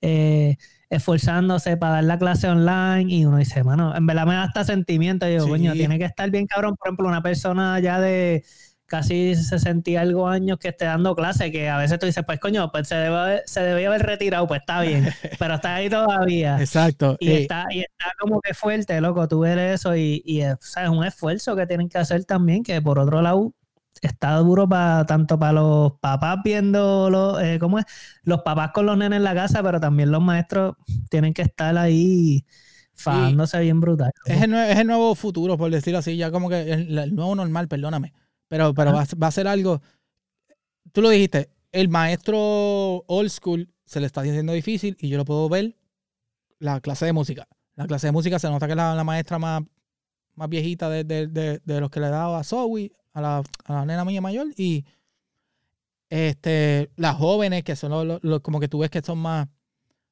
eh, 0.00 0.56
esforzándose 0.90 1.76
para 1.76 1.94
dar 1.94 2.04
la 2.04 2.18
clase 2.18 2.48
online. 2.48 3.12
Y 3.12 3.24
uno 3.26 3.38
dice, 3.38 3.62
mano, 3.64 3.94
en 3.96 4.06
verdad 4.06 4.26
me 4.26 4.34
da 4.34 4.44
hasta 4.44 4.64
sentimiento. 4.64 5.28
Yo, 5.28 5.44
Sí. 5.44 5.48
coño, 5.50 5.72
tiene 5.74 5.98
que 5.98 6.04
estar 6.04 6.30
bien 6.30 6.46
cabrón. 6.46 6.76
Por 6.76 6.88
ejemplo, 6.88 7.08
una 7.08 7.22
persona 7.22 7.78
ya 7.80 8.00
de 8.00 8.44
casi 8.98 9.34
60 9.34 9.90
y 9.90 9.96
algo 9.96 10.28
años 10.28 10.58
que 10.58 10.68
esté 10.68 10.84
dando 10.86 11.14
clase, 11.16 11.50
que 11.52 11.68
a 11.68 11.78
veces 11.78 11.98
tú 11.98 12.06
dices, 12.06 12.24
pues 12.26 12.38
coño, 12.40 12.70
pues 12.72 12.88
se, 12.88 12.94
debe 12.96 13.16
haber- 13.16 13.42
se 13.46 13.60
debía 13.62 13.88
haber 13.88 14.02
retirado, 14.02 14.46
pues 14.46 14.60
está 14.60 14.80
bien, 14.82 15.06
pero 15.38 15.54
está 15.54 15.76
ahí 15.76 15.88
todavía. 15.90 16.56
Exacto. 16.60 17.16
Y, 17.20 17.30
Eh, 17.30 17.42
está, 17.42 17.66
y 17.70 17.80
está 17.80 18.06
como 18.18 18.40
que 18.40 18.54
fuerte, 18.54 19.00
loco, 19.00 19.26
tú 19.28 19.40
ver 19.40 19.58
eso 19.58 19.96
y, 19.96 20.22
y 20.24 20.40
es, 20.42 20.54
o 20.54 20.58
sea, 20.60 20.84
es 20.84 20.90
un 20.90 21.04
esfuerzo 21.04 21.56
que 21.56 21.66
tienen 21.66 21.88
que 21.88 21.98
hacer 21.98 22.24
también, 22.24 22.62
que 22.62 22.80
por 22.82 22.98
otro 22.98 23.22
lado 23.22 23.52
está 24.02 24.36
duro 24.36 24.68
para 24.68 25.06
tanto 25.06 25.38
para 25.38 25.52
los 25.54 25.92
papás 26.00 26.38
viendo 26.44 27.08
los, 27.10 27.40
eh, 27.42 27.58
¿cómo 27.60 27.78
es? 27.78 27.84
Los 28.22 28.42
papás 28.42 28.70
con 28.72 28.86
los 28.86 28.96
nenes 28.98 29.16
en 29.18 29.24
la 29.24 29.34
casa, 29.34 29.62
pero 29.62 29.80
también 29.80 30.10
los 30.10 30.22
maestros 30.22 30.74
tienen 31.08 31.32
que 31.32 31.42
estar 31.42 31.76
ahí 31.78 32.44
fajándose 32.94 33.58
bien 33.60 33.80
brutal. 33.80 34.12
es, 34.24 34.42
el 34.42 34.50
nuevo, 34.50 34.70
es 34.70 34.78
el 34.78 34.86
nuevo 34.86 35.14
futuro, 35.14 35.56
por 35.56 35.70
decirlo 35.70 35.98
así, 35.98 36.16
ya 36.16 36.30
como 36.30 36.48
que 36.48 36.72
el, 36.72 36.98
el 36.98 37.14
nuevo 37.14 37.34
normal, 37.34 37.68
perdóname. 37.68 38.12
Pero, 38.54 38.72
pero 38.72 38.92
va, 38.92 39.02
a- 39.02 39.16
va 39.20 39.26
a 39.26 39.30
ser 39.32 39.48
algo. 39.48 39.82
Tú 40.92 41.02
lo 41.02 41.08
dijiste, 41.10 41.50
el 41.72 41.88
maestro 41.88 42.38
old 43.08 43.28
school 43.30 43.68
se 43.84 43.98
le 43.98 44.06
está 44.06 44.20
haciendo 44.20 44.52
difícil 44.52 44.96
y 45.00 45.08
yo 45.08 45.16
lo 45.16 45.24
puedo 45.24 45.48
ver. 45.48 45.74
La 46.60 46.80
clase 46.80 47.04
de 47.04 47.12
música. 47.12 47.48
La 47.74 47.88
clase 47.88 48.06
de 48.06 48.12
música 48.12 48.38
se 48.38 48.48
nota 48.48 48.66
que 48.66 48.72
es 48.74 48.76
la, 48.76 48.94
la 48.94 49.02
maestra 49.02 49.40
más, 49.40 49.62
más 50.36 50.48
viejita 50.48 50.88
de, 50.88 51.02
de- 51.02 51.26
de- 51.26 51.60
de 51.64 51.80
los 51.80 51.90
que 51.90 51.98
le 51.98 52.08
daba 52.10 52.38
a 52.38 52.44
Zoe, 52.44 52.92
a 53.12 53.20
la, 53.20 53.42
a 53.64 53.72
la 53.72 53.84
nena 53.84 54.04
mía 54.04 54.20
mayor. 54.20 54.46
Y 54.56 54.84
este, 56.10 56.90
las 56.96 57.16
jóvenes, 57.16 57.64
que 57.64 57.74
son 57.76 57.90
los, 57.90 58.06
los- 58.06 58.20
los- 58.22 58.40
como 58.40 58.60
que 58.60 58.68
tú 58.68 58.78
ves 58.78 58.90
que 58.90 59.02
son 59.02 59.18
más, 59.18 59.48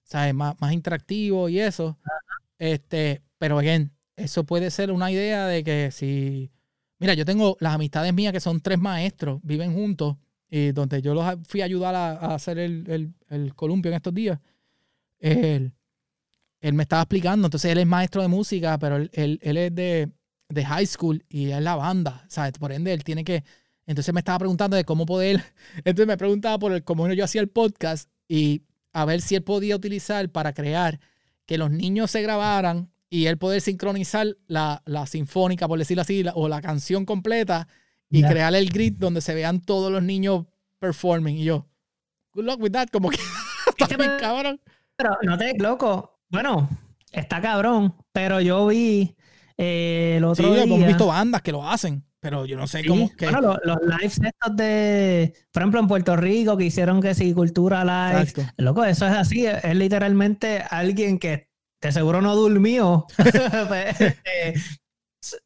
¿sabes? 0.02 0.34
Más, 0.34 0.60
más 0.60 0.72
interactivos 0.72 1.48
y 1.50 1.60
eso. 1.60 1.96
Este, 2.58 3.22
pero 3.38 3.58
again, 3.58 3.92
eso 4.16 4.44
puede 4.44 4.70
ser 4.72 4.90
una 4.90 5.10
idea 5.12 5.46
de 5.46 5.62
que 5.62 5.90
si. 5.92 6.50
Mira, 7.02 7.14
yo 7.14 7.24
tengo 7.24 7.56
las 7.58 7.74
amistades 7.74 8.14
mías 8.14 8.32
que 8.32 8.38
son 8.40 8.60
tres 8.60 8.78
maestros, 8.78 9.40
viven 9.42 9.74
juntos, 9.74 10.16
y 10.48 10.70
donde 10.70 11.02
yo 11.02 11.14
los 11.14 11.26
fui 11.48 11.60
a 11.60 11.64
ayudar 11.64 11.96
a, 11.96 12.10
a 12.12 12.34
hacer 12.36 12.58
el, 12.60 12.84
el- 12.88 13.12
el 13.28 13.54
columpio 13.56 13.90
en 13.90 13.96
estos 13.96 14.14
días. 14.14 14.38
Él, 15.18 15.72
él 16.60 16.74
me 16.74 16.84
estaba 16.84 17.02
explicando, 17.02 17.48
entonces 17.48 17.72
él 17.72 17.78
es 17.78 17.86
maestro 17.86 18.22
de 18.22 18.28
música, 18.28 18.78
pero 18.78 18.96
él, 18.98 19.10
él- 19.14 19.40
él 19.42 19.56
es 19.56 19.74
de, 19.74 20.12
de 20.48 20.64
high 20.64 20.86
school 20.86 21.24
y 21.28 21.50
es 21.50 21.60
la 21.60 21.74
banda, 21.74 22.24
¿sabes? 22.28 22.52
Por 22.52 22.70
ende, 22.70 22.92
él 22.92 23.02
tiene 23.02 23.24
que. 23.24 23.42
Entonces 23.86 24.14
me 24.14 24.20
estaba 24.20 24.38
preguntando 24.38 24.76
de 24.76 24.84
cómo 24.84 25.04
poder. 25.04 25.42
Entonces 25.78 26.06
me 26.06 26.16
preguntaba 26.16 26.56
por 26.60 26.72
el, 26.72 26.84
cómo 26.84 27.12
yo 27.12 27.24
hacía 27.24 27.40
el 27.40 27.48
podcast 27.48 28.08
y 28.28 28.62
a 28.92 29.04
ver 29.06 29.22
si 29.22 29.34
él 29.34 29.42
podía 29.42 29.74
utilizar 29.74 30.28
para 30.30 30.52
crear 30.52 31.00
que 31.46 31.58
los 31.58 31.72
niños 31.72 32.12
se 32.12 32.22
grabaran 32.22 32.91
y 33.14 33.26
él 33.26 33.36
poder 33.36 33.60
sincronizar 33.60 34.26
la, 34.46 34.80
la 34.86 35.06
sinfónica, 35.06 35.68
por 35.68 35.78
decirlo 35.78 36.00
así, 36.00 36.22
la- 36.22 36.32
o 36.32 36.48
la 36.48 36.62
canción 36.62 37.04
completa 37.04 37.68
y 38.08 38.22
crear 38.22 38.54
el 38.54 38.70
grid 38.70 38.94
donde 38.96 39.20
se 39.20 39.34
vean 39.34 39.60
todos 39.60 39.92
los 39.92 40.02
niños 40.02 40.46
performing. 40.78 41.36
Y 41.36 41.44
yo, 41.44 41.66
good 42.32 42.44
luck 42.44 42.60
with 42.62 42.70
that, 42.72 42.88
como 42.90 43.10
que 43.10 43.18
está 43.68 43.86
que 43.86 43.96
bien 43.98 44.12
me- 44.12 44.16
cabrón. 44.16 44.60
Pero 44.96 45.18
no 45.24 45.36
te 45.36 45.52
loco. 45.58 46.20
Bueno, 46.30 46.70
está 47.10 47.42
cabrón, 47.42 47.94
pero 48.12 48.40
yo 48.40 48.66
vi 48.68 49.14
eh, 49.58 50.14
el 50.16 50.22
Sí, 50.22 50.24
otro 50.24 50.54
día. 50.54 50.62
hemos 50.62 50.86
visto 50.86 51.06
bandas 51.08 51.42
que 51.42 51.52
lo 51.52 51.68
hacen, 51.68 52.02
pero 52.18 52.46
yo 52.46 52.56
no 52.56 52.66
sé 52.66 52.80
Sí, 52.80 52.88
cómo. 52.88 53.14
que- 53.14 53.26
Bueno, 53.26 53.40
los, 53.42 53.58
los 53.62 53.76
lives 53.98 54.20
estos 54.24 54.56
de, 54.56 55.34
por 55.52 55.62
ejemplo, 55.62 55.80
en 55.80 55.86
Puerto 55.88 56.16
Rico, 56.16 56.56
que 56.56 56.64
hicieron 56.64 57.02
que 57.02 57.14
sí, 57.14 57.34
Cultura 57.34 57.84
Live. 57.84 58.22
Exacto. 58.22 58.52
Loco, 58.56 58.84
eso 58.86 59.06
es 59.06 59.12
así, 59.12 59.44
es, 59.44 59.62
es 59.62 59.76
literalmente 59.76 60.62
alguien 60.70 61.18
que 61.18 61.51
de 61.88 61.92
seguro 61.92 62.20
no 62.22 62.34
durmió. 62.36 63.06
pues, 63.68 64.00
este, 64.00 64.54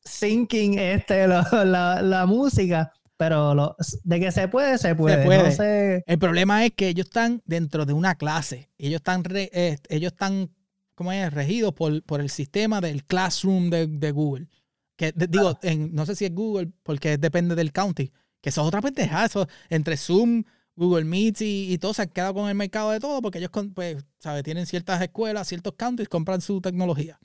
Syncing 0.05 0.79
este, 0.79 1.27
la, 1.65 2.01
la 2.03 2.27
música, 2.27 2.93
pero 3.17 3.55
lo- 3.55 3.77
de 4.05 4.21
que 4.21 4.33
se 4.33 4.49
puede, 4.49 4.79
se 4.79 4.95
puede. 4.95 5.25
puede. 5.25 5.43
No 5.45 5.51
sé. 5.51 6.05
El 6.07 6.19
problema 6.19 6.65
es 6.65 6.73
que 6.73 6.89
ellos 6.89 7.07
están 7.07 7.43
dentro 7.45 7.85
de 7.85 7.93
una 7.93 8.15
clase. 8.15 8.71
Ellos 8.79 8.97
están, 9.01 9.25
re- 9.25 9.51
eh, 9.53 9.79
ellos 9.89 10.13
están 10.13 10.51
¿cómo 10.95 11.13
es? 11.13 11.33
regidos 11.33 11.75
por, 11.75 12.03
por 12.05 12.21
el 12.21 12.31
sistema 12.31 12.81
del 12.81 13.05
classroom 13.05 13.69
de, 13.71 13.87
de 13.87 14.11
Google. 14.13 14.49
Que 14.97 15.13
de- 15.13 15.27
digo, 15.27 15.59
en- 15.63 15.95
no 15.95 16.07
sé 16.07 16.17
si 16.17 16.25
es 16.25 16.35
Google, 16.35 16.71
porque 16.83 17.19
depende 17.19 17.55
del 17.55 17.73
county. 17.73 18.11
Que 18.41 18.51
eso 18.51 18.63
es 18.63 18.69
otra 18.69 18.81
pendeja. 18.81 19.25
Eso, 19.27 19.47
entre 19.69 19.97
Zoom, 19.97 20.45
Google 20.77 21.05
Meet 21.05 21.41
y, 21.41 21.73
y 21.73 21.79
todo 21.79 21.95
se 21.95 22.03
han 22.03 22.09
quedado 22.09 22.35
con 22.35 22.49
el 22.49 22.55
mercado 22.55 22.91
de 22.91 23.01
todo, 23.01 23.21
porque 23.23 23.39
ellos 23.39 23.51
con- 23.51 23.73
pues, 23.73 24.05
¿sabe? 24.19 24.43
tienen 24.43 24.67
ciertas 24.67 25.01
escuelas, 25.03 25.49
ciertos 25.49 25.73
counties, 25.77 26.09
compran 26.09 26.41
su 26.41 26.61
tecnología. 26.61 27.19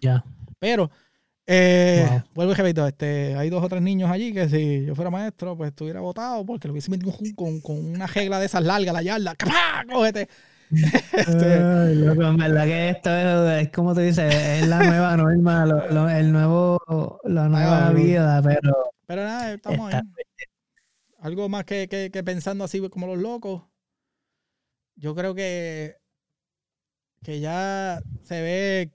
Ya. 0.00 0.24
Pero, 0.58 0.90
eh, 1.46 2.06
Wow. 2.08 2.22
vuelvo 2.34 2.52
y 2.52 2.54
repito, 2.56 2.86
este, 2.86 3.34
hay 3.36 3.50
dos 3.50 3.62
o 3.62 3.68
tres 3.68 3.82
niños 3.82 4.10
allí 4.10 4.32
que 4.32 4.48
si 4.48 4.84
yo 4.84 4.94
fuera 4.94 5.10
maestro, 5.10 5.56
pues 5.56 5.68
estuviera 5.70 6.00
votado 6.00 6.44
porque 6.44 6.66
lo 6.68 6.72
hubiese 6.72 6.90
metido 6.90 7.12
con, 7.12 7.30
con- 7.34 7.60
con 7.60 7.84
una 7.84 8.06
regla 8.06 8.38
de 8.40 8.46
esas 8.46 8.64
largas, 8.64 8.92
la 8.94 9.02
yarda, 9.02 9.34
¡capá! 9.36 9.84
¡Cógete! 9.92 10.28
Este, 11.12 11.54
Ay, 11.54 11.94
loco, 11.94 12.22
en 12.22 12.36
verdad 12.36 12.64
que 12.64 12.88
esto 12.90 13.10
es, 13.14 13.62
es 13.66 13.72
como 13.72 13.94
tú 13.94 14.00
dices, 14.00 14.34
es 14.34 14.66
la 14.66 14.82
nueva 14.82 15.16
norma, 15.16 15.64
lo- 15.64 15.88
lo- 15.90 16.08
el 16.10 16.32
nuevo, 16.32 17.20
la 17.24 17.48
nueva 17.48 17.90
vida, 17.92 18.42
pero 18.42 18.72
pero 19.06 19.22
nada, 19.24 19.52
estamos 19.52 19.88
está- 19.92 19.98
ahí. 20.00 20.24
Algo 21.26 21.48
más 21.48 21.64
que, 21.64 21.88
que- 21.88 22.10
que 22.12 22.22
pensando 22.22 22.62
así 22.62 22.80
como 22.88 23.08
los 23.08 23.18
locos. 23.18 23.64
Yo 24.94 25.12
creo 25.16 25.34
que, 25.34 25.96
que 27.24 27.40
ya 27.40 28.00
se 28.22 28.40
ve 28.40 28.90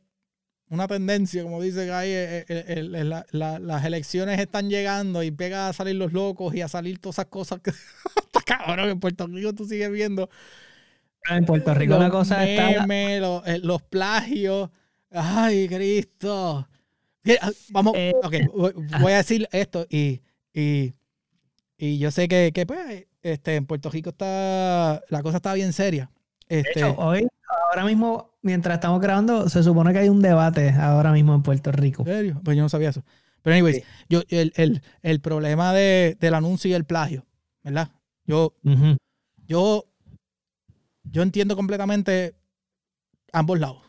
una 0.69 0.87
tendencia, 0.87 1.43
como 1.43 1.61
dice 1.61 1.87
Guy, 1.87 2.07
eh, 2.07 2.45
eh, 2.47 2.63
el- 2.69 2.95
el- 2.95 3.09
la- 3.09 3.25
la- 3.31 3.59
las 3.59 3.83
elecciones 3.83 4.39
están 4.39 4.69
llegando 4.69 5.23
y 5.23 5.31
pega 5.31 5.67
a 5.67 5.73
salir 5.73 5.95
los 5.95 6.13
locos 6.13 6.55
y 6.55 6.61
a 6.61 6.69
salir 6.69 6.99
todas 6.99 7.15
esas 7.15 7.25
cosas 7.25 7.59
que 7.59 7.71
está 8.15 8.39
cabrón 8.45 8.89
en 8.89 8.99
Puerto 9.01 9.27
Rico 9.27 9.51
tú 9.51 9.65
sigues 9.65 9.91
viendo. 9.91 10.29
En 11.29 11.43
Puerto 11.43 11.73
Rico 11.73 11.97
la 11.97 12.09
cosa 12.09 12.45
está... 12.45 12.85
los, 13.19 13.45
eh, 13.45 13.59
los 13.61 13.81
plagios. 13.81 14.69
Ay 15.11 15.67
Cristo. 15.67 16.65
Ah, 17.41 17.51
vamos 17.71 17.93
ok, 18.23 18.35
voy, 18.53 18.71
voy 19.01 19.11
a 19.11 19.17
decir 19.17 19.49
esto 19.51 19.85
y, 19.89 20.21
y, 20.53 20.93
y 21.83 21.97
yo 21.97 22.11
sé 22.11 22.27
que, 22.27 22.51
que, 22.53 22.65
pues 22.67 23.07
este 23.23 23.55
en 23.55 23.65
Puerto 23.65 23.89
Rico 23.89 24.11
está 24.11 25.01
la 25.09 25.23
cosa 25.23 25.37
está 25.37 25.53
bien 25.55 25.73
seria 25.73 26.11
De 26.47 26.59
este 26.59 26.79
hecho, 26.79 26.95
hoy, 26.97 27.27
ahora 27.69 27.85
mismo, 27.85 28.31
mientras 28.43 28.75
estamos 28.75 29.01
grabando, 29.01 29.49
se 29.49 29.63
supone 29.63 29.91
que 29.91 29.99
hay 29.99 30.09
un 30.09 30.21
debate 30.21 30.69
ahora 30.71 31.11
mismo 31.11 31.33
en 31.33 31.41
Puerto 31.41 31.71
Rico. 31.71 32.03
¿En 32.05 32.13
serio? 32.13 32.41
Pues 32.43 32.55
yo 32.55 32.63
no 32.63 32.69
sabía 32.69 32.89
eso. 32.89 33.03
Pero, 33.41 33.55
anyways, 33.55 33.77
Sí. 33.77 33.83
yo, 34.09 34.21
el, 34.29 34.53
el, 34.55 34.81
el 35.01 35.19
problema 35.21 35.73
de, 35.73 36.15
del 36.19 36.35
anuncio 36.35 36.69
y 36.69 36.73
el 36.75 36.85
plagio, 36.85 37.25
¿verdad? 37.63 37.89
Yo, 38.25 38.53
yo, 39.47 39.85
yo 41.03 41.21
entiendo 41.23 41.55
completamente 41.55 42.35
ambos 43.33 43.59
lados. 43.59 43.81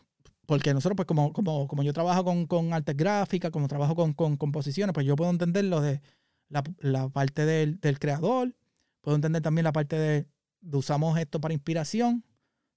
Porque 0.47 0.73
nosotros, 0.73 0.95
pues, 0.95 1.05
como, 1.05 1.31
como, 1.31 1.67
como 1.67 1.83
yo 1.83 1.93
trabajo 1.93 2.23
con, 2.25 2.47
con 2.47 2.73
artes 2.73 2.97
gráficas, 2.97 3.51
como 3.51 3.67
trabajo 3.67 3.93
con, 3.95 4.13
con 4.13 4.35
composiciones, 4.37 4.93
pues 4.93 5.05
yo 5.05 5.15
puedo 5.15 5.29
entender 5.29 5.65
lo 5.65 5.79
de 5.81 6.01
la, 6.49 6.63
la 6.79 7.09
parte 7.09 7.45
del, 7.45 7.79
del 7.79 7.99
creador, 7.99 8.55
puedo 9.01 9.15
entender 9.15 9.41
también 9.41 9.63
la 9.63 9.73
parte 9.73 9.97
de, 9.97 10.27
de 10.61 10.77
usamos 10.77 11.17
esto 11.17 11.41
para 11.41 11.53
inspiración. 11.53 12.23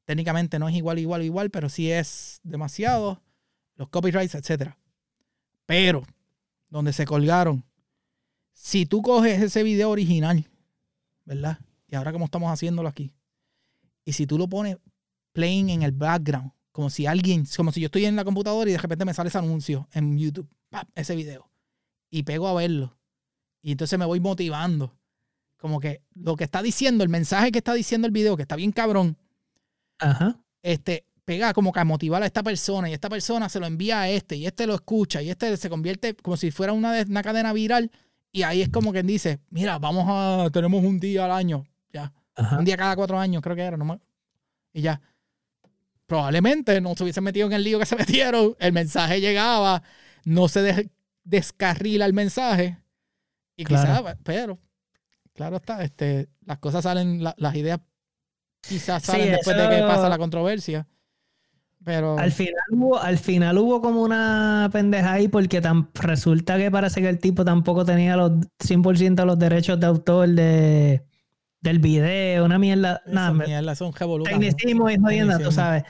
Técnicamente 0.05 0.59
no 0.59 0.69
es 0.69 0.75
igual, 0.75 0.99
igual, 0.99 1.23
igual, 1.23 1.51
pero 1.51 1.69
sí 1.69 1.91
es 1.91 2.41
demasiado. 2.43 3.23
Los 3.75 3.89
copyrights, 3.89 4.35
etcétera. 4.35 4.79
Pero, 5.67 6.05
donde 6.69 6.93
se 6.93 7.05
colgaron, 7.05 7.65
si 8.53 8.87
tú 8.87 9.03
coges 9.03 9.43
ese 9.43 9.63
video 9.63 9.91
original, 9.91 10.49
¿verdad? 11.25 11.59
Y 11.89 11.97
ahora 11.97 12.13
como 12.13 12.25
estamos 12.25 12.51
haciéndolo 12.51 12.89
aquí, 12.89 13.13
y 14.05 14.13
si 14.13 14.27
tú 14.27 14.39
lo 14.39 14.49
pones 14.49 14.79
playing 15.33 15.71
en 15.71 15.83
el 15.83 15.93
background, 15.93 16.53
como 16.71 16.89
si 16.89 17.07
alguien, 17.07 17.45
como 17.57 17.73
si 17.73 17.81
yo 17.81 17.87
estoy 17.87 18.05
en 18.07 18.17
la 18.17 18.25
computadora 18.25 18.71
y 18.71 18.75
de 18.75 18.79
repente 18.79 19.05
me 19.05 19.13
sale 19.13 19.29
ese 19.29 19.39
anuncio 19.39 19.89
en 19.93 20.17
YouTube, 20.17 20.49
¡pap! 20.71 20.89
ese 20.95 21.17
video, 21.17 21.51
y 22.11 22.23
pego 22.23 22.47
a 22.47 22.55
verlo, 22.55 22.97
y 23.67 23.73
entonces 23.73 23.99
me 23.99 24.05
voy 24.05 24.21
motivando, 24.21 24.97
como 25.57 25.81
que 25.81 26.01
lo 26.15 26.37
que 26.37 26.45
está 26.45 26.63
diciendo, 26.63 27.03
el 27.03 27.11
mensaje 27.11 27.51
que 27.51 27.59
está 27.59 27.75
diciendo 27.75 28.07
el 28.07 28.13
video, 28.13 28.37
que 28.37 28.43
está 28.43 28.55
bien 28.55 28.71
cabrón, 28.71 29.17
Ajá. 29.99 30.39
este, 30.63 31.05
pega 31.25 31.53
como 31.53 31.73
que 31.73 31.81
a 31.81 31.85
motivar 31.85 32.23
a 32.23 32.27
esta 32.27 32.45
persona 32.45 32.89
y 32.89 32.93
esta 32.93 33.09
persona 33.09 33.49
se 33.49 33.59
lo 33.59 33.67
envía 33.67 34.03
a 34.03 34.09
este 34.09 34.37
y 34.37 34.47
este 34.47 34.69
lo 34.69 34.75
escucha 34.77 35.21
y 35.21 35.31
este 35.31 35.57
se 35.57 35.69
convierte 35.69 36.15
como 36.15 36.37
si 36.37 36.53
fuera 36.53 36.73
una, 36.73 37.03
una 37.09 37.23
cadena 37.25 37.53
viral 37.53 37.91
y 38.31 38.45
ahí 38.45 38.63
es 38.63 38.69
como 38.69 38.93
quien 38.93 39.09
dice, 39.09 39.41
mira, 39.51 39.81
vamos 39.81 40.05
a, 40.07 40.49
tenemos 40.53 40.85
un 40.85 41.01
día 41.01 41.25
al 41.25 41.33
año, 41.33 41.65
ya, 41.93 42.13
Ajá. 42.37 42.59
un 42.61 42.65
día 42.65 42.77
cada 42.77 42.95
cuatro 42.95 43.19
años 43.19 43.43
creo 43.43 43.57
que 43.57 43.63
era, 43.63 43.77
no 43.77 43.85
me- 43.85 43.99
y 44.75 44.83
ya. 44.83 45.01
Probablemente 46.07 46.81
no 46.81 46.95
se 46.95 47.03
hubiesen 47.03 47.25
metido 47.25 47.49
en 47.49 47.53
el 47.53 47.65
lío 47.65 47.81
que 47.81 47.87
se 47.87 47.97
metieron, 47.97 48.55
el 48.61 48.73
mensaje 48.73 49.21
llegaba, 49.21 49.83
no 50.25 50.47
se 50.47 50.63
des- 50.63 50.89
descarrila 51.25 52.07
el 52.07 52.13
mensaje 52.13 52.79
y 53.57 53.65
Claro. 53.65 54.03
quizás, 54.05 54.17
pero 54.23 54.59
claro 55.35 55.57
está, 55.57 55.83
este, 55.83 56.29
las 56.45 56.59
cosas 56.59 56.85
salen, 56.85 57.23
la- 57.23 57.35
las 57.39 57.55
ideas 57.57 57.81
quizás 58.61 59.03
Sí, 59.03 59.13
salen 59.13 59.33
después 59.33 59.57
de 59.57 59.69
que 59.69 59.83
pasa 59.83 60.09
la 60.09 60.19
controversia. 60.19 60.87
Pero 61.85 62.19
Al 62.19 62.33
final, 62.33 62.55
hubo, 62.73 62.99
al 62.99 63.17
final 63.17 63.59
hubo 63.59 63.81
como 63.81 64.03
una 64.03 64.69
pendeja 64.73 65.13
ahí 65.13 65.29
porque 65.29 65.61
tan, 65.61 65.89
resulta 65.95 66.59
que 66.59 66.69
parece 66.69 67.01
que 67.01 67.09
el 67.09 67.21
tipo 67.21 67.45
tampoco 67.45 67.85
tenía 67.85 68.17
los 68.17 68.33
100% 68.59 69.25
los 69.25 69.39
derechos 69.39 69.79
de 69.79 69.87
autor 69.87 70.29
de, 70.31 71.05
del 71.61 71.79
video, 71.79 72.45
una 72.45 72.59
mierda. 72.59 73.03
Nada, 73.07 73.33
mierdas 73.33 73.79
son 73.79 73.93
tecnicismo 74.25 74.91
y 74.91 74.97
jodienda, 74.97 75.39
tú 75.39 75.53
sabes. 75.53 75.85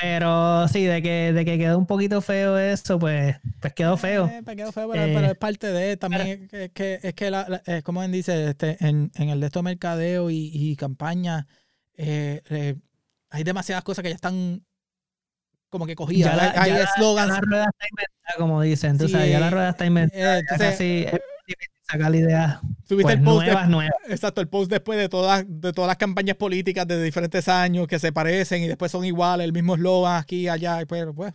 Pero 0.00 0.68
sí, 0.68 0.84
de 0.84 1.00
que, 1.00 1.32
de 1.32 1.44
que 1.46 1.56
quedó 1.56 1.78
un 1.78 1.86
poquito 1.86 2.20
feo 2.20 2.58
eso, 2.58 2.98
pues, 2.98 3.36
pues 3.60 3.72
quedó 3.72 3.96
feo. 3.96 4.26
Eh, 4.26 4.42
quedó 4.54 4.70
feo, 4.70 4.90
pero, 4.90 5.04
Eh, 5.04 5.12
pero 5.14 5.26
es 5.28 5.38
parte 5.38 5.72
de 5.72 5.96
también 5.96 6.22
es 6.44 6.48
que, 6.50 6.64
es 6.64 6.70
que, 6.72 7.00
es 7.02 7.14
que 7.14 7.30
la, 7.30 7.48
la- 7.48 7.62
eh, 7.66 7.82
como 7.82 8.02
él 8.02 8.12
dice, 8.12 8.50
este, 8.50 8.76
en, 8.86 9.10
en 9.14 9.30
el 9.30 9.40
de 9.40 9.46
esto 9.46 9.60
de 9.60 9.64
mercadeo 9.64 10.30
y, 10.30 10.50
y 10.52 10.76
campaña, 10.76 11.46
eh, 11.96 12.42
eh, 12.50 12.76
hay 13.30 13.42
demasiadas 13.44 13.84
cosas 13.84 14.02
que 14.02 14.10
ya 14.10 14.14
están 14.16 14.62
como 15.70 15.86
que 15.86 15.96
cogidas. 15.96 16.30
Ya 16.32 16.36
la- 16.36 16.62
hay 16.62 16.70
la 16.72 17.40
rueda 17.40 17.64
está 17.64 17.86
inventada, 17.90 18.34
como 18.38 18.60
dicen, 18.62 18.98
Sí, 18.98 19.08
sabes, 19.08 19.30
ya 19.30 19.40
la 19.40 19.50
rueda 19.50 19.70
está 19.70 19.86
inventada. 19.86 20.36
eh, 20.36 20.38
entonces, 20.40 20.78
difícil 20.78 21.20
sacar 21.88 22.14
ideas 22.14 22.60
tuviste 22.88 23.02
pues, 23.02 23.14
el 23.16 23.22
post 23.22 23.40
de- 23.46 23.52
nuevas, 23.52 23.68
nuevas. 23.68 23.94
Exacto, 24.08 24.40
el 24.40 24.48
post 24.48 24.70
después 24.70 24.98
de 24.98 25.08
todas, 25.08 25.44
de 25.46 25.72
todas 25.72 25.88
las 25.88 25.96
campañas 25.96 26.36
políticas 26.36 26.86
de 26.86 27.02
diferentes 27.02 27.48
años 27.48 27.86
que 27.86 27.98
se 27.98 28.12
parecen 28.12 28.62
y 28.62 28.68
después 28.68 28.90
son 28.92 29.04
iguales, 29.04 29.44
el 29.44 29.52
mismo 29.52 29.74
eslogan 29.74 30.16
aquí 30.20 30.48
allá, 30.48 30.82
y 30.82 30.86
pero 30.86 31.14
pues. 31.14 31.32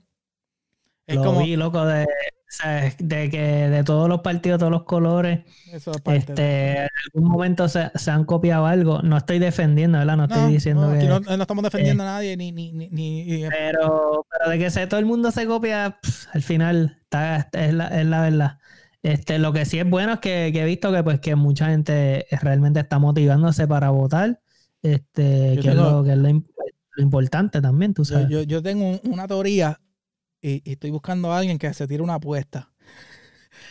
Es 1.07 1.15
Lo 1.15 1.23
como. 1.25 1.39
vi, 1.41 1.55
loco, 1.55 1.83
de, 1.85 2.07
¿sabes? 2.47 2.95
de 2.99 3.29
que 3.29 3.41
de 3.41 3.83
todos 3.83 4.07
los 4.07 4.21
partidos, 4.21 4.59
todos 4.59 4.71
los 4.71 4.83
colores, 4.83 5.41
Eso 5.71 5.91
es 5.91 5.99
parte 6.01 6.33
de- 6.33 6.69
este, 6.71 6.71
en 6.83 6.87
algún 7.15 7.29
momento 7.31 7.67
se, 7.67 7.91
se 7.95 8.11
han 8.11 8.23
copiado 8.23 8.65
algo. 8.65 9.01
No 9.01 9.17
estoy 9.17 9.39
defendiendo, 9.39 9.97
¿verdad? 9.97 10.15
No 10.15 10.23
estoy 10.25 10.41
No, 10.43 10.47
diciendo 10.47 10.87
no, 10.87 10.97
que... 10.99 11.05
no, 11.05 11.19
no 11.19 11.41
estamos 11.41 11.63
defendiendo 11.63 12.03
a 12.03 12.05
nadie, 12.05 12.37
ni, 12.37 12.51
ni, 12.51 12.71
ni, 12.71 12.87
ni- 12.89 13.49
Pero, 13.49 14.25
pero 14.29 14.49
de 14.51 14.59
que 14.59 14.69
se, 14.69 14.87
todo 14.87 14.99
el 14.99 15.05
mundo 15.05 15.31
se 15.31 15.45
copia, 15.47 15.97
pff, 16.01 16.27
al 16.33 16.43
final 16.43 16.97
está, 17.03 17.49
es, 17.51 17.73
la, 17.73 17.87
es 17.99 18.05
la 18.05 18.21
verdad. 18.21 18.59
Este, 19.03 19.39
lo 19.39 19.51
que 19.51 19.65
sí 19.65 19.79
es 19.79 19.89
bueno 19.89 20.13
es 20.13 20.19
que, 20.19 20.51
que 20.53 20.61
he 20.61 20.65
visto 20.65 20.91
que 20.91 21.03
pues 21.03 21.19
que 21.19 21.35
mucha 21.35 21.67
gente 21.67 22.27
realmente 22.41 22.79
está 22.79 22.99
motivándose 22.99 23.67
para 23.67 23.89
votar. 23.89 24.39
Este, 24.83 25.55
Yo 25.55 25.61
que, 25.61 25.69
tengo- 25.69 25.85
es 25.87 25.91
lo, 25.91 26.03
que 26.03 26.11
es 26.11 26.17
lo, 26.17 26.29
im- 26.29 26.45
lo 26.97 27.03
importante 27.03 27.61
también, 27.61 27.93
tú 27.93 28.03
Yo, 28.03 28.13
sabes. 28.13 28.29
yo, 28.29 28.41
yo 28.43 28.61
tengo 28.61 28.89
un- 28.89 28.99
una 29.11 29.27
teoría 29.27 29.79
y, 30.41 30.61
y 30.69 30.73
estoy 30.73 30.91
buscando 30.91 31.31
a 31.31 31.39
alguien 31.39 31.57
que 31.57 31.73
se 31.73 31.87
tire 31.87 32.03
una 32.03 32.15
apuesta. 32.15 32.70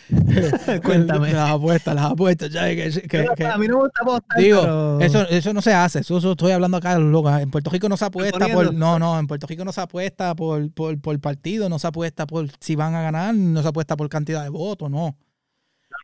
Cuéntame. 0.85 1.33
Las 1.33 1.51
apuestas, 1.51 1.95
las 1.95 2.05
apuestas. 2.07 2.51
ya, 2.51 2.67
que- 2.69 2.91
que- 2.91 3.09
Pero, 3.09 3.35
que- 3.35 3.47
a 3.47 3.57
mí 3.59 3.67
no 3.69 3.77
me 3.79 3.83
gusta 3.85 4.05
votar, 4.05 4.39
digo, 4.39 4.61
pero- 4.63 5.01
eso, 5.01 5.29
eso 5.29 5.53
no 5.53 5.63
se 5.63 5.73
hace. 5.73 6.01
Eso, 6.01 6.19
eso 6.19 6.33
estoy 6.33 6.53
hablando 6.53 6.77
acá 6.77 6.95
de 6.95 7.01
los 7.01 7.11
locos. 7.11 7.41
En 7.41 7.51
Puerto 7.51 7.71
Rico 7.71 7.89
no 7.89 7.97
se 7.97 8.05
apuesta 8.05 8.39
por. 8.49 8.75
No, 8.75 8.99
no, 8.99 9.19
en 9.19 9.27
Puerto 9.27 9.47
Rico 9.47 9.65
no 9.65 9.73
se 9.73 9.81
apuesta 9.81 10.35
por, 10.35 10.71
por, 10.73 11.01
por 11.01 11.19
partido, 11.21 11.69
no 11.69 11.79
se 11.79 11.87
apuesta 11.87 12.27
por 12.27 12.49
si 12.61 12.75
van 12.77 12.95
a 12.95 13.03
ganar, 13.03 13.35
no 13.35 13.63
se 13.63 13.69
apuesta 13.69 13.97
por 13.97 14.09
cantidad 14.09 14.43
de 14.43 14.49
votos, 14.49 14.91
no. 14.91 15.17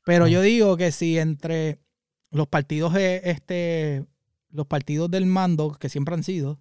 Pero 0.05 0.27
yo 0.29 0.41
digo 0.41 0.77
que 0.77 0.93
si 0.93 1.19
entre 1.19 1.81
los 2.31 2.47
partidos, 2.49 2.95
este, 2.97 4.05
los 4.51 4.67
partidos 4.67 5.11
del 5.11 5.27
mando, 5.27 5.73
que 5.73 5.89
siempre 5.89 6.15
han 6.15 6.23
sido, 6.23 6.61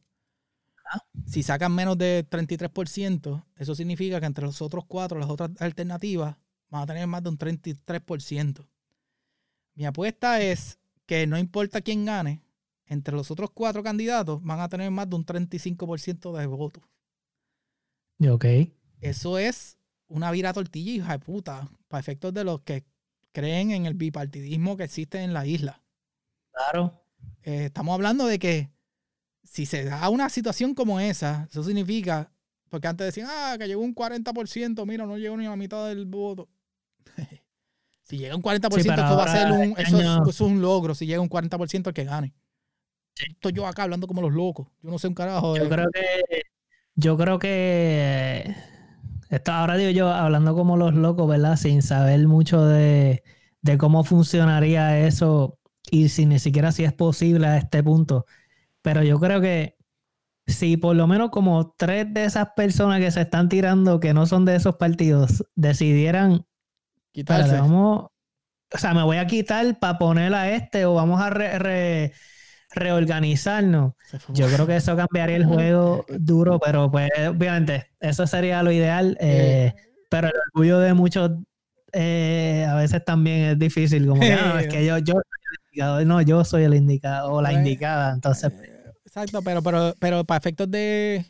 si 1.26 1.43
sacan 1.43 1.73
menos 1.73 1.97
de 1.97 2.23
33%, 2.30 3.43
eso 3.57 3.76
significa 3.76 4.19
que 4.19 4.26
entre 4.28 4.45
los 4.45 4.61
otros 4.61 4.86
cuatro, 4.88 5.19
las 5.19 5.30
otras 5.30 5.49
alternativas, 5.59 6.38
van 6.70 6.84
a 6.84 6.86
tener 6.86 7.07
más 7.07 7.24
de 7.24 7.30
un 7.30 7.38
33%. 7.38 8.68
Mi 9.76 9.86
apuesta 9.86 10.41
es 10.41 10.80
que 11.05 11.28
no 11.28 11.38
importa 11.38 11.82
quién 11.82 12.05
gane, 12.05 12.41
entre 12.88 13.16
los 13.16 13.32
otros 13.32 13.51
cuatro 13.51 13.84
candidatos 13.84 14.41
van 14.43 14.59
a 14.59 14.70
tener 14.70 14.91
más 14.91 15.09
de 15.09 15.16
un 15.16 15.26
35% 15.26 16.38
de 16.38 16.45
votos. 16.45 16.84
Ok. 18.28 18.45
Eso 19.01 19.38
es 19.38 19.78
una 20.07 20.32
vira 20.32 20.53
tortilla, 20.53 20.91
hija 20.91 21.11
de 21.13 21.20
puta, 21.20 21.70
para 21.88 21.99
efectos 21.99 22.34
de 22.34 22.43
los 22.43 22.61
que 22.61 22.86
creen 23.32 23.72
en 23.72 23.86
el 23.86 23.95
bipartidismo 23.95 24.78
que 24.78 24.86
existe 24.86 25.22
en 25.22 25.34
la 25.34 25.45
isla. 25.45 25.84
Claro. 26.51 27.03
Eh, 27.43 27.66
estamos 27.66 27.93
hablando 27.93 28.26
de 28.26 28.39
que 28.39 28.72
si 29.43 29.66
se 29.66 29.84
da 29.84 30.09
una 30.09 30.30
situación 30.30 30.74
como 30.74 30.99
esa, 30.99 31.47
eso 31.49 31.63
significa, 31.63 32.32
porque 32.70 32.88
antes 32.88 33.05
decían, 33.05 33.28
ah, 33.30 33.55
que 33.59 33.68
llegó 33.68 33.82
un 33.82 33.93
40%, 33.93 34.86
mira, 34.86 35.05
no 35.05 35.18
llegó 35.18 35.38
ni 35.38 35.45
a 35.45 35.51
la 35.51 35.55
mitad 35.55 35.88
del 35.88 36.05
voto. 36.05 36.49
Si 38.03 38.18
llega 38.18 38.36
un 38.36 38.41
40%, 38.41 38.82
Sí, 38.84 38.89
esto 38.89 39.18
va 39.18 39.24
a 39.24 39.28
ser 39.36 39.51
un, 39.51 39.62
este 39.72 39.82
eso, 39.84 39.99
es, 39.99 40.06
año- 40.06 40.22
eso 40.24 40.30
es 40.30 40.41
un 40.41 40.62
logro, 40.62 40.93
si 40.95 41.06
llega 41.08 41.22
un 41.22 41.30
40% 41.30 41.88
el 41.89 41.93
que 41.93 42.03
gane. 42.03 42.34
Estoy 43.18 43.53
yo 43.53 43.66
acá 43.66 43.84
hablando 43.84 44.08
como 44.08 44.22
los 44.22 44.34
locos. 44.34 44.68
Yo 44.82 44.91
no 44.91 44.99
sé 44.99 45.08
un 45.08 45.14
carajo. 45.16 45.56
Yo 45.58 45.64
de- 45.64 45.70
creo 45.70 45.88
que. 45.91 46.41
Yo 46.95 47.18
creo 47.18 47.39
que. 47.39 48.56
Esto 49.30 49.51
ahora 49.53 49.76
digo 49.78 49.89
yo, 49.91 50.10
hablando 50.10 50.53
como 50.53 50.78
los 50.78 50.93
locos, 50.93 51.28
¿verdad? 51.28 51.56
Sin 51.56 51.82
saber 51.82 52.28
mucho 52.28 52.64
de, 52.66 53.24
de 53.62 53.78
cómo 53.78 54.03
funcionaría 54.03 54.99
eso 54.99 55.58
y 55.89 56.10
si 56.10 56.26
ni 56.26 56.39
siquiera 56.39 56.72
si 56.72 56.84
es 56.84 56.93
posible 56.93 57.47
a 57.47 57.58
este 57.58 57.82
punto. 57.84 58.26
Pero 58.82 59.01
yo 59.01 59.20
creo 59.20 59.41
que 59.41 59.78
si 60.45 60.78
por 60.78 60.95
lo 60.95 61.08
menos 61.08 61.32
como 61.32 61.72
tres 61.78 62.14
de 62.14 62.26
esas 62.26 62.49
personas 62.56 62.99
que 62.99 63.10
se 63.12 63.22
están 63.22 63.49
tirando, 63.49 63.99
que 63.99 64.14
no 64.14 64.26
son 64.28 64.45
de 64.45 64.56
esos 64.58 64.76
partidos, 64.76 65.43
decidieran 65.56 66.45
quitarse. 67.16 67.57
Vamos. 67.57 68.07
O 68.74 68.78
sea, 68.78 68.93
me 68.93 69.03
voy 69.03 69.18
a 69.18 69.26
quitar 69.28 69.80
para 69.80 69.97
poner 69.97 70.34
a 70.34 70.51
este 70.51 70.86
o 70.86 70.93
vamos 70.95 71.22
a 71.22 71.30
re- 71.30 71.57
re- 71.59 72.13
reorganizarnos. 72.74 73.93
Yo 74.34 74.47
creo 74.47 74.68
que 74.68 74.76
eso 74.76 74.95
cambiaría 74.95 75.38
el 75.38 75.45
juego 75.45 76.05
duro, 76.20 76.59
pero 76.59 76.91
pues 76.91 77.09
obviamente 77.30 77.88
eso 77.99 78.28
sería 78.28 78.63
lo 78.63 78.72
ideal. 78.72 79.18
eh, 79.20 79.74
pero 80.09 80.28
el 80.28 80.34
orgullo 80.53 80.80
de 80.80 80.93
muchos 80.93 81.32
eh, 81.93 82.66
a 82.70 82.76
veces 82.76 83.03
también 83.05 83.51
es 83.51 83.59
difícil, 83.59 84.05
como 84.07 84.22
que 84.22 84.34
"Ah, 84.34 84.57
es 84.61 84.68
que 84.68 84.86
yo, 84.86 84.97
yo 84.97 85.13
soy 85.13 85.22
el 85.51 85.59
indicado, 85.66 86.05
no, 86.05 86.22
yo 86.22 86.43
soy 86.43 86.63
el 86.63 86.74
indicado 86.76 87.32
o 87.32 87.41
la 87.41 87.49
Pues, 87.49 87.59
indicada. 87.59 88.13
Entonces, 88.13 88.51
Eh, 88.51 88.72
Exacto, 89.05 89.41
pero, 89.41 89.61
pero, 89.61 89.93
pero 89.99 90.24
para 90.26 90.38
efectos 90.38 90.70
de, 90.70 91.26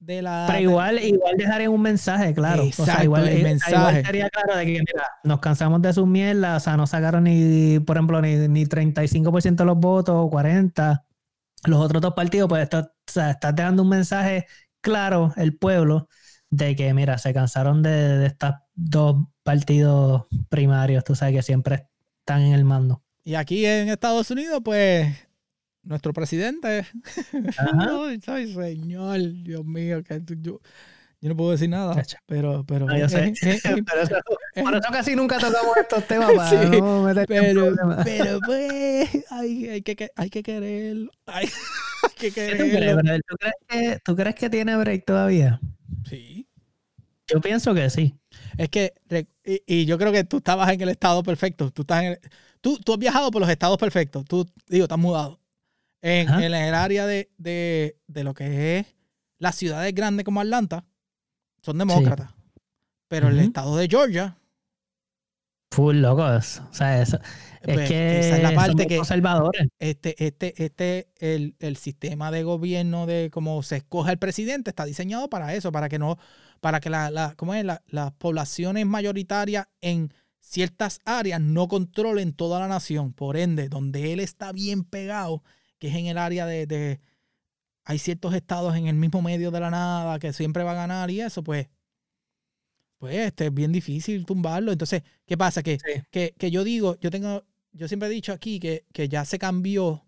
de 0.00 0.22
la. 0.22 0.46
pero 0.48 0.60
igual, 0.60 0.98
igual 0.98 1.36
dejaría 1.36 1.70
un 1.70 1.82
mensaje, 1.82 2.34
claro. 2.34 2.64
o 2.64 2.72
sea, 2.72 3.04
igual, 3.04 3.28
el 3.28 3.42
mensaje. 3.42 3.74
igual 3.74 4.04
sería 4.04 4.30
claro 4.30 4.56
de 4.56 4.66
que, 4.66 4.72
mira, 4.72 5.06
nos 5.22 5.38
cansamos 5.40 5.80
de 5.82 5.92
sus 5.92 6.06
mierdas, 6.06 6.62
o 6.62 6.64
sea, 6.64 6.76
no 6.76 6.86
sacaron 6.86 7.24
ni, 7.24 7.78
por 7.78 7.96
ejemplo, 7.96 8.20
ni, 8.20 8.48
ni 8.48 8.64
35% 8.64 9.56
de 9.56 9.64
los 9.64 9.78
votos 9.78 10.16
o 10.16 10.30
40%. 10.30 11.02
Los 11.64 11.78
otros 11.78 12.00
dos 12.00 12.14
partidos, 12.14 12.48
pues, 12.48 12.62
esto, 12.62 12.78
o 12.78 12.90
sea, 13.06 13.30
estás 13.30 13.54
dejando 13.54 13.82
un 13.82 13.90
mensaje 13.90 14.46
claro, 14.80 15.34
el 15.36 15.56
pueblo, 15.56 16.08
de 16.48 16.74
que, 16.74 16.92
mira, 16.94 17.18
se 17.18 17.34
cansaron 17.34 17.82
de, 17.82 17.90
de 17.90 18.26
estos 18.26 18.54
dos 18.74 19.26
partidos 19.42 20.24
primarios, 20.48 21.04
tú 21.04 21.14
sabes, 21.14 21.34
que 21.34 21.42
siempre 21.42 21.88
están 22.20 22.40
en 22.42 22.54
el 22.54 22.64
mando. 22.64 23.02
Y 23.22 23.34
aquí 23.34 23.66
en 23.66 23.90
Estados 23.90 24.30
Unidos, 24.30 24.62
pues, 24.64 25.14
nuestro 25.82 26.12
presidente. 26.12 26.86
Ajá. 27.58 27.88
Ay, 28.08 28.20
ay, 28.26 28.52
señor, 28.54 29.20
Dios 29.42 29.64
mío, 29.64 30.02
que 30.02 30.20
yo, 30.40 30.60
yo 31.20 31.28
no 31.28 31.36
puedo 31.36 31.50
decir 31.52 31.68
nada, 31.68 32.02
pero, 32.26 32.64
pero, 32.66 32.86
No, 32.86 32.96
yo 32.98 33.08
sé. 33.08 33.24
eh, 33.26 33.34
eh, 33.42 33.60
eh, 33.64 33.82
Pero 33.84 34.02
eso- 34.02 34.16
por 34.62 34.74
eso 34.74 34.88
casi 34.92 35.14
nunca 35.16 35.38
tocamos 35.38 35.76
estos 35.76 36.06
temas 36.06 36.32
para 36.36 36.50
Sí, 36.50 36.80
no 36.80 37.02
meter 37.04 37.26
pero, 37.26 37.74
pero 38.04 38.40
pues, 38.44 39.24
hay, 39.30 39.68
hay 39.68 39.82
que, 39.82 40.10
hay 40.16 40.30
que 40.30 40.42
quererlo, 40.42 41.10
hay, 41.26 41.46
hay 42.02 42.10
que 42.16 42.30
¿Qué 42.32 42.50
tú 42.52 42.56
crees, 42.56 42.72
quererlo. 42.72 43.20
¿Tú 43.28 43.36
crees 43.38 43.54
que, 43.68 43.98
¿Tú 44.04 44.16
crees 44.16 44.34
que 44.34 44.50
tiene 44.50 44.76
break 44.76 45.04
todavía? 45.04 45.60
Sí. 46.08 46.46
Yo 47.26 47.40
pienso 47.40 47.74
que 47.74 47.88
sí. 47.90 48.14
Es 48.58 48.68
que, 48.70 48.92
y, 49.44 49.62
y 49.66 49.84
yo 49.86 49.98
creo 49.98 50.10
que 50.12 50.24
tú 50.24 50.38
estabas 50.38 50.68
en 50.72 50.80
el 50.80 50.88
estado 50.88 51.22
perfecto. 51.22 51.70
Tú, 51.70 51.82
estás 51.82 52.02
en 52.02 52.08
el- 52.12 52.20
tú, 52.60 52.76
tú 52.78 52.92
has 52.94 52.98
viajado 52.98 53.30
por 53.30 53.40
los 53.40 53.48
estados 53.50 53.78
perfectos. 53.78 54.24
Tú, 54.24 54.48
digo, 54.68 54.86
has 54.90 54.98
mudado. 54.98 55.39
En, 56.02 56.28
en 56.28 56.54
el 56.54 56.74
área 56.74 57.06
de, 57.06 57.30
de, 57.36 57.96
de 58.06 58.24
lo 58.24 58.32
que 58.34 58.78
es 58.78 58.86
las 59.38 59.54
ciudades 59.56 59.94
grandes 59.94 60.24
como 60.24 60.40
Atlanta, 60.40 60.84
son 61.62 61.78
demócratas. 61.78 62.30
Pero 63.08 63.28
el 63.28 63.38
estado 63.40 63.76
de 63.76 63.88
Georgia, 63.88 64.36
Full 65.72 65.98
locos. 66.00 66.60
O 66.70 66.74
sea, 66.74 67.00
eso, 67.00 67.18
es 67.62 67.74
pues, 67.74 67.88
que 67.88 68.18
esa 68.18 68.36
es 68.38 68.42
la 68.42 68.54
parte 68.54 68.86
que 68.88 68.96
conservadores. 68.96 69.68
este, 69.78 70.16
este, 70.26 70.64
este, 70.64 71.08
el, 71.18 71.54
el 71.60 71.76
sistema 71.76 72.32
de 72.32 72.42
gobierno 72.42 73.06
de 73.06 73.30
cómo 73.32 73.62
se 73.62 73.76
escoge 73.76 74.10
el 74.10 74.18
presidente 74.18 74.70
está 74.70 74.84
diseñado 74.84 75.30
para 75.30 75.54
eso, 75.54 75.70
para 75.70 75.88
que 75.88 75.98
no, 76.00 76.18
para 76.60 76.80
que 76.80 76.90
la, 76.90 77.10
la, 77.10 77.34
¿cómo 77.36 77.54
es? 77.54 77.64
La- 77.64 77.82
las 77.86 78.10
poblaciones 78.12 78.84
mayoritarias 78.84 79.68
en 79.80 80.12
ciertas 80.40 80.98
áreas 81.04 81.40
no 81.40 81.68
controlen 81.68 82.32
toda 82.32 82.58
la 82.58 82.66
nación. 82.66 83.12
Por 83.12 83.36
ende, 83.36 83.68
donde 83.68 84.12
él 84.12 84.18
está 84.18 84.50
bien 84.50 84.82
pegado, 84.82 85.44
que 85.80 85.88
es 85.88 85.96
en 85.96 86.06
el 86.06 86.18
área 86.18 86.46
de, 86.46 86.66
de- 86.66 87.00
hay 87.84 87.98
ciertos 87.98 88.34
estados 88.34 88.76
en 88.76 88.86
el 88.86 88.94
mismo 88.94 89.22
medio 89.22 89.50
de 89.50 89.58
la 89.60 89.70
nada 89.70 90.20
que 90.20 90.32
siempre 90.32 90.62
va 90.62 90.72
a 90.72 90.74
ganar 90.74 91.10
y 91.10 91.20
eso, 91.20 91.42
pues, 91.42 91.68
pues 92.98 93.16
este, 93.16 93.46
es 93.46 93.54
bien 93.54 93.72
difícil 93.72 94.26
tumbarlo. 94.26 94.72
Entonces, 94.72 95.02
¿qué 95.26 95.36
pasa? 95.36 95.62
Que 95.62 95.78
Sí. 95.78 96.02
que, 96.10 96.34
que 96.38 96.50
yo 96.50 96.62
digo, 96.64 96.98
yo 97.00 97.10
tengo, 97.10 97.44
yo 97.72 97.88
siempre 97.88 98.08
he 98.08 98.12
dicho 98.12 98.32
aquí 98.32 98.60
que, 98.60 98.84
que 98.92 99.08
ya 99.08 99.24
se 99.24 99.38
cambió, 99.38 100.06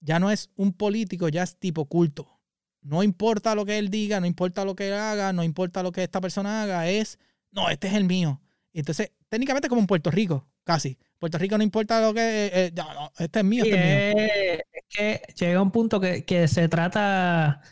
ya 0.00 0.18
no 0.18 0.30
es 0.30 0.50
un 0.56 0.72
político, 0.72 1.28
ya 1.28 1.42
es 1.42 1.56
tipo 1.56 1.86
culto. 1.86 2.38
No 2.82 3.02
importa 3.02 3.54
lo 3.54 3.64
que 3.66 3.78
él 3.78 3.90
diga, 3.90 4.20
no 4.20 4.26
importa 4.26 4.64
lo 4.64 4.74
que 4.76 4.88
él 4.88 4.94
haga, 4.94 5.32
no 5.32 5.42
importa 5.44 5.82
lo 5.82 5.92
que 5.92 6.02
esta 6.02 6.20
persona 6.20 6.62
haga, 6.62 6.88
es, 6.88 7.18
no, 7.50 7.68
este 7.70 7.88
es 7.88 7.94
el 7.94 8.04
mío. 8.04 8.40
Entonces, 8.72 9.12
técnicamente 9.28 9.68
como 9.68 9.80
en 9.80 9.86
Puerto 9.86 10.10
Rico, 10.10 10.46
casi. 10.64 10.96
Puerto 11.18 11.36
Rico 11.38 11.58
no 11.58 11.64
importa 11.64 12.00
lo 12.00 12.14
que, 12.14 12.20
eh, 12.46 12.50
eh, 12.54 12.72
no, 12.74 13.12
este 13.18 13.40
es 13.40 13.44
mío, 13.44 13.64
este 13.64 14.10
es 14.10 14.14
mío. 14.16 14.62
Que 14.90 15.22
llega 15.38 15.62
un 15.62 15.70
punto 15.70 16.00
que, 16.00 16.24
que 16.24 16.48
se 16.48 16.68
trata. 16.68 17.62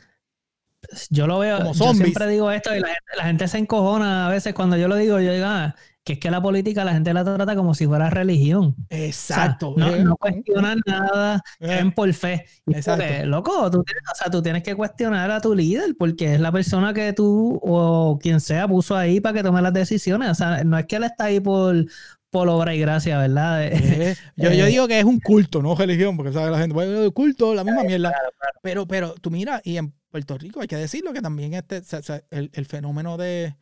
Yo 1.11 1.27
lo 1.27 1.41
veo, 1.41 1.59
Como 1.59 1.75
yo 1.75 1.95
siempre 1.95 2.29
digo 2.29 2.51
esto 2.51 2.75
y 2.75 2.81
la 2.81 2.89
gente, 2.89 3.17
la 3.17 3.25
gente 3.25 3.49
se 3.49 3.59
encojona 3.59 4.27
a 4.29 4.31
veces 4.31 4.55
cuando 4.55 4.77
yo 4.77 4.89
lo 4.89 4.97
digo. 4.97 5.21
Yo 5.21 5.33
digo, 5.33 5.47
ah, 5.47 5.75
que 6.09 6.15
es 6.15 6.19
que 6.21 6.31
la 6.31 6.41
política 6.41 6.85
la 6.85 6.95
gente 6.95 7.13
la 7.13 7.23
trata 7.23 7.55
como 7.55 7.75
si 7.75 7.87
fuera 7.87 8.09
religión. 8.09 8.75
O 8.79 8.85
sea, 8.89 9.07
Exacto. 9.07 9.75
no, 9.77 9.95
eh, 9.95 10.03
no 10.03 10.17
cuestionan 10.17 10.81
nada, 10.87 11.43
eh, 11.61 11.93
por 11.95 12.11
fe. 12.15 12.47
Exacto. 12.67 13.05
porque, 13.05 13.27
loco, 13.27 13.71
tú 13.71 13.85
tienes, 13.85 14.03
o 14.11 14.15
sea, 14.15 14.31
tú 14.31 14.41
tienes 14.41 14.63
que 14.63 14.75
cuestionar 14.75 15.31
a 15.31 15.41
tu 15.43 15.55
líder 15.55 15.95
porque 15.99 16.35
es 16.35 16.41
la 16.41 16.51
persona 16.51 16.95
que 16.95 17.13
tú 17.13 17.61
o 17.63 18.19
quien 18.23 18.41
sea 18.41 18.67
puso 18.67 18.97
ahí 18.97 19.21
para 19.21 19.35
que 19.35 19.43
tome 19.43 19.61
las 19.61 19.75
decisiones. 19.75 20.31
O 20.31 20.35
sea, 20.35 20.65
no 20.65 20.79
es 20.79 20.87
que 20.87 20.97
él 20.97 21.05
está 21.05 21.25
ahí 21.25 21.41
por, 21.41 21.85
por 22.31 22.49
obra 22.49 22.75
y 22.75 22.81
gracia, 22.81 23.19
¿verdad? 23.19 23.65
eh, 23.67 24.15
yo, 24.37 24.51
yo 24.53 24.65
Eh, 24.67 24.69
digo 24.69 24.87
que 24.89 24.99
es 24.99 25.05
un 25.05 25.21
culto, 25.21 25.63
no 25.63 25.75
religión, 25.75 26.17
porque 26.17 26.33
sabe 26.33 26.51
la 26.51 26.59
gente, 26.59 26.75
bueno, 26.75 27.11
culto, 27.13 27.55
la 27.55 27.65
misma 27.65 27.83
mierda. 27.85 28.11
Claro, 28.11 28.29
claro. 28.39 28.59
Pero, 28.63 28.87
pero 28.87 29.15
tú 29.21 29.31
mira, 29.31 29.61
y 29.65 29.77
en 29.79 29.93
Puerto 30.11 30.37
Rico 30.39 30.61
hay 30.61 30.69
que 30.69 30.77
decirlo 30.77 31.13
que 31.13 31.23
también 31.23 31.55
este, 31.55 31.83
se- 31.83 32.03
se- 32.03 32.25
el, 32.31 32.51
el 32.53 32.67
fenómeno 32.67 33.17
de, 33.17 33.57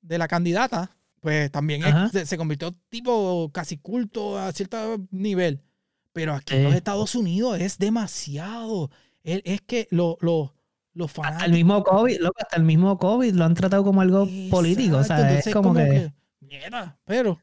de 0.00 0.18
la 0.18 0.26
candidata, 0.28 0.90
pues 1.20 1.50
también 1.50 1.82
es- 1.84 2.12
se, 2.12 2.26
se 2.26 2.36
convirtió 2.36 2.72
tipo 2.88 3.50
casi 3.52 3.76
culto 3.78 4.38
a 4.38 4.50
cierto 4.52 5.06
nivel. 5.10 5.60
Pero 6.12 6.34
aquí 6.34 6.54
en 6.56 6.64
los 6.64 6.74
Estados 6.74 7.14
Unidos 7.14 7.60
es 7.60 7.78
demasiado. 7.78 8.90
Es, 9.22 9.42
es 9.44 9.60
que 9.60 9.86
lo- 9.90 10.18
lo- 10.20 10.54
los 10.94 11.10
Hasta 11.10 11.20
el 11.20 11.26
fanáticos. 11.34 11.52
mismo 11.56 11.84
COVID, 11.84 12.18
loco, 12.20 12.36
hasta 12.40 12.56
el 12.56 12.62
mismo 12.64 12.98
COVID 12.98 13.32
lo 13.34 13.44
han 13.44 13.54
tratado 13.54 13.84
como 13.84 14.00
algo 14.00 14.26
político. 14.50 14.96
O 14.96 15.04
sea, 15.04 15.38
es 15.38 15.52
como, 15.52 15.72
que, 15.74 16.12
mierda, 16.40 16.98
pero 17.04 17.38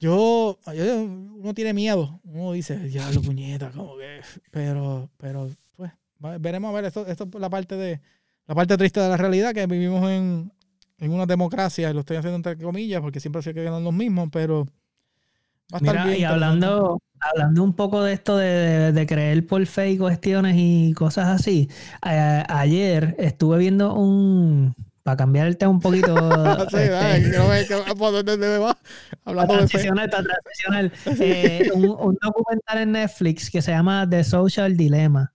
yo, 0.00 0.58
yo- 0.74 1.02
uno 1.04 1.54
tiene 1.54 1.72
miedo, 1.74 2.20
uno 2.24 2.52
dice, 2.52 2.90
ya 2.90 3.10
lo 3.12 3.22
puñeta, 3.22 3.70
como 3.70 3.96
que, 3.98 4.20
pero, 4.50 5.10
pero, 5.18 5.48
pues, 5.76 5.92
veremos 6.40 6.70
a 6.70 6.74
ver, 6.74 6.86
esto, 6.86 7.06
esto 7.06 7.28
es 7.32 7.40
la 7.40 7.50
parte 7.50 7.76
de, 7.76 8.00
la 8.46 8.54
parte 8.54 8.76
triste 8.76 9.00
de 9.00 9.08
la 9.08 9.16
realidad, 9.16 9.54
que 9.54 9.66
vivimos 9.66 10.08
en, 10.10 10.52
en 10.98 11.12
una 11.12 11.26
democracia, 11.26 11.90
y 11.90 11.94
lo 11.94 12.00
estoy 12.00 12.16
haciendo 12.16 12.36
entre 12.36 12.56
comillas, 12.64 13.00
porque 13.00 13.20
siempre 13.20 13.42
se 13.42 13.54
quedan 13.54 13.84
los 13.84 13.92
mismos, 13.94 14.28
pero 14.32 14.66
va 15.72 15.76
a 15.76 15.76
estar 15.78 15.94
mira, 15.94 16.04
bien. 16.06 16.20
y 16.20 16.24
hablando, 16.24 17.00
hablando 17.20 17.62
un 17.62 17.74
poco 17.74 18.02
de 18.02 18.12
esto 18.14 18.36
de, 18.36 18.46
de- 18.46 18.92
de 18.92 19.06
creer 19.06 19.46
por 19.46 19.64
fe 19.66 19.90
y 19.92 19.98
cuestiones 19.98 20.56
y 20.58 20.92
cosas 20.94 21.28
así, 21.28 21.68
a- 22.02 22.60
ayer 22.60 23.14
estuve 23.18 23.58
viendo 23.58 23.94
un, 23.94 24.74
para 25.10 25.16
cambiar 25.16 25.46
el 25.48 25.56
tema 25.56 25.70
un 25.72 25.80
poquito, 25.80 26.14
Sí, 26.70 26.76
este, 26.76 26.90
dale, 26.90 27.22
que- 27.22 27.38
va, 28.58 28.78
hablando 29.24 29.54
de 29.54 29.58
para 29.58 30.08
transicionar, 30.08 30.92
eh, 31.20 31.70
un, 31.74 31.84
un 31.90 32.18
documental 32.20 32.78
en 32.78 32.92
Netflix 32.92 33.50
que 33.50 33.60
se 33.60 33.72
llama 33.72 34.08
The 34.08 34.22
Social 34.24 34.76
Dilemma 34.76 35.32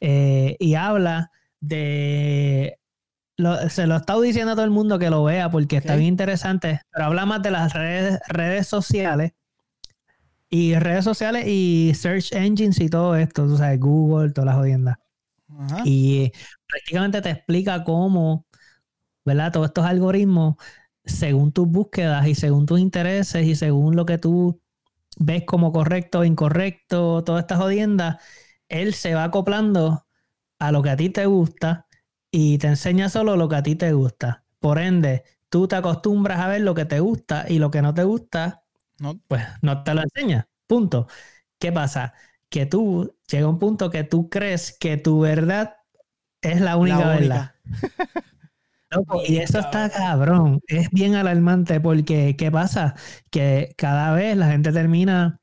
eh, 0.00 0.56
y 0.58 0.74
habla 0.74 1.30
de 1.60 2.78
lo- 3.36 3.68
se 3.70 3.86
lo 3.86 3.94
he 3.94 3.98
estado 3.98 4.20
diciendo 4.22 4.52
a 4.52 4.54
todo 4.56 4.64
el 4.64 4.70
mundo 4.72 4.98
que 4.98 5.08
lo 5.10 5.22
vea 5.24 5.50
porque 5.50 5.76
está 5.76 5.94
bien 5.94 6.08
interesante, 6.08 6.80
pero 6.92 7.06
habla 7.06 7.24
más 7.26 7.42
de 7.42 7.50
las 7.52 7.72
redes, 7.72 8.18
redes 8.28 8.66
sociales 8.66 9.32
y 10.50 10.74
redes 10.74 11.04
sociales 11.04 11.46
y 11.46 11.92
search 11.94 12.32
engines 12.32 12.80
y 12.80 12.88
todo 12.88 13.14
esto, 13.16 13.46
tú 13.46 13.56
sabes, 13.56 13.78
Google, 13.80 14.32
todas 14.32 14.46
las 14.46 14.56
jodiendas. 14.56 14.96
Ajá. 15.58 15.82
Y 15.84 16.32
prácticamente 16.66 17.22
te 17.22 17.30
explica 17.30 17.84
cómo, 17.84 18.46
¿verdad? 19.24 19.52
Todos 19.52 19.66
estos 19.68 19.84
algoritmos, 19.86 20.56
según 21.04 21.52
tus 21.52 21.68
búsquedas 21.68 22.26
y 22.26 22.34
según 22.34 22.66
tus 22.66 22.80
intereses 22.80 23.46
y 23.46 23.54
según 23.54 23.96
lo 23.96 24.06
que 24.06 24.18
tú 24.18 24.60
ves 25.18 25.44
como 25.46 25.72
correcto 25.72 26.20
o 26.20 26.24
incorrecto, 26.24 27.24
todas 27.24 27.42
estas 27.42 27.58
jodiendas, 27.58 28.16
él 28.68 28.94
se 28.94 29.14
va 29.14 29.24
acoplando 29.24 30.06
a 30.58 30.72
lo 30.72 30.82
que 30.82 30.90
a 30.90 30.96
ti 30.96 31.10
te 31.10 31.26
gusta 31.26 31.86
y 32.30 32.58
te 32.58 32.68
enseña 32.68 33.08
solo 33.08 33.36
lo 33.36 33.48
que 33.48 33.56
a 33.56 33.62
ti 33.62 33.74
te 33.76 33.92
gusta. 33.92 34.44
Por 34.58 34.78
ende, 34.78 35.24
tú 35.48 35.68
te 35.68 35.76
acostumbras 35.76 36.40
a 36.40 36.48
ver 36.48 36.62
lo 36.62 36.74
que 36.74 36.84
te 36.84 37.00
gusta 37.00 37.44
y 37.48 37.58
lo 37.58 37.70
que 37.70 37.82
no 37.82 37.94
te 37.94 38.04
gusta, 38.04 38.64
No, 38.98 39.20
pues 39.26 39.42
no 39.62 39.82
te 39.82 39.94
lo 39.94 40.02
enseña. 40.02 40.48
Punto. 40.66 41.08
¿Qué 41.58 41.72
pasa? 41.72 42.14
Que 42.48 42.66
tú 42.66 43.16
llega 43.28 43.48
un 43.48 43.58
punto 43.58 43.90
que 43.90 44.04
tú 44.04 44.28
crees 44.28 44.76
que 44.78 44.96
tu 44.96 45.20
verdad 45.20 45.76
es 46.40 46.60
la 46.60 46.76
única 46.76 46.98
la 47.00 47.06
verdad. 47.06 47.54
Loco, 48.94 49.22
y 49.26 49.38
eso 49.38 49.58
está 49.58 49.88
cabrón. 49.90 50.60
Es 50.66 50.90
bien 50.90 51.14
alarmante 51.14 51.80
porque, 51.80 52.36
¿qué 52.36 52.50
pasa? 52.50 52.94
Que 53.30 53.74
cada 53.76 54.12
vez 54.12 54.36
la 54.36 54.50
gente 54.50 54.72
termina 54.72 55.40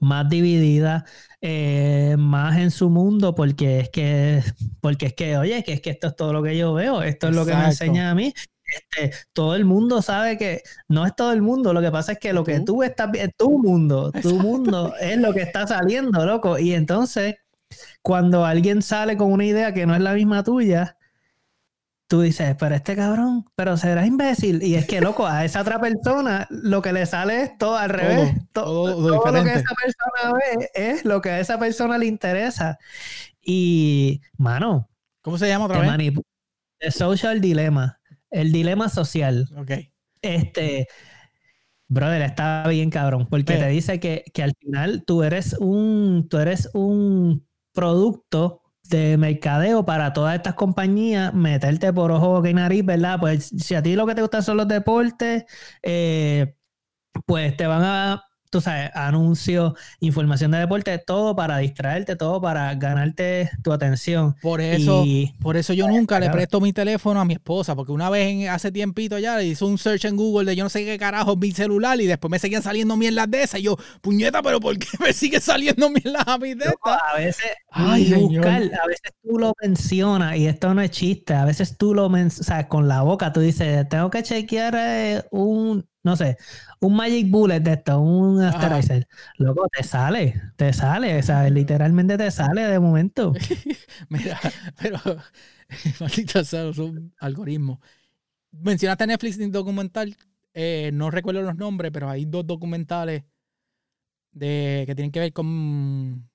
más 0.00 0.28
dividida, 0.28 1.04
eh, 1.40 2.16
más 2.18 2.58
en 2.58 2.70
su 2.70 2.90
mundo, 2.90 3.34
porque 3.34 3.80
es 3.80 3.90
que, 3.90 4.42
porque 4.80 5.06
es 5.06 5.14
que, 5.14 5.36
oye, 5.38 5.62
que 5.64 5.74
es 5.74 5.80
que 5.80 5.90
esto 5.90 6.08
es 6.08 6.16
todo 6.16 6.32
lo 6.32 6.42
que 6.42 6.56
yo 6.58 6.74
veo, 6.74 7.02
esto 7.02 7.28
es 7.28 7.34
lo 7.34 7.46
que 7.46 7.54
me 7.56 7.66
enseña 7.66 8.10
a 8.10 8.14
mí. 8.14 8.32
Este, 8.66 9.16
todo 9.32 9.54
el 9.56 9.64
mundo 9.66 10.02
sabe 10.02 10.38
que 10.38 10.62
no 10.88 11.06
es 11.06 11.14
todo 11.16 11.32
el 11.32 11.42
mundo, 11.42 11.72
lo 11.74 11.80
que 11.82 11.90
pasa 11.92 12.12
es 12.12 12.18
que 12.18 12.32
lo 12.32 12.44
que 12.44 12.60
Tú. 12.60 12.64
tú 12.64 12.82
estás 12.82 13.10
viendo, 13.12 13.32
tu 13.36 13.58
mundo, 13.58 14.12
tu 14.12 14.18
Exacto. 14.18 14.42
mundo 14.42 14.94
es 15.00 15.18
lo 15.18 15.32
que 15.34 15.42
está 15.42 15.66
saliendo, 15.66 16.24
loco. 16.26 16.58
Y 16.58 16.74
entonces, 16.74 17.36
cuando 18.02 18.44
alguien 18.44 18.82
sale 18.82 19.16
con 19.16 19.32
una 19.32 19.44
idea 19.46 19.72
que 19.74 19.86
no 19.86 19.94
es 19.94 20.00
la 20.00 20.14
misma 20.14 20.42
tuya, 20.44 20.96
tú 22.06 22.20
dices, 22.20 22.54
pero 22.58 22.74
este 22.74 22.94
cabrón, 22.96 23.44
pero 23.54 23.76
será 23.76 24.06
imbécil. 24.06 24.62
Y 24.62 24.74
es 24.76 24.86
que, 24.86 25.00
loco, 25.00 25.26
a 25.26 25.44
esa 25.44 25.60
otra 25.62 25.80
persona 25.80 26.46
lo 26.50 26.82
que 26.82 26.92
le 26.92 27.06
sale 27.06 27.42
es 27.42 27.58
todo 27.58 27.76
al 27.76 27.90
revés. 27.90 28.34
To- 28.52 28.64
todo 28.64 29.00
lo 29.10 29.20
todo 29.20 29.32
lo 29.32 29.44
que 29.44 29.52
esa 29.54 29.74
persona 29.74 30.38
ve 30.38 30.68
es 30.74 31.04
lo 31.04 31.20
que 31.20 31.30
a 31.30 31.40
esa 31.40 31.58
persona 31.58 31.98
le 31.98 32.06
interesa. 32.06 32.78
Y, 33.42 34.20
mano, 34.36 34.88
¿Cómo 35.22 35.38
se 35.38 35.48
llama 35.48 35.64
otra 35.66 35.80
vez? 35.80 36.12
el 36.80 36.92
social 36.92 37.40
dilema, 37.40 37.98
el 38.30 38.52
dilema 38.52 38.88
social. 38.90 39.48
Ok. 39.56 39.70
Este, 40.20 40.86
brother, 41.88 42.22
está 42.22 42.66
bien 42.68 42.90
cabrón, 42.90 43.26
porque 43.30 43.56
te 43.56 43.68
dice 43.68 44.00
que, 44.00 44.24
que 44.34 44.42
al 44.42 44.52
final 44.60 45.04
tú 45.06 45.22
eres 45.22 45.56
un, 45.60 46.26
tú 46.28 46.38
eres 46.38 46.68
un 46.74 47.46
producto 47.72 48.60
de 48.88 49.16
mercadeo 49.16 49.84
para 49.84 50.12
todas 50.12 50.34
estas 50.36 50.54
compañías, 50.54 51.32
meterte 51.34 51.92
por 51.92 52.10
ojo, 52.12 52.46
y 52.46 52.54
nariz, 52.54 52.84
¿verdad? 52.84 53.18
Pues 53.20 53.50
si 53.58 53.74
a 53.74 53.82
ti 53.82 53.94
lo 53.96 54.06
que 54.06 54.14
te 54.14 54.20
gustan 54.22 54.42
son 54.42 54.56
los 54.58 54.68
deportes, 54.68 55.44
eh, 55.82 56.54
pues 57.26 57.56
te 57.56 57.66
van 57.66 57.82
a, 57.82 58.24
tú 58.50 58.60
sabes, 58.60 58.90
anuncios, 58.94 59.72
información 60.00 60.50
de 60.52 60.58
deporte, 60.58 60.96
todo 60.98 61.34
para 61.34 61.58
distraerte, 61.58 62.14
todo 62.16 62.40
para 62.40 62.72
ganarte 62.74 63.50
tu 63.62 63.72
atención. 63.72 64.34
Por 64.42 64.60
eso, 64.60 65.02
Y- 65.04 65.34
por 65.40 65.56
eso 65.56 65.72
yo 65.72 65.88
nunca 65.88 66.20
le 66.20 66.30
presto 66.30 66.60
mi 66.60 66.72
teléfono 66.72 67.20
a 67.20 67.24
mi 67.24 67.34
esposa, 67.34 67.74
porque 67.74 67.90
una 67.92 68.10
vez 68.10 68.28
en- 68.30 68.48
hace 68.48 68.70
tiempito 68.70 69.18
ya 69.18 69.36
le 69.38 69.44
hizo 69.46 69.66
un 69.66 69.76
search 69.78 70.04
en 70.04 70.16
Google 70.16 70.50
de 70.50 70.56
yo 70.56 70.64
no 70.64 70.70
sé 70.70 70.84
qué 70.84 70.98
carajo 70.98 71.34
mi 71.36 71.50
celular 71.52 72.00
y 72.00 72.06
después 72.06 72.30
me 72.30 72.38
seguían 72.38 72.62
saliendo 72.62 72.96
mierdas 72.96 73.28
de 73.30 73.42
esas. 73.42 73.60
Y 73.60 73.64
yo, 73.64 73.76
puñeta, 74.00 74.40
pero 74.42 74.60
¿por 74.60 74.76
qué 74.78 74.86
me 75.00 75.12
sigue 75.12 75.40
saliendo 75.40 75.88
mierdas 75.90 76.24
a 76.26 76.38
mí 76.38 76.54
de 76.54 76.64
estas? 76.66 77.00
a 77.12 77.16
veces, 77.16 77.46
Ay, 77.76 78.06
señor. 78.06 78.44
buscar, 78.44 78.62
a 78.62 78.86
veces 78.86 79.12
tú 79.22 79.38
lo 79.38 79.52
mencionas, 79.60 80.36
y 80.36 80.46
esto 80.46 80.72
no 80.74 80.80
es 80.80 80.90
chiste, 80.90 81.34
a 81.34 81.44
veces 81.44 81.76
tú 81.76 81.92
lo 81.92 82.08
mencionas, 82.08 82.40
o 82.40 82.44
sea, 82.44 82.68
con 82.68 82.86
la 82.86 83.02
boca 83.02 83.32
tú 83.32 83.40
dices, 83.40 83.88
tengo 83.88 84.10
que 84.10 84.22
chequear 84.22 84.74
eh, 84.78 85.24
un, 85.32 85.84
no 86.04 86.16
sé, 86.16 86.36
un 86.80 86.94
Magic 86.94 87.28
Bullet 87.30 87.60
de 87.60 87.72
esto, 87.72 88.00
un. 88.00 88.40
Asterizer. 88.40 89.08
Loco, 89.38 89.66
te 89.72 89.82
sale, 89.82 90.40
te 90.56 90.72
sale, 90.72 91.18
o 91.18 91.22
sea, 91.22 91.48
literalmente 91.50 92.16
te 92.16 92.30
sale 92.30 92.62
de 92.62 92.78
momento. 92.78 93.32
Mira, 94.08 94.38
pero 94.80 94.98
maldita 96.00 96.44
sea, 96.44 96.72
son 96.72 97.12
algoritmos. 97.18 97.78
Mencionaste 98.52 99.06
Netflix 99.06 99.50
documental, 99.50 100.16
eh, 100.52 100.90
no 100.92 101.10
recuerdo 101.10 101.42
los 101.42 101.56
nombres, 101.56 101.90
pero 101.92 102.08
hay 102.08 102.24
dos 102.24 102.46
documentales 102.46 103.24
de 104.30 104.84
que 104.86 104.94
tienen 104.94 105.10
que 105.10 105.20
ver 105.20 105.32
con, 105.32 106.28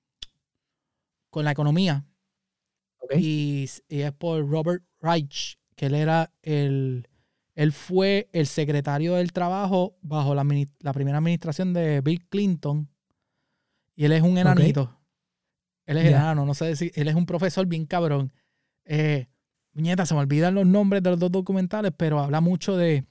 con 1.30 1.44
la 1.44 1.52
economía. 1.52 2.04
Y, 3.16 3.68
es 3.88 4.12
por 4.12 4.48
Robert 4.48 4.84
Reich, 5.00 5.58
que 5.74 5.86
él 5.86 5.94
era 5.94 6.32
el, 6.42 7.08
él 7.54 7.72
fue 7.72 8.28
el 8.32 8.46
secretario 8.46 9.14
del 9.14 9.32
trabajo 9.32 9.96
bajo 10.02 10.34
la, 10.34 10.46
la 10.80 10.92
primera 10.92 11.18
administración 11.18 11.72
de 11.72 12.00
Bill 12.02 12.26
Clinton. 12.28 12.88
Y 13.96 14.04
él 14.04 14.12
es 14.12 14.22
un 14.22 14.38
enanito. 14.38 14.96
Él 15.86 15.98
es 15.98 16.04
Ya. 16.04 16.10
enano, 16.10 16.46
no 16.46 16.54
sé 16.54 16.66
decir, 16.66 16.92
él 16.94 17.08
es 17.08 17.14
un 17.14 17.26
profesor 17.26 17.66
bien 17.66 17.84
cabrón. 17.84 18.32
Eh, 18.84 19.26
Muñeta, 19.72 20.06
se 20.06 20.14
me 20.14 20.20
olvidan 20.20 20.54
los 20.54 20.66
nombres 20.66 21.02
de 21.02 21.10
los 21.10 21.18
dos 21.18 21.30
documentales, 21.32 21.92
pero 21.96 22.20
habla 22.20 22.40
mucho 22.40 22.76
de, 22.76 23.04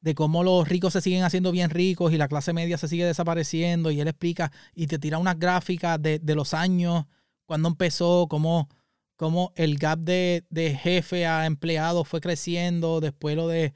de 0.00 0.14
cómo 0.14 0.42
los 0.44 0.68
ricos 0.68 0.92
se 0.94 1.00
siguen 1.00 1.24
haciendo 1.24 1.52
bien 1.52 1.70
ricos 1.70 2.12
y 2.12 2.16
la 2.16 2.28
clase 2.28 2.52
media 2.52 2.78
se 2.78 2.88
sigue 2.88 3.04
desapareciendo. 3.04 3.90
Y 3.90 4.00
él 4.00 4.08
explica 4.08 4.50
y 4.74 4.86
te 4.86 4.98
tira 4.98 5.18
unas 5.18 5.38
gráficas 5.38 6.00
de, 6.00 6.18
de 6.18 6.34
los 6.34 6.54
años, 6.54 7.04
cuando 7.46 7.68
empezó, 7.68 8.26
cómo, 8.28 8.68
cómo 9.16 9.52
el 9.56 9.76
gap 9.76 9.98
de, 9.98 10.44
de 10.50 10.74
jefe 10.74 11.26
a 11.26 11.46
empleado 11.46 12.04
fue 12.04 12.20
creciendo, 12.20 13.00
después 13.00 13.36
lo 13.36 13.48
de 13.48 13.74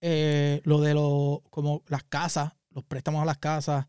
eh, 0.00 0.60
lo 0.64 0.80
de 0.80 0.94
lo, 0.94 1.42
como 1.50 1.82
las 1.88 2.04
casas, 2.04 2.52
los 2.70 2.84
préstamos 2.84 3.22
a 3.22 3.24
las 3.24 3.38
casas. 3.38 3.86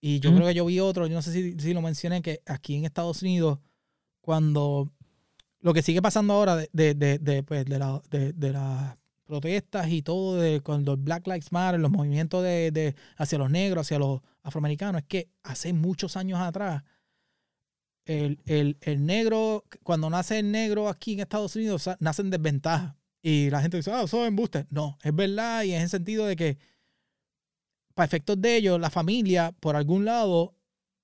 Y 0.00 0.20
yo 0.20 0.30
creo 0.34 0.46
que 0.46 0.54
yo 0.54 0.66
vi 0.66 0.78
otro, 0.80 1.06
yo 1.06 1.14
no 1.14 1.22
sé 1.22 1.32
si, 1.32 1.58
si 1.58 1.74
lo 1.74 1.82
mencioné, 1.82 2.22
que 2.22 2.40
aquí 2.46 2.76
en 2.76 2.84
Estados 2.84 3.22
Unidos, 3.22 3.58
cuando 4.20 4.90
lo 5.60 5.72
que 5.74 5.82
sigue 5.82 6.02
pasando 6.02 6.34
ahora 6.34 6.56
de, 6.56 6.68
de, 6.94 7.18
de, 7.18 7.42
pues, 7.42 7.64
de, 7.64 7.78
la- 7.78 8.02
de- 8.10 8.52
las 8.52 8.96
protestas 9.26 9.88
y 9.90 10.02
todo, 10.02 10.36
de 10.36 10.60
cuando 10.60 10.96
Black 10.96 11.26
Lives 11.26 11.52
Matter, 11.52 11.80
los 11.80 11.90
movimientos 11.90 12.42
de, 12.42 12.70
de- 12.70 12.94
hacia 13.16 13.38
los 13.38 13.50
negros, 13.50 13.86
hacia 13.86 13.98
los 13.98 14.20
afroamericanos, 14.42 15.02
es 15.02 15.08
que 15.08 15.28
hace 15.42 15.72
muchos 15.72 16.16
años 16.16 16.40
atrás, 16.40 16.82
el, 18.04 18.40
el- 18.46 18.78
el 18.82 19.04
negro, 19.04 19.64
cuando 19.82 20.08
nace 20.08 20.38
el 20.38 20.50
negro 20.52 20.88
aquí 20.88 21.14
en 21.14 21.20
Estados 21.20 21.56
Unidos, 21.56 21.88
nace 22.00 22.22
en 22.22 22.30
desventaja. 22.30 22.96
Y 23.22 23.50
la 23.50 23.60
gente 23.60 23.76
dice, 23.78 23.90
ah, 23.92 24.02
eso 24.04 24.22
es 24.22 24.28
embuste. 24.28 24.66
No, 24.70 24.96
es 25.02 25.14
verdad 25.14 25.64
y 25.64 25.72
es 25.72 25.82
en 25.82 25.88
sentido 25.88 26.26
de 26.26 26.36
que, 26.36 26.58
para 27.94 28.06
efectos 28.06 28.40
de 28.40 28.56
ellos, 28.56 28.78
la 28.80 28.90
familia, 28.90 29.52
por 29.58 29.74
algún 29.74 30.04
lado, 30.04 30.54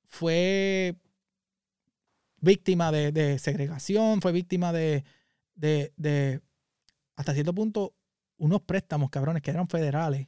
fue 0.07 0.95
víctima 2.41 2.93
de, 2.93 3.13
de 3.13 3.39
segregación, 3.39 4.21
fue 4.21 4.33
víctima 4.33 4.73
de, 4.73 5.05
de, 5.55 5.93
de, 5.97 6.41
hasta 7.17 7.35
cierto 7.35 7.55
punto, 7.55 7.95
unos 8.43 8.61
préstamos, 8.63 9.09
cabrones, 9.11 9.43
que 9.43 9.51
eran 9.51 9.69
federales. 9.69 10.27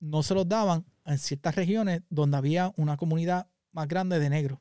No 0.00 0.22
se 0.22 0.34
los 0.34 0.46
daban 0.46 0.84
en 1.06 1.18
ciertas 1.18 1.54
regiones 1.54 2.02
donde 2.10 2.36
había 2.36 2.72
una 2.76 2.96
comunidad 2.96 3.48
más 3.72 3.88
grande 3.88 4.18
de 4.18 4.28
negros. 4.28 4.58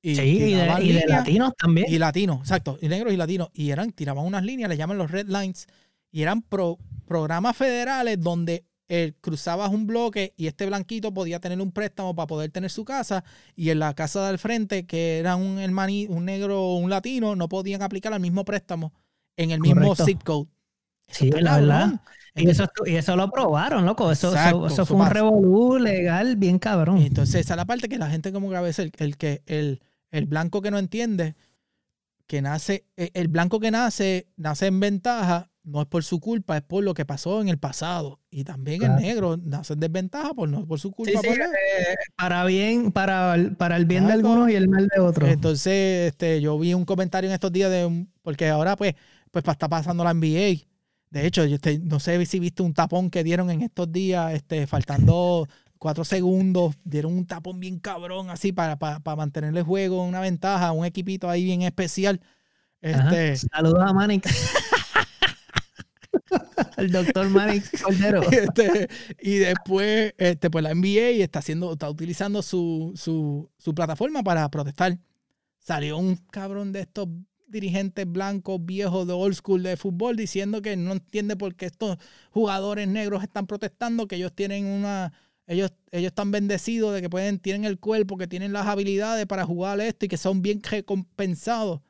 Y 0.00 0.14
Sí, 0.16 0.22
y 0.22 0.52
de, 0.54 0.84
y 0.84 0.92
latinos 1.06 1.52
también. 1.58 1.86
y 1.88 1.98
latinos, 1.98 2.38
exacto, 2.40 2.78
y 2.80 2.88
negros 2.88 3.12
y 3.12 3.16
latinos. 3.16 3.48
Y 3.52 3.70
eran, 3.70 3.90
tiraban 3.92 4.24
unas 4.24 4.44
líneas, 4.44 4.68
le 4.68 4.76
llaman 4.76 4.98
los 4.98 5.10
red 5.10 5.26
lines, 5.28 5.66
y 6.10 6.22
eran 6.22 6.42
pro- 6.42 6.78
programas 7.06 7.56
federales 7.56 8.20
donde 8.20 8.64
cruzabas 9.22 9.70
un 9.70 9.86
bloque 9.86 10.34
y 10.36 10.48
este 10.48 10.66
blanquito 10.66 11.14
podía 11.14 11.40
tener 11.40 11.58
un 11.62 11.72
préstamo 11.72 12.14
para 12.14 12.26
poder 12.26 12.50
tener 12.50 12.70
su 12.70 12.84
casa, 12.84 13.24
y 13.56 13.70
en 13.70 13.78
la 13.78 13.94
casa 13.94 14.26
del 14.26 14.38
frente, 14.38 14.84
que 14.86 15.18
era 15.18 15.34
un 15.34 15.58
hermani, 15.58 16.06
un 16.10 16.26
negro 16.26 16.60
o 16.60 16.76
un 16.76 16.90
latino, 16.90 17.34
no 17.34 17.48
podían 17.48 17.80
aplicar 17.82 18.12
el 18.12 18.20
mismo 18.20 18.44
préstamo 18.44 18.92
en 19.36 19.50
el 19.50 19.60
mismo 19.60 19.80
Correcto. 19.80 20.04
zip 20.04 20.22
code. 20.22 20.48
Sí, 21.12 21.30
la 21.30 21.58
verdad. 21.58 22.00
Y 22.34 22.48
eso, 22.48 22.64
y 22.86 22.96
eso 22.96 23.14
lo 23.16 23.24
aprobaron, 23.24 23.84
loco. 23.84 24.10
Eso, 24.10 24.28
eso- 24.28 24.36
Exacto, 24.36 24.66
eso, 24.66 24.74
eso 24.82 24.86
fue 24.86 24.96
un 24.96 25.10
revolú 25.10 25.78
legal 25.78 26.36
bien 26.36 26.58
cabrón. 26.58 26.98
Entonces, 26.98 27.42
esa 27.42 27.54
es 27.54 27.56
la 27.58 27.66
parte 27.66 27.88
que 27.88 27.98
la 27.98 28.10
gente 28.10 28.32
como 28.32 28.48
que 28.50 28.56
a 28.56 28.60
veces 28.62 28.86
el, 28.86 28.92
el 29.06 29.16
que 29.18 29.42
el, 29.46 29.82
el 30.10 30.26
blanco 30.26 30.62
que 30.62 30.70
no 30.70 30.78
entiende 30.78 31.34
que 32.26 32.42
nace 32.42 32.86
el, 32.96 33.10
el 33.14 33.28
blanco 33.28 33.60
que 33.60 33.70
nace 33.70 34.28
nace 34.36 34.66
en 34.66 34.80
ventaja 34.80 35.50
no 35.64 35.82
es 35.82 35.86
por 35.86 36.02
su 36.02 36.18
culpa, 36.20 36.56
es 36.56 36.62
por 36.62 36.82
lo 36.82 36.92
que 36.94 37.04
pasó 37.04 37.40
en 37.40 37.48
el 37.48 37.58
pasado. 37.58 38.20
Y 38.30 38.44
también 38.44 38.80
Claro. 38.80 38.96
el 38.96 39.02
negro 39.02 39.36
nace 39.36 39.74
en 39.74 39.80
desventaja 39.80 40.34
por 40.34 40.48
no 40.48 40.66
por 40.66 40.80
su 40.80 40.88
Sí, 40.88 40.94
culpa. 40.94 41.20
sí, 41.20 41.28
por 41.28 41.36
eh, 41.38 41.94
para 42.16 42.44
bien, 42.46 42.90
para, 42.92 43.34
el- 43.36 43.56
para 43.56 43.76
el 43.76 43.84
bien 43.86 44.06
de 44.06 44.14
algunos 44.14 44.50
y 44.50 44.54
el 44.56 44.68
mal 44.68 44.88
de 44.88 45.00
otros. 45.00 45.28
Entonces, 45.30 46.08
este, 46.12 46.40
yo 46.40 46.58
vi 46.58 46.74
un 46.74 46.84
comentario 46.84 47.28
en 47.30 47.34
estos 47.34 47.52
días 47.52 47.70
de 47.70 47.86
un, 47.86 48.10
porque 48.22 48.48
ahora 48.48 48.76
pues, 48.76 48.94
pues 49.30 49.44
está 49.46 49.68
pasando 49.68 50.02
la 50.04 50.10
NBA. 50.12 50.66
De 51.12 51.26
hecho, 51.26 51.44
yo 51.44 51.56
este, 51.56 51.78
no 51.78 52.00
sé 52.00 52.24
si 52.24 52.40
viste 52.40 52.62
un 52.62 52.72
tapón 52.72 53.10
que 53.10 53.22
dieron 53.22 53.50
en 53.50 53.60
estos 53.60 53.92
días, 53.92 54.32
este, 54.32 54.66
faltando 54.66 55.46
cuatro 55.78 56.06
segundos, 56.06 56.74
dieron 56.84 57.12
un 57.12 57.26
tapón 57.26 57.60
bien 57.60 57.78
cabrón 57.80 58.30
así 58.30 58.50
para, 58.50 58.78
para, 58.78 58.98
para 59.00 59.16
mantener 59.16 59.54
el 59.54 59.62
juego 59.62 60.02
una 60.04 60.20
ventaja, 60.20 60.72
un 60.72 60.86
equipito 60.86 61.28
ahí 61.28 61.44
bien 61.44 61.60
especial. 61.60 62.22
Este, 62.80 63.36
Saludos 63.36 63.82
a 63.86 63.92
Manix. 63.92 64.26
el 66.78 66.90
doctor 66.90 67.28
Manix 67.28 67.82
Cordero. 67.82 68.22
este, 68.30 68.88
y 69.20 69.36
después, 69.36 70.14
este, 70.16 70.48
pues 70.48 70.64
la 70.64 70.74
NBA 70.74 71.22
está 71.22 71.40
haciendo, 71.40 71.74
está 71.74 71.90
utilizando 71.90 72.40
su, 72.40 72.94
su, 72.96 73.50
su 73.58 73.74
plataforma 73.74 74.22
para 74.22 74.48
protestar. 74.48 74.98
Salió 75.58 75.98
un 75.98 76.16
cabrón 76.16 76.72
de 76.72 76.80
estos 76.80 77.06
dirigentes 77.52 78.04
blancos 78.06 78.58
viejos 78.64 79.06
de 79.06 79.12
old 79.12 79.36
school 79.36 79.62
de 79.62 79.76
fútbol 79.76 80.16
diciendo 80.16 80.60
que 80.60 80.76
no 80.76 80.92
entiende 80.92 81.36
por 81.36 81.54
qué 81.54 81.66
estos 81.66 81.98
jugadores 82.30 82.88
negros 82.88 83.22
están 83.22 83.46
protestando, 83.46 84.08
que 84.08 84.16
ellos 84.16 84.32
tienen 84.32 84.66
una, 84.66 85.12
ellos, 85.46 85.72
ellos 85.92 86.08
están 86.08 86.32
bendecidos 86.32 86.94
de 86.94 87.02
que 87.02 87.10
pueden, 87.10 87.38
tienen 87.38 87.64
el 87.64 87.78
cuerpo, 87.78 88.16
que 88.16 88.26
tienen 88.26 88.52
las 88.52 88.66
habilidades 88.66 89.26
para 89.26 89.44
jugar 89.44 89.80
esto 89.80 90.06
y 90.06 90.08
que 90.08 90.16
son 90.16 90.42
bien 90.42 90.60
recompensados. 90.62 91.80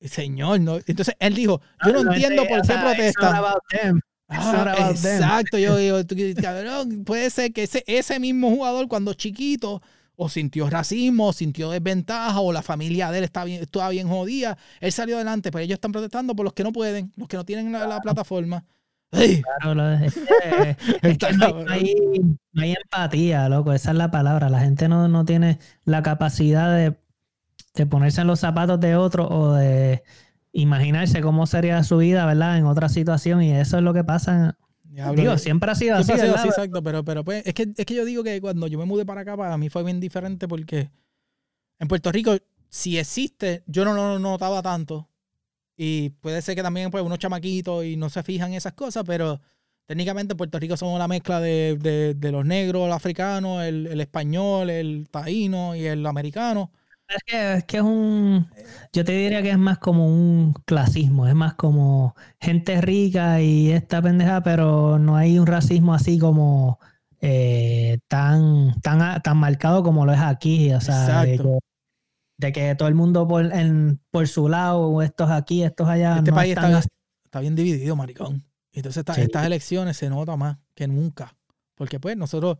Señor, 0.00 0.60
no. 0.60 0.76
Entonces 0.86 1.14
él 1.20 1.34
dijo, 1.34 1.60
yo 1.84 1.92
no 1.92 2.12
entiendo 2.12 2.44
por 2.46 2.62
qué 2.62 2.74
protestan. 2.74 3.42
protestan. 3.42 4.00
Ah, 4.28 4.90
exacto, 4.90 5.56
yo 5.56 5.76
digo, 5.76 5.98
cabrón, 6.42 7.04
puede 7.04 7.30
ser 7.30 7.52
que 7.52 7.62
ese, 7.62 7.84
ese 7.86 8.18
mismo 8.18 8.50
jugador 8.50 8.88
cuando 8.88 9.14
chiquito 9.14 9.82
o 10.16 10.28
sintió 10.28 10.68
racismo, 10.70 11.28
o 11.28 11.32
sintió 11.32 11.70
desventaja, 11.70 12.40
o 12.40 12.52
la 12.52 12.62
familia 12.62 13.10
de 13.10 13.18
él 13.18 13.24
está 13.24 13.44
bien, 13.44 13.62
estaba 13.62 13.90
bien 13.90 14.08
jodida, 14.08 14.56
él 14.80 14.92
salió 14.92 15.16
adelante, 15.16 15.50
pero 15.52 15.62
ellos 15.64 15.74
están 15.76 15.92
protestando 15.92 16.34
por 16.34 16.44
los 16.44 16.52
que 16.54 16.64
no 16.64 16.72
pueden, 16.72 17.12
los 17.16 17.28
que 17.28 17.36
no 17.36 17.44
tienen 17.44 17.70
la, 17.72 17.86
la 17.86 18.00
plataforma. 18.00 18.64
¡Ay! 19.12 19.42
Claro, 19.42 19.74
lo- 19.74 19.92
es 19.92 20.14
que, 20.14 20.76
es 21.02 21.18
no 21.38 21.64
hay- 21.68 21.94
no 22.52 22.62
hay 22.62 22.72
empatía, 22.82 23.48
loco. 23.48 23.72
Esa 23.72 23.90
es 23.92 23.96
la 23.96 24.10
palabra. 24.10 24.48
La 24.50 24.60
gente 24.60 24.88
no, 24.88 25.08
no 25.08 25.24
tiene 25.24 25.58
la 25.84 26.02
capacidad 26.02 26.74
de, 26.76 26.96
de 27.74 27.86
ponerse 27.86 28.22
en 28.22 28.26
los 28.26 28.40
zapatos 28.40 28.80
de 28.80 28.96
otro 28.96 29.28
o 29.28 29.52
de 29.54 30.02
imaginarse 30.52 31.20
cómo 31.20 31.46
sería 31.46 31.82
su 31.84 31.98
vida, 31.98 32.26
¿verdad? 32.26 32.58
En 32.58 32.66
otra 32.66 32.88
situación. 32.88 33.42
Y 33.42 33.52
eso 33.52 33.76
es 33.78 33.82
lo 33.82 33.94
que 33.94 34.04
pasa. 34.04 34.58
Digo, 35.14 35.36
siempre 35.38 35.70
ha 35.70 35.74
sido 35.74 35.96
Siempre 35.96 36.14
así, 36.14 36.22
ha 36.22 36.24
sido 36.26 36.36
así, 36.36 36.48
exacto, 36.48 36.82
pero, 36.82 37.04
pero 37.04 37.24
pues, 37.24 37.46
es 37.46 37.54
que, 37.54 37.68
es 37.76 37.86
que 37.86 37.94
yo 37.94 38.04
digo 38.04 38.22
que 38.24 38.40
cuando 38.40 38.66
yo 38.66 38.78
me 38.78 38.84
mudé 38.84 39.04
para 39.04 39.22
acá, 39.22 39.36
para 39.36 39.56
mí 39.58 39.68
fue 39.68 39.82
bien 39.84 40.00
diferente 40.00 40.48
porque 40.48 40.90
en 41.78 41.88
Puerto 41.88 42.10
Rico, 42.12 42.36
si 42.68 42.98
existe, 42.98 43.62
yo 43.66 43.84
no 43.84 43.94
lo 43.94 44.18
notaba 44.18 44.62
tanto. 44.62 45.08
Y 45.76 46.10
puede 46.20 46.40
ser 46.42 46.54
que 46.56 46.62
también 46.62 46.90
pues, 46.90 47.04
unos 47.04 47.18
chamaquitos 47.18 47.84
y 47.84 47.96
no 47.96 48.08
se 48.08 48.22
fijan 48.22 48.50
en 48.52 48.56
esas 48.56 48.72
cosas, 48.72 49.04
pero 49.06 49.40
técnicamente 49.86 50.32
en 50.32 50.38
Puerto 50.38 50.58
Rico 50.58 50.76
somos 50.76 50.98
la 50.98 51.06
mezcla 51.08 51.40
de, 51.40 51.76
de- 51.78 52.14
de 52.14 52.32
los 52.32 52.44
negros, 52.46 52.86
el 52.86 52.92
africano, 52.92 53.62
el, 53.62 53.86
el 53.86 54.00
español, 54.00 54.70
el 54.70 55.08
taíno 55.10 55.74
y 55.76 55.84
el 55.84 56.04
americano. 56.06 56.70
Es 57.08 57.22
que, 57.24 57.54
es 57.54 57.64
que 57.64 57.76
es 57.76 57.82
un. 57.82 58.48
Yo 58.92 59.04
te 59.04 59.12
diría 59.12 59.40
que 59.42 59.50
es 59.50 59.58
más 59.58 59.78
como 59.78 60.06
un 60.08 60.54
clasismo. 60.64 61.26
Es 61.28 61.34
más 61.34 61.54
como 61.54 62.14
gente 62.40 62.80
rica 62.80 63.40
y 63.40 63.70
esta 63.70 64.02
pendeja, 64.02 64.42
pero 64.42 64.98
no 64.98 65.16
hay 65.16 65.38
un 65.38 65.46
racismo 65.46 65.94
así 65.94 66.18
como 66.18 66.80
eh, 67.20 67.98
tan, 68.08 68.80
tan, 68.80 69.22
tan 69.22 69.36
marcado 69.36 69.82
como 69.82 70.04
lo 70.04 70.12
es 70.12 70.20
aquí. 70.20 70.72
O 70.72 70.80
sea, 70.80 71.22
de 71.22 71.38
que, 71.38 71.58
de 72.38 72.52
que 72.52 72.74
todo 72.74 72.88
el 72.88 72.94
mundo 72.96 73.28
por, 73.28 73.52
en, 73.52 74.00
por 74.10 74.26
su 74.26 74.48
lado, 74.48 75.00
estos 75.02 75.30
aquí, 75.30 75.62
estos 75.62 75.88
allá. 75.88 76.16
Este 76.18 76.30
no 76.30 76.36
país 76.36 76.50
están 76.56 76.74
está, 76.74 76.88
está 77.24 77.40
bien 77.40 77.54
dividido, 77.54 77.94
maricón. 77.94 78.44
Entonces 78.72 78.98
esta- 79.00 79.14
Sí. 79.14 79.22
estas 79.22 79.46
elecciones 79.46 79.96
se 79.96 80.10
nota 80.10 80.36
más 80.36 80.58
que 80.74 80.88
nunca. 80.88 81.36
Porque 81.76 82.00
pues 82.00 82.16
nosotros, 82.16 82.58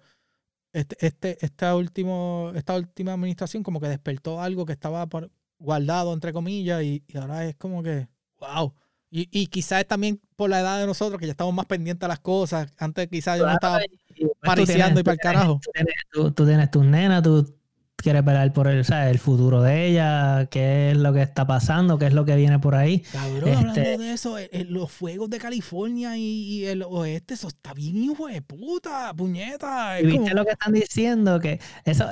este, 0.79 1.07
este, 1.07 1.45
esta, 1.45 1.74
último, 1.77 2.53
esta 2.55 2.74
última 2.74 3.12
administración 3.14 3.62
como 3.62 3.81
que 3.81 3.89
despertó 3.89 4.41
algo 4.41 4.66
que 4.66 4.72
estaba 4.72 5.07
por- 5.07 5.31
guardado, 5.59 6.12
entre 6.12 6.33
comillas, 6.33 6.83
y, 6.83 7.03
y 7.09 7.16
ahora 7.18 7.47
es 7.47 7.57
como 7.57 7.83
que, 7.83 8.09
wow. 8.41 8.74
Y, 9.11 9.29
y 9.31 9.47
quizás 9.47 9.87
también 9.87 10.20
por 10.35 10.51
la 10.51 10.61
edad 10.61 10.81
de 10.81 10.87
nosotros, 10.87 11.18
que 11.18 11.27
ya 11.27 11.33
estamos 11.33 11.55
más 11.55 11.66
pendientes 11.66 12.05
a 12.05 12.09
las 12.09 12.18
cosas. 12.20 12.70
Antes 12.77 13.09
quizás 13.09 13.39
yo 13.39 13.47
no 13.47 13.53
estaba 13.53 13.79
pues, 13.79 14.31
pariciando 14.41 15.01
y 15.01 15.03
para 15.05 15.12
el 15.14 15.18
carajo. 15.20 15.61
Tú 15.62 15.70
tienes, 15.72 15.95
tú- 16.12 16.31
tú 16.33 16.45
tienes 16.47 16.70
tus 16.70 16.85
nenas, 16.85 17.22
tú 17.22 17.56
quieres 17.97 18.24
velar 18.24 18.53
por 18.53 18.68
el, 18.68 18.84
¿sabes? 18.84 19.11
el 19.11 19.18
futuro 19.18 19.62
de 19.62 19.86
ella, 19.86 20.47
qué 20.51 20.90
es 20.92 20.97
lo 20.97 21.12
que 21.12 21.22
está 21.22 21.47
pasando, 21.47 21.99
qué 21.99 22.07
es 22.07 22.12
lo 22.12 22.24
que 22.24 22.36
viene 22.36 22.59
por 22.59 22.74
ahí. 22.74 23.01
Cabrón, 23.12 23.49
Este- 23.49 23.57
hablando 23.57 23.99
de 24.05 24.12
eso, 24.12 24.38
eh, 24.38 24.49
eh, 24.53 24.64
los 24.68 24.92
fuegos 24.92 25.30
de 25.30 25.38
California 25.38 26.16
y, 26.16 26.22
y 26.22 26.64
el 26.66 26.82
oeste, 26.82 27.34
eso 27.34 27.49
está 27.49 27.72
bien 27.74 27.97
hijo 27.97 28.26
de 28.28 28.42
puta, 28.42 29.12
puñeta. 29.14 30.01
Y 30.01 30.07
viste 30.07 30.18
como- 30.30 30.34
lo 30.34 30.44
que 30.44 30.53
están 30.53 30.72
diciendo, 30.72 31.40
que 31.40 31.59
eso, 31.84 32.09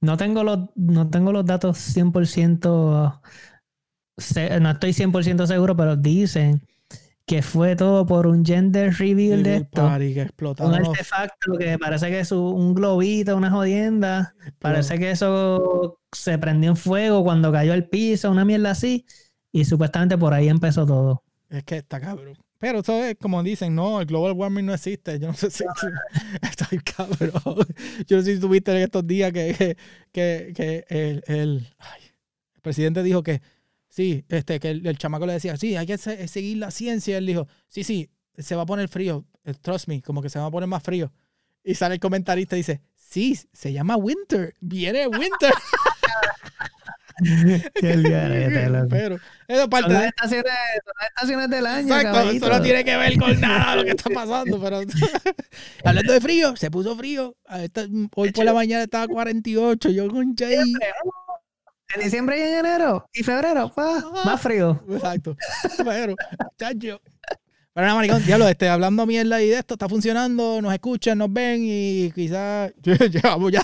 no 0.00 0.16
tengo 0.16 0.42
los, 0.44 0.58
no 0.74 1.08
tengo 1.08 1.32
los 1.32 1.46
datos 1.46 1.78
100%, 1.78 3.20
se- 4.18 4.60
no 4.60 4.70
estoy 4.70 4.92
100% 4.92 5.46
seguro, 5.46 5.76
pero 5.76 5.96
dicen 5.96 6.66
que 7.26 7.42
fue 7.42 7.76
todo 7.76 8.04
por 8.06 8.26
un 8.26 8.44
gender 8.44 8.92
reveal 8.94 9.42
de 9.42 9.56
esto. 9.56 9.82
party 9.82 10.14
que 10.14 10.26
Un 10.60 10.74
artefacto 10.74 11.52
que 11.58 11.78
parece 11.78 12.08
que 12.10 12.20
es 12.20 12.32
un- 12.32 12.74
globito, 12.74 13.36
una 13.36 13.50
jodienda. 13.50 14.34
Parece 14.58 14.98
que 14.98 15.10
eso 15.12 15.98
se 16.12 16.38
prendió 16.38 16.70
en 16.70 16.76
fuego 16.76 17.22
cuando 17.22 17.52
cayó 17.52 17.72
al 17.72 17.88
piso, 17.88 18.30
una 18.30 18.44
mierda 18.44 18.70
así. 18.72 19.06
Y 19.52 19.64
supuestamente 19.64 20.18
por 20.18 20.34
ahí 20.34 20.48
empezó 20.48 20.84
todo. 20.86 21.22
Es 21.48 21.62
que 21.64 21.76
está 21.78 22.00
cabrón. 22.00 22.36
Pero 22.58 22.78
eso 22.78 23.02
es 23.04 23.16
como 23.20 23.42
dicen, 23.42 23.74
no, 23.74 24.00
el 24.00 24.06
global 24.06 24.32
warming 24.32 24.66
no 24.66 24.74
existe. 24.74 25.18
Yo 25.18 25.28
no 25.28 25.34
sé 25.34 25.50
si. 25.50 25.64
Bien 26.70 26.82
cabrón. 26.96 27.66
Yo 28.06 28.16
no 28.16 28.22
sé 28.22 28.34
si 28.34 28.40
tuviste 28.40 28.70
en 28.72 28.78
estos 28.78 29.06
días 29.06 29.32
que, 29.32 29.54
que, 29.54 29.76
que, 30.12 30.52
que 30.56 30.84
el, 30.88 31.22
el- 31.26 31.66
ay, 31.78 32.00
el 32.54 32.60
presidente 32.62 33.02
dijo 33.02 33.22
que 33.22 33.42
sí, 33.92 34.24
este, 34.30 34.58
que 34.58 34.70
el, 34.70 34.86
el 34.86 34.96
chamaco 34.96 35.26
le 35.26 35.34
decía, 35.34 35.56
sí, 35.58 35.76
hay 35.76 35.84
que 35.86 35.98
se- 35.98 36.26
seguir 36.26 36.56
la 36.56 36.70
ciencia. 36.70 37.18
Él 37.18 37.26
dijo, 37.26 37.46
sí, 37.68 37.84
sí, 37.84 38.10
se 38.38 38.54
va 38.56 38.62
a 38.62 38.66
poner 38.66 38.88
frío. 38.88 39.26
eh, 39.44 39.52
Trust 39.60 39.86
me, 39.88 40.00
como 40.00 40.22
que 40.22 40.30
se 40.30 40.38
va 40.38 40.46
a 40.46 40.50
poner 40.50 40.66
más 40.68 40.82
frío. 40.82 41.12
Y 41.62 41.74
sale 41.74 41.94
el 41.96 42.00
comentarista 42.00 42.56
y 42.56 42.60
dice, 42.60 42.80
sí, 42.96 43.38
se 43.52 43.72
llama 43.72 43.96
winter. 43.96 44.54
Viene 44.60 45.06
winter. 45.06 45.52
Qué. 47.22 47.68
Pero 48.90 49.16
eso 49.46 49.62
es 49.62 49.68
parte 49.68 49.84
Son 49.84 49.92
las 49.92 50.02
de, 50.02 50.08
estaciones, 50.08 50.52
son 50.84 50.94
las 50.98 51.08
estaciones 51.08 51.50
del 51.50 51.66
año. 51.66 51.94
Exacto, 51.94 52.30
eso 52.30 52.48
no 52.48 52.62
tiene 52.62 52.84
que 52.84 52.96
ver 52.96 53.18
con 53.18 53.38
nada 53.40 53.72
de 53.72 53.76
lo 53.76 53.84
que 53.84 53.90
está 53.90 54.10
pasando, 54.10 54.58
pero 54.60 54.80
hablando 55.84 56.12
de 56.12 56.20
frío, 56.20 56.56
se 56.56 56.70
puso 56.70 56.96
frío. 56.96 57.36
Esta- 57.60 57.86
hoy 58.16 58.32
por 58.32 58.44
la 58.44 58.54
mañana 58.54 58.84
estaba 58.84 59.06
48, 59.08 59.90
yo 59.90 60.08
con 60.08 60.34
Jay. 60.34 60.72
En 61.94 62.02
diciembre 62.02 62.38
y 62.38 62.42
en 62.42 62.58
enero 62.60 63.06
y 63.12 63.22
febrero, 63.22 63.70
pa, 63.74 64.02
más 64.24 64.40
frío. 64.40 64.82
Exacto. 64.88 65.36
Pero, 65.84 66.14
chacho. 66.58 67.00
Pero 67.74 67.86
nada, 67.86 67.94
maricón, 67.94 68.24
diablo, 68.24 68.48
este, 68.48 68.68
hablando 68.68 69.06
mierda 69.06 69.40
y 69.42 69.48
de 69.48 69.58
esto, 69.58 69.74
está 69.74 69.88
funcionando, 69.88 70.60
nos 70.60 70.72
escuchan, 70.72 71.18
nos 71.18 71.32
ven 71.32 71.62
y 71.64 72.10
quizás 72.12 72.72
llevamos 72.82 73.50
ya, 73.52 73.62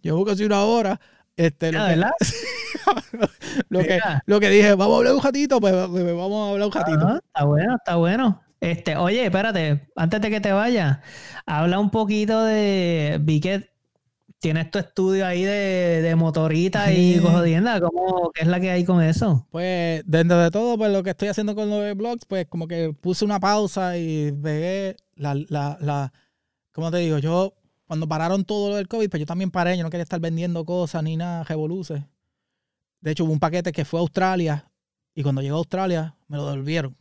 llevo 0.00 0.24
casi 0.24 0.44
una 0.44 0.62
hora. 0.64 1.00
Este, 1.36 1.72
lo, 1.72 1.80
Ah, 1.80 1.88
que, 1.88 1.96
lo, 3.68 3.80
que, 3.80 3.94
Mira. 3.94 4.22
lo 4.26 4.40
que 4.40 4.48
dije, 4.50 4.74
vamos 4.74 4.94
a 4.94 4.98
hablar 4.98 5.14
un 5.14 5.22
ratito, 5.22 5.60
pues 5.60 5.72
pues, 5.88 6.04
vamos 6.04 6.48
a 6.48 6.52
hablar 6.52 6.66
un 6.66 6.72
ratito. 6.72 7.06
Ah, 7.06 7.20
está 7.24 7.44
bueno, 7.44 7.76
está 7.76 7.96
bueno. 7.96 8.42
Este, 8.60 8.96
oye, 8.96 9.24
espérate, 9.24 9.88
antes 9.96 10.20
de 10.20 10.30
que 10.30 10.40
te 10.40 10.52
vayas, 10.52 10.98
habla 11.46 11.78
un 11.78 11.90
poquito 11.90 12.44
de. 12.44 13.18
Vi 13.22 13.40
que 13.40 13.70
tienes 14.40 14.70
tu 14.70 14.78
estudio 14.78 15.26
ahí 15.26 15.42
de, 15.44 16.02
de 16.02 16.16
motorita 16.16 16.90
y 16.92 17.14
Sí. 17.14 17.18
jodienda. 17.20 17.80
¿Cómo, 17.80 18.30
¿Qué 18.34 18.42
es 18.42 18.48
la 18.48 18.58
que 18.58 18.70
hay 18.70 18.84
con 18.84 19.02
eso? 19.02 19.46
Pues 19.50 20.02
dentro 20.06 20.38
de 20.38 20.50
todo, 20.50 20.76
pues 20.78 20.90
lo 20.90 21.02
que 21.02 21.10
estoy 21.10 21.28
haciendo 21.28 21.54
con 21.54 21.68
los 21.70 21.96
blogs, 21.96 22.24
pues 22.26 22.46
como 22.46 22.66
que 22.66 22.92
puse 23.00 23.24
una 23.24 23.38
pausa 23.38 23.96
y 23.98 24.30
veía 24.32 24.96
la, 25.14 25.34
la, 25.48 25.76
la, 25.80 26.12
¿cómo 26.72 26.90
te 26.90 26.96
digo? 26.98 27.18
Yo, 27.18 27.54
cuando 27.86 28.08
pararon 28.08 28.44
todo 28.44 28.70
lo 28.70 28.76
del 28.76 28.88
COVID, 28.88 29.10
pues 29.10 29.20
yo 29.20 29.26
también 29.26 29.50
paré, 29.50 29.76
yo 29.76 29.82
no 29.84 29.90
quería 29.90 30.04
estar 30.04 30.20
vendiendo 30.20 30.64
cosas 30.64 31.02
ni 31.02 31.16
nada, 31.16 31.44
revoluces. 31.44 32.02
De 33.00 33.10
hecho, 33.12 33.24
hubo 33.24 33.32
un 33.32 33.40
paquete 33.40 33.72
que 33.72 33.84
fue 33.84 34.00
a 34.00 34.02
Australia 34.02 34.70
y 35.14 35.22
cuando 35.22 35.42
llegó 35.42 35.56
a 35.56 35.58
Australia 35.58 36.16
me 36.28 36.36
lo 36.38 36.46
devolvieron 36.46 36.96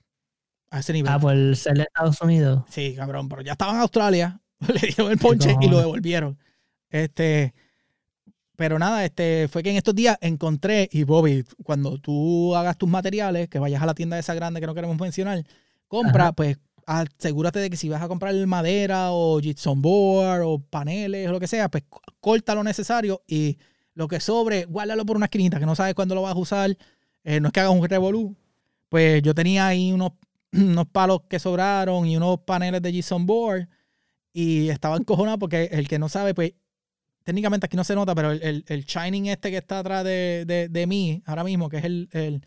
a 0.72 0.80
ese 0.80 0.94
nivel. 0.94 1.12
Ah, 1.12 1.20
por 1.20 1.34
ser 1.56 1.78
de 1.78 1.84
Estados 1.84 2.22
Unidos. 2.22 2.64
Sí, 2.70 2.96
cabrón, 2.96 3.30
pero 3.30 3.42
ya 3.42 3.54
estaba 3.54 3.72
en 3.74 3.80
Australia, 3.80 4.40
le 4.68 4.80
dieron 4.80 5.12
el 5.12 5.18
ponche 5.18 5.56
y 5.62 5.70
lo 5.70 5.80
devolvieron. 5.80 6.38
Este, 6.90 7.54
pero 8.56 8.78
nada, 8.78 9.06
este, 9.06 9.48
fue 9.48 9.64
que 9.64 9.72
en 9.72 9.78
estos 9.78 9.96
días 9.96 10.18
encontré, 10.22 10.90
y 10.92 11.04
Bobby, 11.04 11.46
cuando 11.64 11.98
tú 11.98 12.56
hagas 12.56 12.78
tus 12.78 12.90
materiales, 12.90 13.48
que 13.48 13.60
vayas 13.60 13.82
a 13.82 13.86
la 13.86 13.94
tienda 13.94 14.20
esa 14.20 14.34
grande 14.34 14.60
que 14.60 14.68
no 14.68 14.76
queremos 14.76 15.00
mencionar, 15.00 15.44
compra, 15.88 16.26
Ajá. 16.26 16.34
pues 16.34 16.58
asegúrate 16.86 17.60
de 17.60 17.70
que 17.70 17.78
si 17.78 17.88
vas 17.88 18.02
a 18.02 18.08
comprar 18.08 18.36
madera 18.48 19.12
o 19.12 19.40
gypsum 19.40 19.82
board 19.82 20.42
o 20.44 20.60
paneles 20.60 21.30
o 21.30 21.32
lo 21.32 21.40
que 21.40 21.48
sea, 21.48 21.70
pues 21.70 21.84
corta 22.20 22.56
lo 22.56 22.64
necesario 22.64 23.22
y 23.28 23.60
lo 23.94 24.08
que 24.08 24.20
sobre, 24.20 24.66
guárdalo 24.66 25.06
por 25.06 25.16
una 25.16 25.28
esquinita 25.28 25.60
que 25.60 25.66
no 25.66 25.76
sabes 25.76 25.94
cuándo 25.94 26.16
lo 26.16 26.24
vas 26.24 26.36
a 26.36 26.40
usar. 26.40 26.76
Eh, 27.24 27.40
no 27.40 27.48
es 27.48 27.54
que 27.54 27.60
hagas 27.60 27.74
un 27.74 27.88
revolú. 27.88 28.36
Pues 28.90 29.22
yo 29.22 29.36
tenía 29.36 29.68
ahí 29.68 29.92
unos, 29.92 30.14
unos 30.52 30.88
palos 30.88 31.22
que 31.30 31.38
sobraron 31.38 32.08
y 32.08 32.18
unos 32.18 32.40
paneles 32.40 32.82
de 32.82 32.92
gypsum 32.92 33.26
board 33.26 33.68
y 34.34 34.70
estaba 34.70 34.98
encojonado 34.98 35.38
porque 35.38 35.66
el 35.72 35.88
que 35.88 36.00
no 36.00 36.10
sabe, 36.10 36.34
pues 36.34 36.54
técnicamente 37.24 37.66
aquí 37.66 37.78
no 37.78 37.84
se 37.84 37.96
nota, 37.96 38.16
pero 38.16 38.32
el, 38.32 38.42
el, 38.42 38.66
el 38.68 38.86
shining 38.86 39.28
este 39.28 39.52
que 39.52 39.58
está 39.58 39.80
atrás 39.80 40.04
de, 40.04 40.46
de, 40.48 40.70
de 40.70 40.88
mí 40.88 41.22
ahora 41.26 41.44
mismo, 41.44 41.70
que 41.70 41.78
es 41.78 41.84
el, 41.86 42.10
el, 42.12 42.44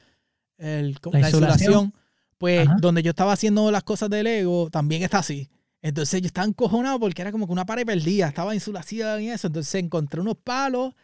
el- 0.59 0.99
La 1.13 1.21
la, 1.21 1.29
insulación, 1.29 1.95
pues 2.39 2.67
Ajá. 2.67 2.77
donde 2.81 3.03
yo 3.03 3.11
estaba 3.11 3.33
haciendo 3.33 3.71
las 3.71 3.83
cosas 3.85 4.11
de 4.11 4.23
Lego, 4.23 4.71
también 4.71 5.03
está 5.03 5.19
así. 5.19 5.49
Entonces 5.81 6.21
yo 6.21 6.27
estaba 6.29 6.47
encojonado 6.47 7.01
porque 7.01 7.23
era 7.23 7.33
como 7.33 7.47
que 7.47 7.53
una 7.53 7.67
pared 7.67 7.85
perdida, 7.85 8.29
estaba 8.29 8.55
insulación 8.55 9.23
y 9.23 9.31
eso. 9.31 9.49
Entonces 9.49 9.75
encontré 9.83 10.21
unos 10.21 10.37
palos, 10.37 10.95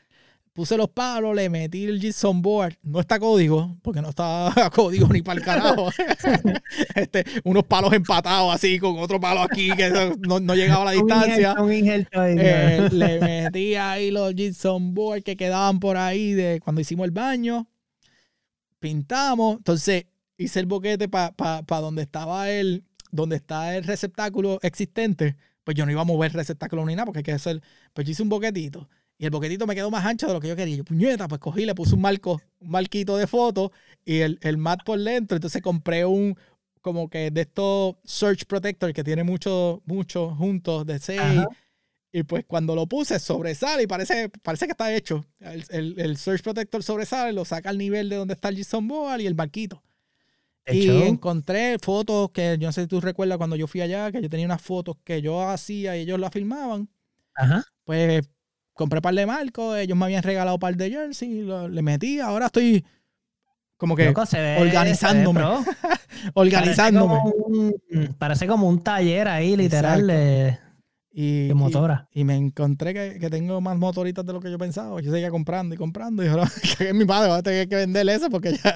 puse 0.53 0.77
los 0.77 0.89
palos, 0.91 1.35
le 1.37 1.49
metí 1.49 1.85
el 1.85 2.01
gypsum 2.01 2.43
board. 2.43 2.77
No 2.83 3.01
está 3.01 3.19
código, 3.19 3.77
porque 3.83 4.01
no 4.03 4.11
está 4.11 4.53
código 4.75 5.09
ni 5.09 5.23
para 5.23 5.39
el 5.39 5.45
carajo. 5.45 5.91
este, 6.95 7.25
unos 7.45 7.65
palos 7.65 7.93
empatados 7.93 8.55
así, 8.55 8.79
con 8.79 8.99
otro 8.99 9.21
palo 9.21 9.41
aquí 9.43 9.71
que 9.77 9.91
no, 10.21 10.41
no 10.41 10.55
llegaba 10.55 10.83
a 10.83 10.95
la 10.95 11.01
Un 11.01 11.07
distancia. 11.07 11.37
injerto, 11.37 11.65
un 11.65 11.73
injerto 11.73 12.21
ahí, 12.21 12.37
Eh, 12.39 12.89
le 12.93 13.21
metí 13.21 13.75
ahí 13.75 14.11
los 14.11 14.35
gypsum 14.35 14.95
board 14.95 15.23
que 15.23 15.37
quedaban 15.37 15.79
por 15.81 15.97
ahí 15.97 16.33
de 16.33 16.61
cuando 16.61 16.81
hicimos 16.81 17.05
el 17.05 17.11
baño. 17.13 17.69
Pintamos. 18.79 19.57
Entonces 19.59 20.07
hice 20.37 20.61
el 20.61 20.67
boquete 20.67 21.09
para 21.09 21.33
pa, 21.33 21.63
pa 21.63 21.81
donde 21.81 22.03
estaba 22.03 22.51
el, 22.51 22.85
donde 23.11 23.37
está 23.37 23.77
el 23.77 23.85
receptáculo 23.85 24.59
existente. 24.63 25.37
Pues 25.65 25.77
yo 25.77 25.85
no 25.85 25.93
iba 25.93 26.01
a 26.01 26.05
mover 26.05 26.31
el 26.31 26.37
receptáculo 26.37 26.85
ni 26.87 26.95
nada 26.95 27.05
porque 27.07 27.19
hay 27.19 27.25
que 27.25 27.33
hacer. 27.33 27.61
Pues 27.93 28.07
yo 28.07 28.13
hice 28.13 28.23
un 28.23 28.29
boquetito. 28.29 28.89
Y 29.19 29.25
el 29.25 29.31
boquetito 29.31 29.67
me 29.67 29.75
quedó 29.75 29.91
más 29.91 30.05
ancho 30.07 30.29
de 30.29 30.33
lo 30.33 30.41
que 30.41 30.49
yo 30.49 30.55
quería. 30.55 30.77
Yo, 30.77 30.85
puñeta, 30.85 31.27
pues 31.27 31.41
cogí, 31.41 31.67
le 31.67 31.75
puse 31.75 31.97
un 31.97 32.01
marco, 32.01 32.41
un 32.61 32.71
marquito 32.71 33.17
de 33.17 33.27
foto 33.27 33.73
y 34.05 34.19
el, 34.21 34.39
el 34.43 34.57
mat 34.59 34.81
por 34.85 34.99
dentro. 35.01 35.37
Entonces 35.37 35.61
compré 35.61 36.07
un, 36.07 36.37
como 36.81 37.11
que 37.11 37.33
de 37.33 37.41
estos 37.41 37.97
Search 38.05 38.47
Protector 38.47 38.93
que 38.93 39.03
tiene 39.03 39.25
muchos, 39.25 39.81
muchos 39.87 40.37
juntos 40.39 40.87
de 40.87 41.01
6. 41.01 41.21
Ajá. 41.21 41.49
Y 42.11 42.23
pues 42.23 42.45
cuando 42.47 42.75
lo 42.75 42.87
puse 42.87 43.19
sobresale 43.19 43.83
y 43.83 43.87
parece, 43.87 44.31
parece 44.43 44.67
que 44.67 44.73
está 44.73 44.95
hecho. 44.95 45.25
El, 45.41 45.65
el, 45.71 46.01
el 46.01 46.17
Search 46.17 46.43
Protector 46.43 46.83
sobresale, 46.83 47.33
lo 47.33 47.45
saca 47.45 47.71
al 47.71 47.77
nivel 47.77 48.09
de 48.09 48.17
donde 48.17 48.35
está 48.35 48.49
el 48.49 48.57
JSON 48.57 48.87
Board 48.89 49.21
y 49.21 49.27
el 49.27 49.35
marquito. 49.35 49.83
De 50.65 50.77
Y 50.77 50.89
encontré 51.03 51.79
fotos 51.79 52.31
que 52.31 52.57
yo 52.59 52.69
no 52.69 52.73
sé 52.73 52.83
si 52.83 52.89
tú 52.89 53.01
recuerdas 53.01 53.39
cuando 53.39 53.57
yo 53.57 53.67
fui 53.67 53.81
allá, 53.81 54.13
que 54.13 54.23
yo 54.23 54.29
tenía 54.29 54.47
unas 54.47 54.63
fotos 54.63 54.97
que 55.03 55.21
yo 55.21 55.49
hacía 55.49 55.97
y 55.97 56.01
ellos 56.01 56.21
las 56.21 56.33
filmaban. 56.33 56.89
Ajá. 57.35 57.65
Pues 57.85 58.27
compré 58.79 59.03
par 59.03 59.13
de 59.15 59.27
marcos, 59.27 59.77
ellos 59.77 59.99
me 59.99 60.05
habían 60.07 60.23
regalado 60.23 60.59
par 60.59 60.75
de 60.77 60.89
jersey, 60.91 61.43
lo- 61.43 61.69
le 61.69 61.83
metí. 61.83 62.21
Ahora 62.21 62.47
estoy 62.47 62.85
como 63.77 63.95
que 63.95 64.07
Loco, 64.07 64.25
se 64.25 64.41
ve- 64.41 64.57
organizándome. 64.61 65.41
se 65.41 65.47
ve 65.47 65.77
pro. 65.83 65.91
organizándome. 66.35 67.17
Parece 67.17 67.37
como, 67.37 67.47
un, 67.47 68.15
parece 68.19 68.47
como 68.47 68.69
un 68.69 68.83
taller 68.83 69.29
ahí, 69.29 69.57
literal, 69.57 70.07
de, 70.07 70.59
Y, 71.13 71.49
de 71.49 71.55
motora. 71.55 72.09
Y, 72.13 72.21
y 72.21 72.25
me 72.25 72.37
encontré 72.37 72.95
que, 72.95 73.19
que 73.19 73.29
tengo 73.31 73.61
más 73.61 73.77
motoritas 73.77 74.25
de 74.25 74.33
lo 74.33 74.41
que 74.41 74.51
yo 74.51 74.59
pensaba. 74.59 75.01
Yo 75.01 75.11
seguía 75.13 75.31
comprando 75.31 75.75
y 75.75 75.79
comprando. 75.79 76.25
Y 76.25 76.29
ahora 76.29 76.49
en 76.81 76.97
mi 76.97 77.05
padre, 77.05 77.29
voy 77.29 77.39
a 77.39 77.43
tener 77.43 77.69
que 77.69 77.77
venderle 77.77 78.15
eso 78.15 78.31
porque 78.31 78.53
ya. 78.57 78.75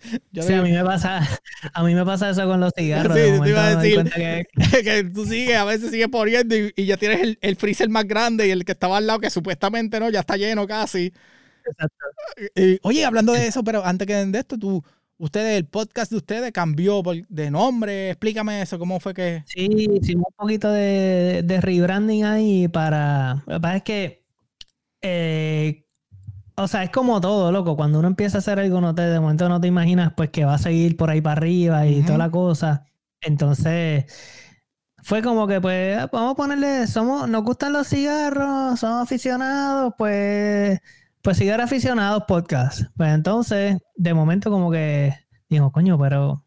Yo 0.32 0.42
Sí, 0.42 0.52
a 0.52 0.62
mí 0.62 0.72
me 0.72 0.84
pasa, 0.84 1.20
a 1.74 1.82
mí 1.84 1.94
me 1.94 2.04
pasa 2.04 2.30
eso 2.30 2.46
con 2.46 2.60
los 2.60 2.72
cigarros. 2.76 3.14
Sí, 3.16 3.20
de 3.22 3.40
te 3.40 3.48
iba 3.48 3.66
a 3.66 3.76
decir. 3.76 4.10
que- 4.14 4.82
que 4.84 5.04
tú 5.04 5.24
sigues, 5.26 5.56
a 5.56 5.64
veces 5.64 5.90
sigues 5.90 6.08
poniendo 6.08 6.56
y, 6.56 6.72
y 6.76 6.86
ya 6.86 6.96
tienes 6.96 7.20
el, 7.22 7.38
el 7.40 7.56
freezer 7.56 7.88
más 7.88 8.04
grande 8.06 8.46
y 8.48 8.50
el 8.50 8.64
que 8.64 8.72
estaba 8.72 8.96
al 8.98 9.06
lado, 9.06 9.20
que 9.20 9.30
supuestamente 9.30 10.00
no, 10.00 10.10
ya 10.10 10.20
está 10.20 10.36
lleno 10.36 10.66
casi. 10.66 11.12
Exacto. 11.64 12.04
Oye, 12.82 13.04
hablando 13.04 13.32
de 13.32 13.46
eso, 13.46 13.62
pero 13.62 13.84
antes 13.84 14.06
que 14.06 14.14
de 14.14 14.38
esto, 14.38 14.58
tú, 14.58 14.82
ustedes, 15.18 15.56
el 15.58 15.66
podcast 15.66 16.10
de 16.10 16.16
ustedes 16.16 16.52
cambió 16.52 17.02
por- 17.02 17.26
de 17.28 17.50
nombre. 17.50 18.10
Explícame 18.10 18.62
eso, 18.62 18.78
¿cómo 18.78 18.98
fue 19.00 19.14
que...? 19.14 19.42
Sí, 19.46 19.68
hicimos 20.00 20.26
un 20.30 20.36
poquito 20.36 20.70
de, 20.72 21.42
de 21.44 21.60
rebranding 21.60 22.24
ahí 22.24 22.68
para. 22.68 23.42
Lo 23.46 23.54
que 23.54 23.60
pasa 23.60 23.76
es 23.76 23.82
que. 23.82 24.24
eh, 25.02 25.84
o 26.62 26.68
sea, 26.68 26.84
es 26.84 26.90
como 26.90 27.20
todo, 27.20 27.52
loco. 27.52 27.76
Cuando 27.76 27.98
uno 27.98 28.08
empieza 28.08 28.38
a 28.38 28.40
hacer 28.40 28.58
algo, 28.58 28.80
no 28.80 28.94
te, 28.94 29.02
de 29.02 29.20
momento 29.20 29.48
no 29.48 29.60
te 29.60 29.68
imaginas 29.68 30.12
pues 30.16 30.30
que 30.30 30.44
va 30.44 30.54
a 30.54 30.58
seguir 30.58 30.96
por 30.96 31.10
ahí 31.10 31.20
para 31.20 31.32
arriba 31.34 31.86
y 31.86 32.02
toda 32.02 32.18
la 32.18 32.30
cosa. 32.30 32.86
Entonces, 33.20 34.06
fue 35.02 35.22
como 35.22 35.46
que, 35.46 35.60
pues, 35.60 35.98
ah, 35.98 36.08
vamos 36.12 36.32
a 36.32 36.36
ponerle, 36.36 36.86
somos, 36.86 37.28
nos 37.28 37.42
gustan 37.44 37.72
los 37.72 37.88
cigarros, 37.88 38.80
somos 38.80 39.02
aficionados, 39.02 39.94
pues, 39.98 40.80
pues 41.22 41.38
cigarros 41.38 41.66
aficionados 41.66 42.24
podcast. 42.28 42.82
Pues 42.96 43.12
entonces, 43.14 43.78
de 43.96 44.14
momento 44.14 44.50
como 44.50 44.70
que 44.70 45.14
digo, 45.50 45.72
coño, 45.72 45.98
pero 45.98 46.44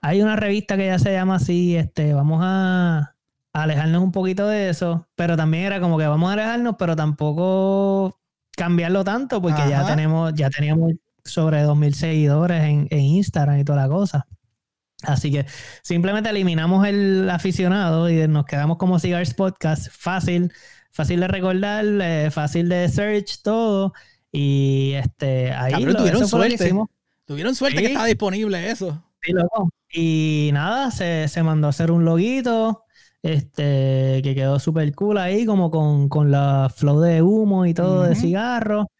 hay 0.00 0.22
una 0.22 0.36
revista 0.36 0.76
que 0.76 0.86
ya 0.86 0.98
se 0.98 1.12
llama 1.12 1.36
así, 1.36 1.76
este, 1.76 2.14
vamos 2.14 2.40
a 2.42 3.16
alejarnos 3.52 4.02
un 4.02 4.12
poquito 4.12 4.46
de 4.46 4.70
eso, 4.70 5.08
pero 5.16 5.36
también 5.36 5.64
era 5.64 5.80
como 5.80 5.98
que 5.98 6.06
vamos 6.06 6.30
a 6.30 6.34
alejarnos, 6.34 6.76
pero 6.78 6.94
tampoco 6.96 8.17
cambiarlo 8.58 9.04
tanto, 9.04 9.40
porque 9.40 9.62
ya 9.70 9.86
tenemos, 9.86 10.34
ya 10.34 10.50
teníamos 10.50 10.92
sobre 11.24 11.64
2.000 11.64 11.92
seguidores 11.94 12.62
en, 12.64 12.88
en 12.90 13.00
Instagram 13.00 13.58
y 13.60 13.64
toda 13.64 13.82
la 13.82 13.88
cosa. 13.88 14.26
Así 15.04 15.30
que 15.30 15.46
simplemente 15.82 16.28
eliminamos 16.30 16.86
el 16.86 17.30
aficionado 17.30 18.10
y 18.10 18.26
nos 18.26 18.44
quedamos 18.46 18.76
como 18.78 18.98
Cigars 18.98 19.32
Podcast. 19.34 19.88
Fácil, 19.92 20.52
fácil 20.90 21.20
de 21.20 21.28
recordar, 21.28 21.84
eh, 21.86 22.30
fácil 22.32 22.68
de 22.68 22.88
search, 22.88 23.42
todo. 23.42 23.92
Y 24.32 24.92
este, 24.94 25.52
ahí 25.52 25.72
Cabrón, 25.72 25.92
lo- 25.92 25.98
tuvieron 26.00 26.20
lo 26.22 26.26
suerte. 26.28 26.54
hicimos. 26.54 26.88
Tuvieron 27.24 27.54
suerte 27.54 27.76
Sí. 27.78 27.82
que 27.84 27.88
estaba 27.88 28.06
disponible 28.06 28.70
eso. 28.70 29.04
Sí, 29.22 29.32
loco. 29.32 29.70
Y 29.92 30.50
nada, 30.52 30.90
se, 30.90 31.28
se 31.28 31.42
mandó 31.42 31.66
a 31.68 31.70
hacer 31.70 31.90
un 31.92 32.04
loguito, 32.04 32.82
este, 33.22 34.20
que 34.22 34.34
quedó 34.34 34.58
súper 34.58 34.94
cool 34.94 35.18
ahí, 35.18 35.44
como 35.46 35.70
con, 35.70 36.08
con 36.08 36.30
la 36.30 36.70
flow 36.74 37.00
de 37.00 37.22
humo 37.22 37.66
y 37.66 37.74
todo 37.74 38.02
de 38.04 38.14
cigarro. 38.14 38.90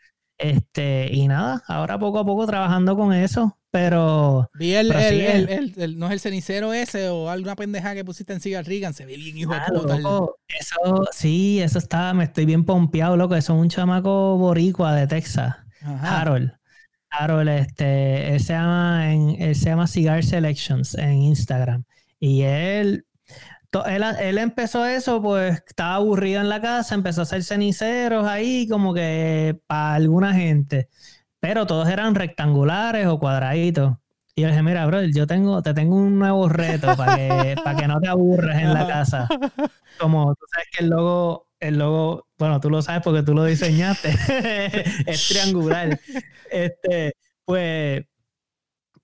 Este, 0.41 1.09
y 1.13 1.27
nada, 1.27 1.63
ahora 1.67 1.99
poco 1.99 2.21
a 2.21 2.25
poco 2.25 2.47
trabajando 2.47 2.97
con 2.97 3.13
eso, 3.13 3.59
pero 3.73 4.49
Vi 4.55 4.73
el, 4.75 4.87
Pero 4.89 5.01
el- 5.01 5.21
el- 5.21 5.21
el- 5.21 5.49
el- 5.51 5.75
el- 5.83 5.99
no 5.99 6.07
es 6.07 6.13
el 6.13 6.21
cenicero 6.21 6.73
ese 6.73 7.09
o 7.09 7.29
alguna 7.29 7.57
pendeja 7.57 7.93
que 7.95 8.05
pusiste 8.05 8.33
en 8.35 8.41
Cigar 8.41 8.65
Regan, 8.65 8.95
se 8.95 9.05
ve 9.05 9.17
bien 9.17 9.37
hijo 9.37 9.53
ah, 9.53 9.67
de 9.69 9.79
puta. 9.81 9.97
el- 9.97 10.03
loco, 10.05 10.39
eso, 10.47 11.05
sí, 11.11 11.61
eso 11.61 11.79
está, 11.79 12.15
me 12.15 12.23
estoy 12.25 12.45
bien 12.45 12.65
pompeado, 12.65 13.17
loco, 13.17 13.35
eso 13.35 13.55
es 13.55 13.61
un 13.61 13.69
chamaco 13.69 14.37
boricua 14.39 14.95
de 14.95 15.09
Texas. 15.09 15.57
Ajá. 15.83 16.21
Harold. 16.21 16.53
Harold, 17.11 17.49
este, 17.49 18.35
él 18.35 18.41
se 18.41 18.53
llama 18.53 19.13
en, 19.13 19.31
él 19.43 19.57
se 19.57 19.71
llama 19.71 19.89
Cigar 19.89 20.23
Selections 20.23 20.95
en 20.95 21.15
Instagram. 21.15 21.83
Y 22.21 22.43
él, 22.43 23.07
él, 23.87 24.03
él 24.21 24.39
empezó 24.39 24.87
eso, 24.87 25.21
pues 25.21 25.63
estaba 25.67 25.97
aburrido 25.97 26.41
en 26.41 26.49
la 26.49 26.61
casa, 26.61 26.95
empezó 26.95 27.21
a 27.21 27.25
hacer 27.25 27.45
ceniceros 27.45 28.27
ahí, 28.27 28.67
como 28.69 28.95
que 28.95 29.61
para 29.67 29.95
alguna 29.95 30.35
gente. 30.35 30.89
Pero 31.41 31.67
todos 31.67 31.89
eran 31.89 32.15
rectangulares 32.15 33.07
o 33.07 33.19
cuadraditos. 33.19 33.97
Y 34.35 34.43
yo 34.43 34.47
le 34.47 34.53
dije, 34.53 34.63
mira, 34.63 34.87
bro, 34.87 35.03
yo 35.03 35.27
tengo, 35.27 35.63
te 35.63 35.75
tengo 35.75 35.97
un 35.97 36.19
nuevo 36.19 36.49
reto 36.49 36.97
para 36.97 37.17
que, 37.17 37.57
para 37.65 37.79
que 37.79 37.89
no 37.89 38.01
te 38.01 38.09
aburras 38.09 38.63
en 38.63 38.73
la 38.73 38.87
casa. 38.87 39.29
Como 39.99 40.35
tú 40.35 40.47
sabes 40.53 40.69
que 40.73 40.85
el 40.85 40.91
logo, 40.91 41.49
el 41.61 41.79
logo, 41.79 42.27
bueno, 42.39 42.61
tú 42.61 42.71
lo 42.71 42.81
sabes 42.81 43.03
porque 43.03 43.23
tú 43.23 43.35
lo 43.35 43.45
diseñaste, 43.45 44.11
es 45.07 45.29
triangular. 45.29 45.99
Este, 46.51 47.15
pues, 47.45 48.05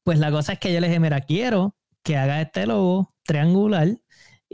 pues 0.03 0.19
la 0.19 0.31
cosa 0.31 0.55
es 0.55 0.59
que 0.59 0.73
yo 0.73 0.81
le 0.81 0.87
dije, 0.87 1.01
mira, 1.01 1.21
quiero 1.21 1.75
que 2.03 2.17
haga 2.17 2.41
este 2.41 2.67
logo 2.67 3.15
triangular 3.25 3.89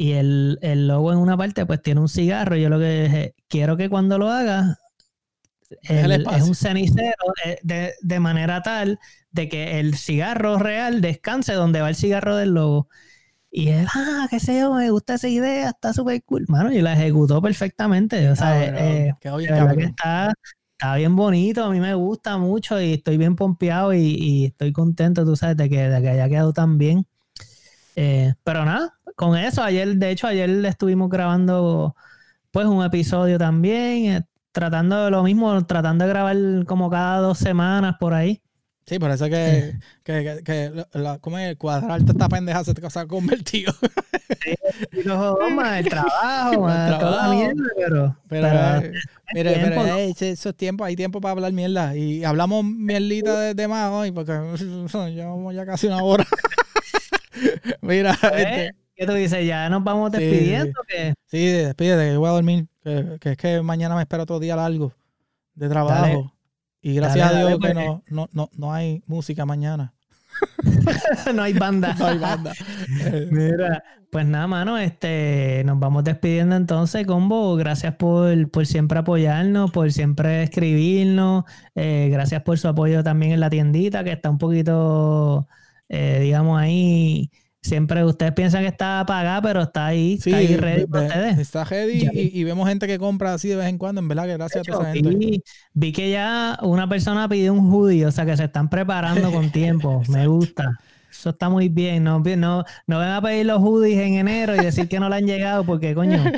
y 0.00 0.12
el, 0.12 0.58
el 0.62 0.88
logo 0.88 1.12
en 1.12 1.18
una 1.18 1.36
parte 1.36 1.66
pues 1.66 1.82
tiene 1.82 2.00
un 2.00 2.08
cigarro. 2.08 2.56
Yo 2.56 2.68
lo 2.70 2.78
que 2.78 3.02
dije, 3.04 3.34
quiero 3.48 3.76
que 3.76 3.90
cuando 3.90 4.18
lo 4.18 4.30
haga 4.30 4.78
Deja 5.88 6.06
el 6.06 6.12
el- 6.12 6.26
es 6.32 6.42
un 6.42 6.54
cenicero 6.54 7.14
eh, 7.44 7.58
de, 7.62 7.92
de 8.00 8.20
manera 8.20 8.62
tal 8.62 8.98
de 9.30 9.48
que 9.48 9.78
el 9.80 9.96
cigarro 9.96 10.58
real 10.58 11.00
descanse 11.00 11.52
donde 11.54 11.80
va 11.80 11.88
el 11.88 11.94
cigarro 11.96 12.36
del 12.36 12.50
logo. 12.54 12.88
Y 13.50 13.68
él, 13.70 13.86
ah, 13.94 14.26
qué 14.30 14.40
sé 14.40 14.60
yo, 14.60 14.74
me 14.74 14.90
gusta 14.90 15.14
esa 15.14 15.28
idea, 15.28 15.70
está 15.70 15.92
súper 15.92 16.22
cool. 16.24 16.46
Mano, 16.48 16.72
y 16.72 16.82
la 16.82 16.94
ejecutó 16.94 17.42
perfectamente. 17.42 18.28
O 18.30 18.36
sea, 18.36 18.66
Cabrón, 18.66 18.86
eh, 18.86 19.14
bien 19.22 19.54
verdad 19.54 19.76
que 19.76 19.84
está, 19.84 20.34
está 20.72 20.96
bien 20.96 21.16
bonito, 21.16 21.64
a 21.64 21.70
mí 21.70 21.80
me 21.80 21.94
gusta 21.94 22.38
mucho 22.38 22.80
y 22.80 22.94
estoy 22.94 23.16
bien 23.18 23.36
pompeado 23.36 23.94
y, 23.94 24.00
y 24.00 24.46
estoy 24.46 24.72
contento, 24.72 25.24
tú 25.24 25.36
sabes, 25.36 25.56
de 25.56 25.68
que, 25.70 25.88
de 25.88 26.02
que 26.02 26.08
haya 26.10 26.28
quedado 26.28 26.52
tan 26.52 26.78
bien. 26.78 27.06
Eh, 27.96 28.34
pero 28.44 28.64
nada, 28.64 28.94
con 29.20 29.36
eso, 29.36 29.62
ayer, 29.62 29.96
de 29.96 30.10
hecho, 30.10 30.26
ayer 30.26 30.48
estuvimos 30.66 31.08
grabando 31.10 31.94
pues 32.50 32.66
un 32.66 32.84
episodio 32.84 33.38
también, 33.38 34.12
eh, 34.16 34.22
tratando 34.52 35.04
de 35.04 35.10
lo 35.10 35.22
mismo, 35.22 35.66
tratando 35.66 36.04
de 36.04 36.10
grabar 36.10 36.36
como 36.66 36.90
cada 36.90 37.18
dos 37.20 37.38
semanas 37.38 37.96
por 38.00 38.14
ahí. 38.14 38.42
Sí, 38.86 38.98
por 38.98 39.10
eso 39.10 39.26
que, 39.26 39.78
que, 40.02 40.42
que, 40.42 40.42
que 40.44 40.84
la, 40.98 41.18
¿cómo 41.18 41.38
es? 41.38 41.56
cuadrarte 41.56 42.12
esta 42.12 42.28
pendeja 42.28 42.64
se 42.64 42.74
te 42.74 42.90
se 42.90 42.98
ha 42.98 43.06
convertido. 43.06 43.72
Más 45.56 45.78
el 45.80 45.88
trabajo, 45.88 46.56
toda 46.62 46.88
la 46.88 46.98
trabajo. 46.98 47.30
mierda, 47.30 47.64
pero, 47.76 48.16
Pero, 48.28 48.48
pero 49.32 49.50
eh, 49.50 49.54
tiempo, 49.58 49.68
pero, 49.68 49.86
¿no? 49.86 49.96
eh, 49.98 50.10
ese- 50.10 50.30
eso 50.30 50.48
es 50.48 50.56
tiempo, 50.56 50.84
hay 50.84 50.96
tiempo 50.96 51.20
para 51.20 51.32
hablar 51.32 51.52
mierda. 51.52 51.94
Y 51.96 52.24
hablamos 52.24 52.64
mierdita 52.64 53.38
de, 53.40 53.54
de 53.54 53.68
más 53.68 53.90
hoy, 53.90 54.10
porque 54.12 54.32
llevamos 55.14 55.54
ya 55.54 55.66
casi 55.66 55.86
una 55.86 56.02
hora. 56.02 56.26
Mira, 57.82 58.12
este, 58.12 58.66
¿eh? 58.66 58.72
¿Qué 59.00 59.06
tú 59.06 59.14
dices? 59.14 59.46
Ya 59.46 59.70
nos 59.70 59.82
vamos 59.82 60.12
sí, 60.12 60.18
despidiendo. 60.18 60.82
que 60.86 61.14
sí, 61.24 61.46
despídete, 61.46 62.04
que 62.08 62.12
yo 62.12 62.20
voy 62.20 62.28
a 62.28 62.32
dormir. 62.32 62.68
Que, 62.84 63.16
que 63.18 63.30
es 63.30 63.36
que 63.38 63.62
mañana 63.62 63.94
me 63.96 64.02
espera 64.02 64.24
otro 64.24 64.38
día 64.38 64.56
largo 64.56 64.92
de 65.54 65.68
trabajo. 65.70 66.34
y 66.82 66.94
gracias 66.94 67.30
dale, 67.30 67.44
a 67.44 67.48
Dios 67.48 67.60
dale, 67.60 67.74
que 67.74 67.80
no, 67.80 68.04
no, 68.08 68.28
no, 68.32 68.50
no 68.54 68.72
hay 68.74 69.02
música 69.06 69.46
mañana. 69.46 69.94
no 71.34 71.42
hay 71.42 71.54
banda. 71.54 71.94
No 71.98 72.06
hay 72.06 72.18
banda. 72.18 72.52
Mira, 73.30 73.82
pues 74.10 74.26
nada, 74.26 74.46
mano, 74.46 74.76
este, 74.76 75.62
nos 75.64 75.78
vamos 75.78 76.04
despidiendo 76.04 76.54
entonces, 76.56 77.06
combo. 77.06 77.56
Gracias 77.56 77.94
por, 77.94 78.50
por 78.50 78.66
siempre 78.66 78.98
apoyarnos, 78.98 79.70
por 79.70 79.90
siempre 79.92 80.42
escribirnos. 80.42 81.44
eh, 81.74 82.10
gracias 82.12 82.42
por 82.42 82.58
su 82.58 82.68
apoyo 82.68 83.02
también 83.02 83.32
en 83.32 83.40
la 83.40 83.48
tiendita, 83.48 84.04
que 84.04 84.12
está 84.12 84.28
un 84.28 84.36
poquito, 84.38 85.48
eh, 85.88 86.18
digamos, 86.20 86.60
ahí. 86.60 87.30
Siempre 87.62 88.02
ustedes 88.04 88.32
piensan 88.32 88.62
que 88.62 88.68
está 88.68 89.00
apagada, 89.00 89.42
pero 89.42 89.60
está 89.62 89.86
ahí, 89.86 90.16
Sí, 90.18 90.30
está 90.30 90.38
ahí 90.38 90.56
ready 90.56 90.86
para 90.86 91.06
ustedes. 91.08 91.38
está 91.38 91.64
ready 91.64 92.08
y, 92.12 92.40
y 92.40 92.44
vemos 92.44 92.66
gente 92.68 92.86
que 92.86 92.98
compra 92.98 93.34
así 93.34 93.48
de 93.48 93.56
vez 93.56 93.66
en 93.68 93.76
cuando. 93.76 94.00
En 94.00 94.08
verdad 94.08 94.24
que 94.24 94.32
gracias 94.34 94.66
a 94.66 94.70
toda 94.72 94.84
esa 94.84 94.92
gente. 94.94 95.14
Vi, 95.14 95.42
vi 95.74 95.92
que 95.92 96.10
ya 96.10 96.58
una 96.62 96.88
persona 96.88 97.28
pidió 97.28 97.52
un 97.52 97.70
hoodie, 97.70 98.06
o 98.06 98.10
sea 98.12 98.24
que 98.24 98.34
se 98.36 98.44
están 98.44 98.70
preparando 98.70 99.30
con 99.30 99.50
tiempo. 99.52 100.02
Me 100.08 100.26
gusta. 100.26 100.70
Eso 101.10 101.30
está 101.30 101.50
muy 101.50 101.68
bien. 101.68 102.02
No, 102.04 102.20
no, 102.20 102.64
no 102.86 102.98
van 102.98 103.10
a 103.10 103.20
pedir 103.20 103.44
los 103.44 103.58
hoodies 103.60 103.98
en 103.98 104.14
enero 104.14 104.54
y 104.56 104.60
decir 104.64 104.88
que 104.88 104.98
no 105.00 105.08
le 105.10 105.16
han 105.16 105.26
llegado 105.26 105.64
porque, 105.64 105.92
coño. 105.94 106.22
Eh, 106.24 106.32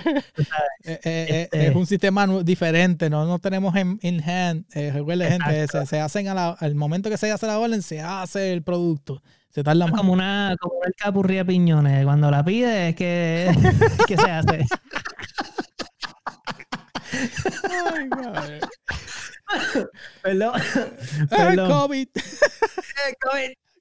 eh, 0.85 1.01
eh, 1.05 1.43
Este- 1.53 1.67
Es 1.69 1.77
un 1.77 1.87
sistema 1.87 2.27
diferente, 2.43 3.09
no, 3.11 3.27
no 3.27 3.39
tenemos 3.39 3.77
en 3.77 3.99
in 4.03 4.21
hand. 4.29 4.65
Eh, 4.75 4.91
recuerde, 4.93 5.31
gente, 5.31 5.69
se, 5.69 5.87
se 5.87 6.01
hacen 6.01 6.27
a 6.29 6.35
la- 6.35 6.51
al 6.59 6.75
momento 6.75 7.11
que 7.11 7.17
se 7.17 7.31
hace 7.31 7.47
la 7.47 7.59
orden, 7.61 7.83
se 7.83 8.01
hace 8.01 8.53
el 8.53 8.63
producto. 8.63 9.23
Se 9.53 9.63
tarda 9.63 9.87
más. 9.87 9.99
como 9.99 10.13
una, 10.13 10.57
como 10.61 10.77
una 10.77 10.91
capurría 10.97 11.39
de 11.41 11.45
piñones. 11.45 12.05
Cuando 12.05 12.31
la 12.31 12.45
pide 12.45 12.91
es 12.91 12.97
que, 12.97 13.51
que 14.07 14.17
se 14.17 14.31
hace. 14.31 14.67
Ay, 17.93 18.09
madre. 18.09 18.61
Perdón. 20.23 20.53
Ay, 20.55 21.27
Perdón. 21.31 21.71
COVID. 21.71 22.09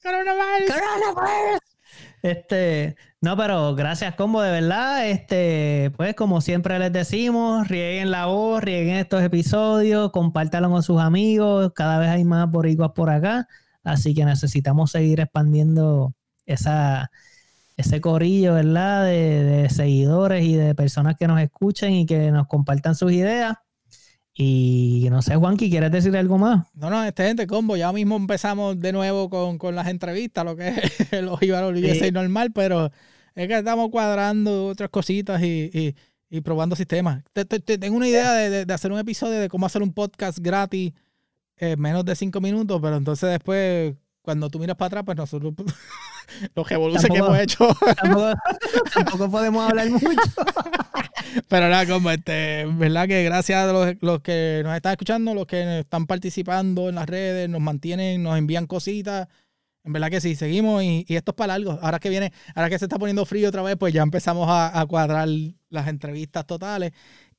Coronavirus. 0.04 0.72
Este, 2.24 2.96
no, 3.20 3.38
pero 3.38 3.76
gracias, 3.76 4.16
combo, 4.16 4.42
de 4.42 4.52
verdad. 4.52 5.08
Este, 5.08 5.92
pues 5.96 6.16
como 6.16 6.42
siempre 6.42 6.78
les 6.80 6.92
decimos, 6.92 7.68
rieguen 7.68 8.12
la 8.12 8.26
voz, 8.26 8.64
rieguen 8.64 8.96
estos 8.98 9.24
episodios, 9.24 10.12
compártanlo 10.12 10.70
con 10.70 10.84
sus 10.84 11.00
amigos. 11.00 11.72
Cada 11.76 12.00
vez 12.00 12.10
hay 12.10 12.24
más 12.24 12.50
boricuas 12.50 12.92
por 12.94 13.10
acá, 13.10 13.48
así 13.84 14.14
que 14.14 14.26
necesitamos 14.26 14.92
seguir 14.92 15.20
expandiendo 15.20 16.14
esa, 16.46 17.12
ese 17.78 18.02
corillo, 18.02 18.54
¿verdad? 18.56 19.06
De, 19.06 19.44
de 19.44 19.70
seguidores 19.70 20.44
y 20.46 20.56
de 20.56 20.76
personas 20.76 21.16
que 21.18 21.28
nos 21.28 21.40
escuchen 21.42 21.94
y 21.94 22.06
que 22.06 22.32
nos 22.32 22.48
compartan 22.48 22.96
sus 22.96 23.12
ideas. 23.12 23.56
Y 24.34 25.08
no 25.12 25.22
sé, 25.22 25.36
Juanqui, 25.36 25.70
¿quieres 25.70 25.92
decir 25.92 26.16
algo 26.16 26.38
más? 26.38 26.66
No, 26.74 26.90
no, 26.90 27.04
este 27.04 27.26
gente 27.28 27.46
combo, 27.48 27.76
ya 27.76 27.92
mismo 27.92 28.16
empezamos 28.16 28.80
de 28.80 28.94
nuevo 28.94 29.30
con, 29.30 29.58
con 29.58 29.76
las 29.76 29.88
entrevistas, 29.88 30.46
lo 30.46 30.56
que 30.56 30.70
es 30.70 31.14
el 31.14 31.28
Ojíbaro 31.28 31.76
Sí. 31.76 32.12
normal, 32.12 32.52
pero 32.54 32.92
es 33.36 33.48
que 33.48 33.58
estamos 33.58 33.90
cuadrando 33.90 34.68
otras 34.68 34.90
cositas 34.90 35.42
y, 35.44 35.70
y- 35.74 35.96
y 36.34 36.40
probando 36.40 36.78
sistemas. 36.78 37.24
Te- 37.34 37.44
te- 37.44 37.60
te- 37.60 37.78
tengo 37.78 37.98
una 37.98 38.08
idea 38.08 38.32
de, 38.34 38.50
de- 38.50 38.66
de 38.66 38.74
hacer 38.74 38.90
un 38.94 39.00
episodio 39.00 39.38
de 39.38 39.50
cómo 39.50 39.66
hacer 39.66 39.84
un 39.84 39.92
podcast 39.94 40.40
gratis 40.40 40.94
en 41.62 41.80
menos 41.80 42.04
de 42.04 42.16
cinco 42.16 42.42
minutos, 42.42 42.80
pero 42.82 42.98
entonces 42.98 43.30
después, 43.30 43.94
cuando 44.24 44.50
tú 44.50 44.58
miras 44.58 44.76
para 44.76 44.88
atrás, 44.88 45.04
pues 45.06 45.18
nosotros 45.18 45.54
los 46.56 46.68
revoluciones 46.68 47.12
que 47.12 47.18
hemos 47.18 47.40
hecho. 47.40 47.68
Tampoco, 48.02 48.34
tampoco 48.94 49.32
podemos 49.32 49.70
hablar 49.70 49.90
mucho. 49.90 50.06
Pero 51.48 51.70
nada, 51.70 51.86
como 51.86 52.10
este, 52.12 52.66
verdad 52.66 53.08
que 53.08 53.24
gracias 53.24 53.64
a 53.64 53.72
los, 53.72 53.96
los 54.02 54.22
que 54.22 54.62
nos 54.64 54.76
están 54.76 54.92
escuchando, 54.92 55.34
los 55.34 55.46
que 55.46 55.80
están 55.80 56.06
participando 56.06 56.90
en 56.90 56.96
las 56.96 57.08
redes, 57.08 57.48
nos 57.48 57.62
mantienen, 57.62 58.22
nos 58.24 58.38
envían 58.38 58.66
cositas. 58.66 59.30
En 59.84 59.94
verdad 59.94 60.10
que 60.10 60.20
sí, 60.20 60.36
seguimos 60.36 60.84
y, 60.84 61.06
y 61.08 61.16
esto 61.16 61.32
es 61.32 61.36
para 61.36 61.58
largo. 61.58 61.80
Ahora 61.82 62.00
que 62.00 62.10
viene, 62.10 62.34
ahora 62.54 62.70
que 62.70 62.78
se 62.80 62.86
está 62.86 63.00
poniendo 63.00 63.26
frío 63.26 63.48
otra 63.48 63.62
vez, 63.62 63.78
pues 63.78 63.94
ya 63.94 64.02
empezamos 64.02 64.50
a, 64.50 64.78
a 64.78 64.86
cuadrar 64.86 65.30
las 65.70 65.88
entrevistas 65.88 66.46
totales. 66.46 66.92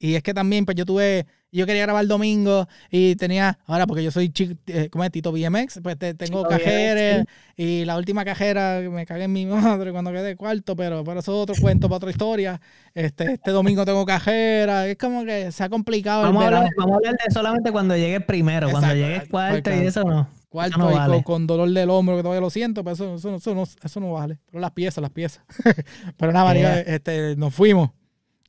Y 0.05 0.17
es 0.17 0.23
que 0.25 0.35
también, 0.35 0.65
pues 0.65 0.77
yo 0.77 0.85
tuve, 0.85 1.27
yo 1.53 1.65
quería 1.65 1.83
grabar 1.83 2.03
el 2.03 2.09
domingo 2.09 2.67
y 2.91 3.15
tenía, 3.15 3.61
ahora 3.67 3.87
porque 3.87 4.03
yo 4.03 4.11
soy 4.11 4.31
chico, 4.31 4.55
eh, 4.67 4.89
¿cómo 4.91 5.05
es? 5.05 5.13
Tito 5.13 5.31
BMX, 5.31 5.79
pues 5.81 5.97
te- 5.97 6.15
tengo 6.15 6.43
cajeras 6.43 7.25
y 7.57 7.85
la 7.85 7.97
última 7.97 8.25
cajera 8.25 8.81
me 8.91 9.07
cagué 9.07 9.25
en 9.25 9.33
mi 9.33 9.47
madre 9.87 9.93
cuando 9.93 10.11
quedé 10.11 10.35
cuarto, 10.35 10.75
pero, 10.75 11.05
pero 11.05 11.21
eso 11.21 11.33
es 11.33 11.43
otro 11.51 11.55
cuento 11.63 11.89
para 11.89 11.99
otra 11.99 12.11
historia. 12.11 12.61
Este, 12.95 13.35
este 13.35 13.53
domingo 13.53 13.85
tengo 13.85 14.05
cajera, 14.05 14.89
es 14.89 14.97
como 14.99 15.25
que 15.25 15.53
se 15.53 15.63
ha 15.63 15.69
complicado 15.69 16.23
Vamos 16.25 16.43
a, 16.43 16.47
el 16.47 16.51
verano. 16.51 16.67
hablar, 16.67 16.75
vamos 16.79 16.93
a 16.95 16.97
hablar 16.97 17.17
de 17.25 17.33
solamente 17.33 17.71
cuando 17.71 17.97
llegue 17.97 18.21
primero. 18.21 18.69
Cuando 18.71 18.89
Exacto, 18.91 19.07
llegue 19.09 19.29
cuarto 19.29 19.71
y 19.71 19.87
eso 19.87 20.03
no. 20.03 20.29
Cuarto 20.49 20.79
no 20.79 20.91
y 20.91 20.95
vale. 20.95 21.15
con, 21.15 21.23
con 21.23 21.47
dolor 21.47 21.71
del 21.71 21.89
hombro 21.91 22.17
que 22.17 22.23
todavía 22.23 22.41
lo 22.41 22.51
siento, 22.51 22.83
pero 22.83 22.95
eso, 22.95 23.15
eso, 23.15 23.31
no- 23.31 23.37
eso 23.37 23.55
no, 23.55 23.63
eso 23.63 24.01
no 24.01 24.13
vale. 24.15 24.39
Pero 24.51 24.61
las 24.61 24.73
piezas, 24.73 25.01
las 25.01 25.13
piezas. 25.13 25.45
pero 26.17 26.33
nada, 26.33 26.45
María, 26.47 26.83
Yeah. 26.83 26.95
este, 26.97 27.37
nos 27.37 27.55
fuimos. 27.55 27.91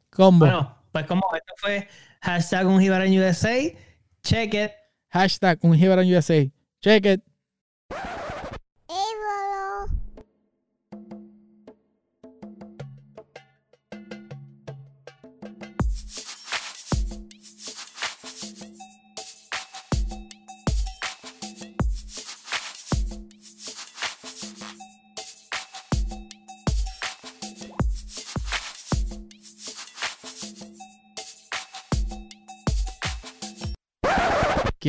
Combo. 0.09 0.45
Bueno, 0.45 0.75
pues 0.93 1.05
como 1.07 1.23
esto 1.35 1.53
fue 1.57 1.87
hashtag 2.21 2.67
un 2.67 2.79
USA, 2.79 3.55
check 4.21 4.53
it. 4.53 4.71
Hashtag 5.09 5.59
un 5.63 5.73
USA. 5.73 6.49
Check 6.81 7.05
it. 7.05 7.23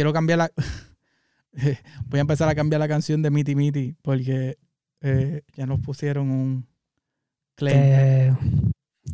Quiero 0.05 0.12
cambiar 0.12 0.36
la. 0.38 0.52
Voy 2.11 2.18
a 2.18 2.20
empezar 2.20 2.46
a 2.46 2.55
cambiar 2.55 2.78
la 2.78 2.88
canción 2.88 3.22
de 3.22 3.30
Miti 3.30 3.55
Miti 3.55 3.96
porque 4.02 4.59
eh, 5.00 5.40
ya 5.57 5.64
nos 5.64 5.80
pusieron 5.80 6.30
un 6.30 6.66
claim 7.55 7.78
Eh, 7.78 8.32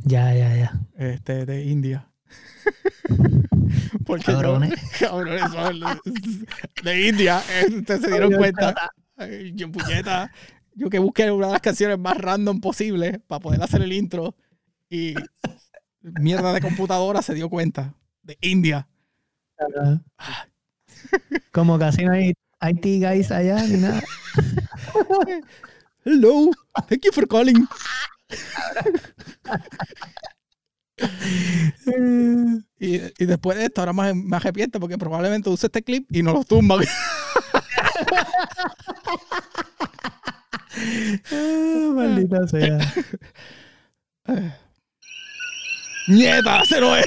ya, 0.03 0.35
ya, 0.35 0.57
ya. 0.57 0.81
este, 0.97 1.47
de 1.47 1.63
India. 1.63 2.11
porque 4.05 4.33
yo- 4.33 4.41
Cabrones. 4.41 4.75
son 4.99 6.01
de 6.83 7.09
India. 7.09 7.41
eh, 7.53 7.67
Ustedes 7.73 8.01
se 8.01 8.09
dieron 8.11 8.33
cuenta. 8.33 8.75
Ay, 9.17 9.53
Yo, 9.55 9.71
puñeta, 9.71 10.33
yo 10.75 10.91
que 10.91 10.99
busqué 10.99 11.31
una 11.31 11.47
de 11.47 11.53
las 11.53 11.63
canciones 11.63 12.01
más 12.01 12.17
random 12.19 12.61
posibles 12.61 13.21
para 13.29 13.39
poder 13.39 13.63
hacer 13.63 13.81
el 13.83 13.93
intro 13.93 14.35
y 14.89 15.15
mierda 16.03 16.53
de 16.53 16.61
computadora 16.61 17.23
se 17.23 17.35
dio 17.35 17.49
cuenta. 17.49 17.95
De 18.25 18.37
India. 18.41 18.89
Como 21.53 21.79
casi 21.79 22.05
no 22.05 22.13
hay 22.13 22.35
IT 22.63 22.85
guys 23.03 23.31
allá 23.31 23.63
ni 23.65 23.79
nada. 23.79 24.03
Hello, 26.05 26.51
thank 26.89 27.05
you 27.05 27.13
for 27.13 27.27
calling. 27.27 27.67
Y, 32.79 32.97
y 32.97 33.27
después 33.27 33.59
de 33.59 33.65
esto, 33.65 33.81
ahora 33.81 33.93
me, 33.93 34.15
me 34.15 34.37
arrepiento 34.37 34.81
porque 34.81 34.99
probablemente 34.99 35.51
use 35.51 35.67
este 35.67 35.83
clip 35.83 36.07
y 36.11 36.23
no 36.23 36.33
lo 36.33 36.45
tumban. 36.45 36.81
Ah, 41.31 41.91
maldita 41.95 42.47
sea. 42.49 42.79
¡Nieta! 46.07 46.65
¡Se 46.65 46.81
no 46.81 46.97
es! 46.97 47.07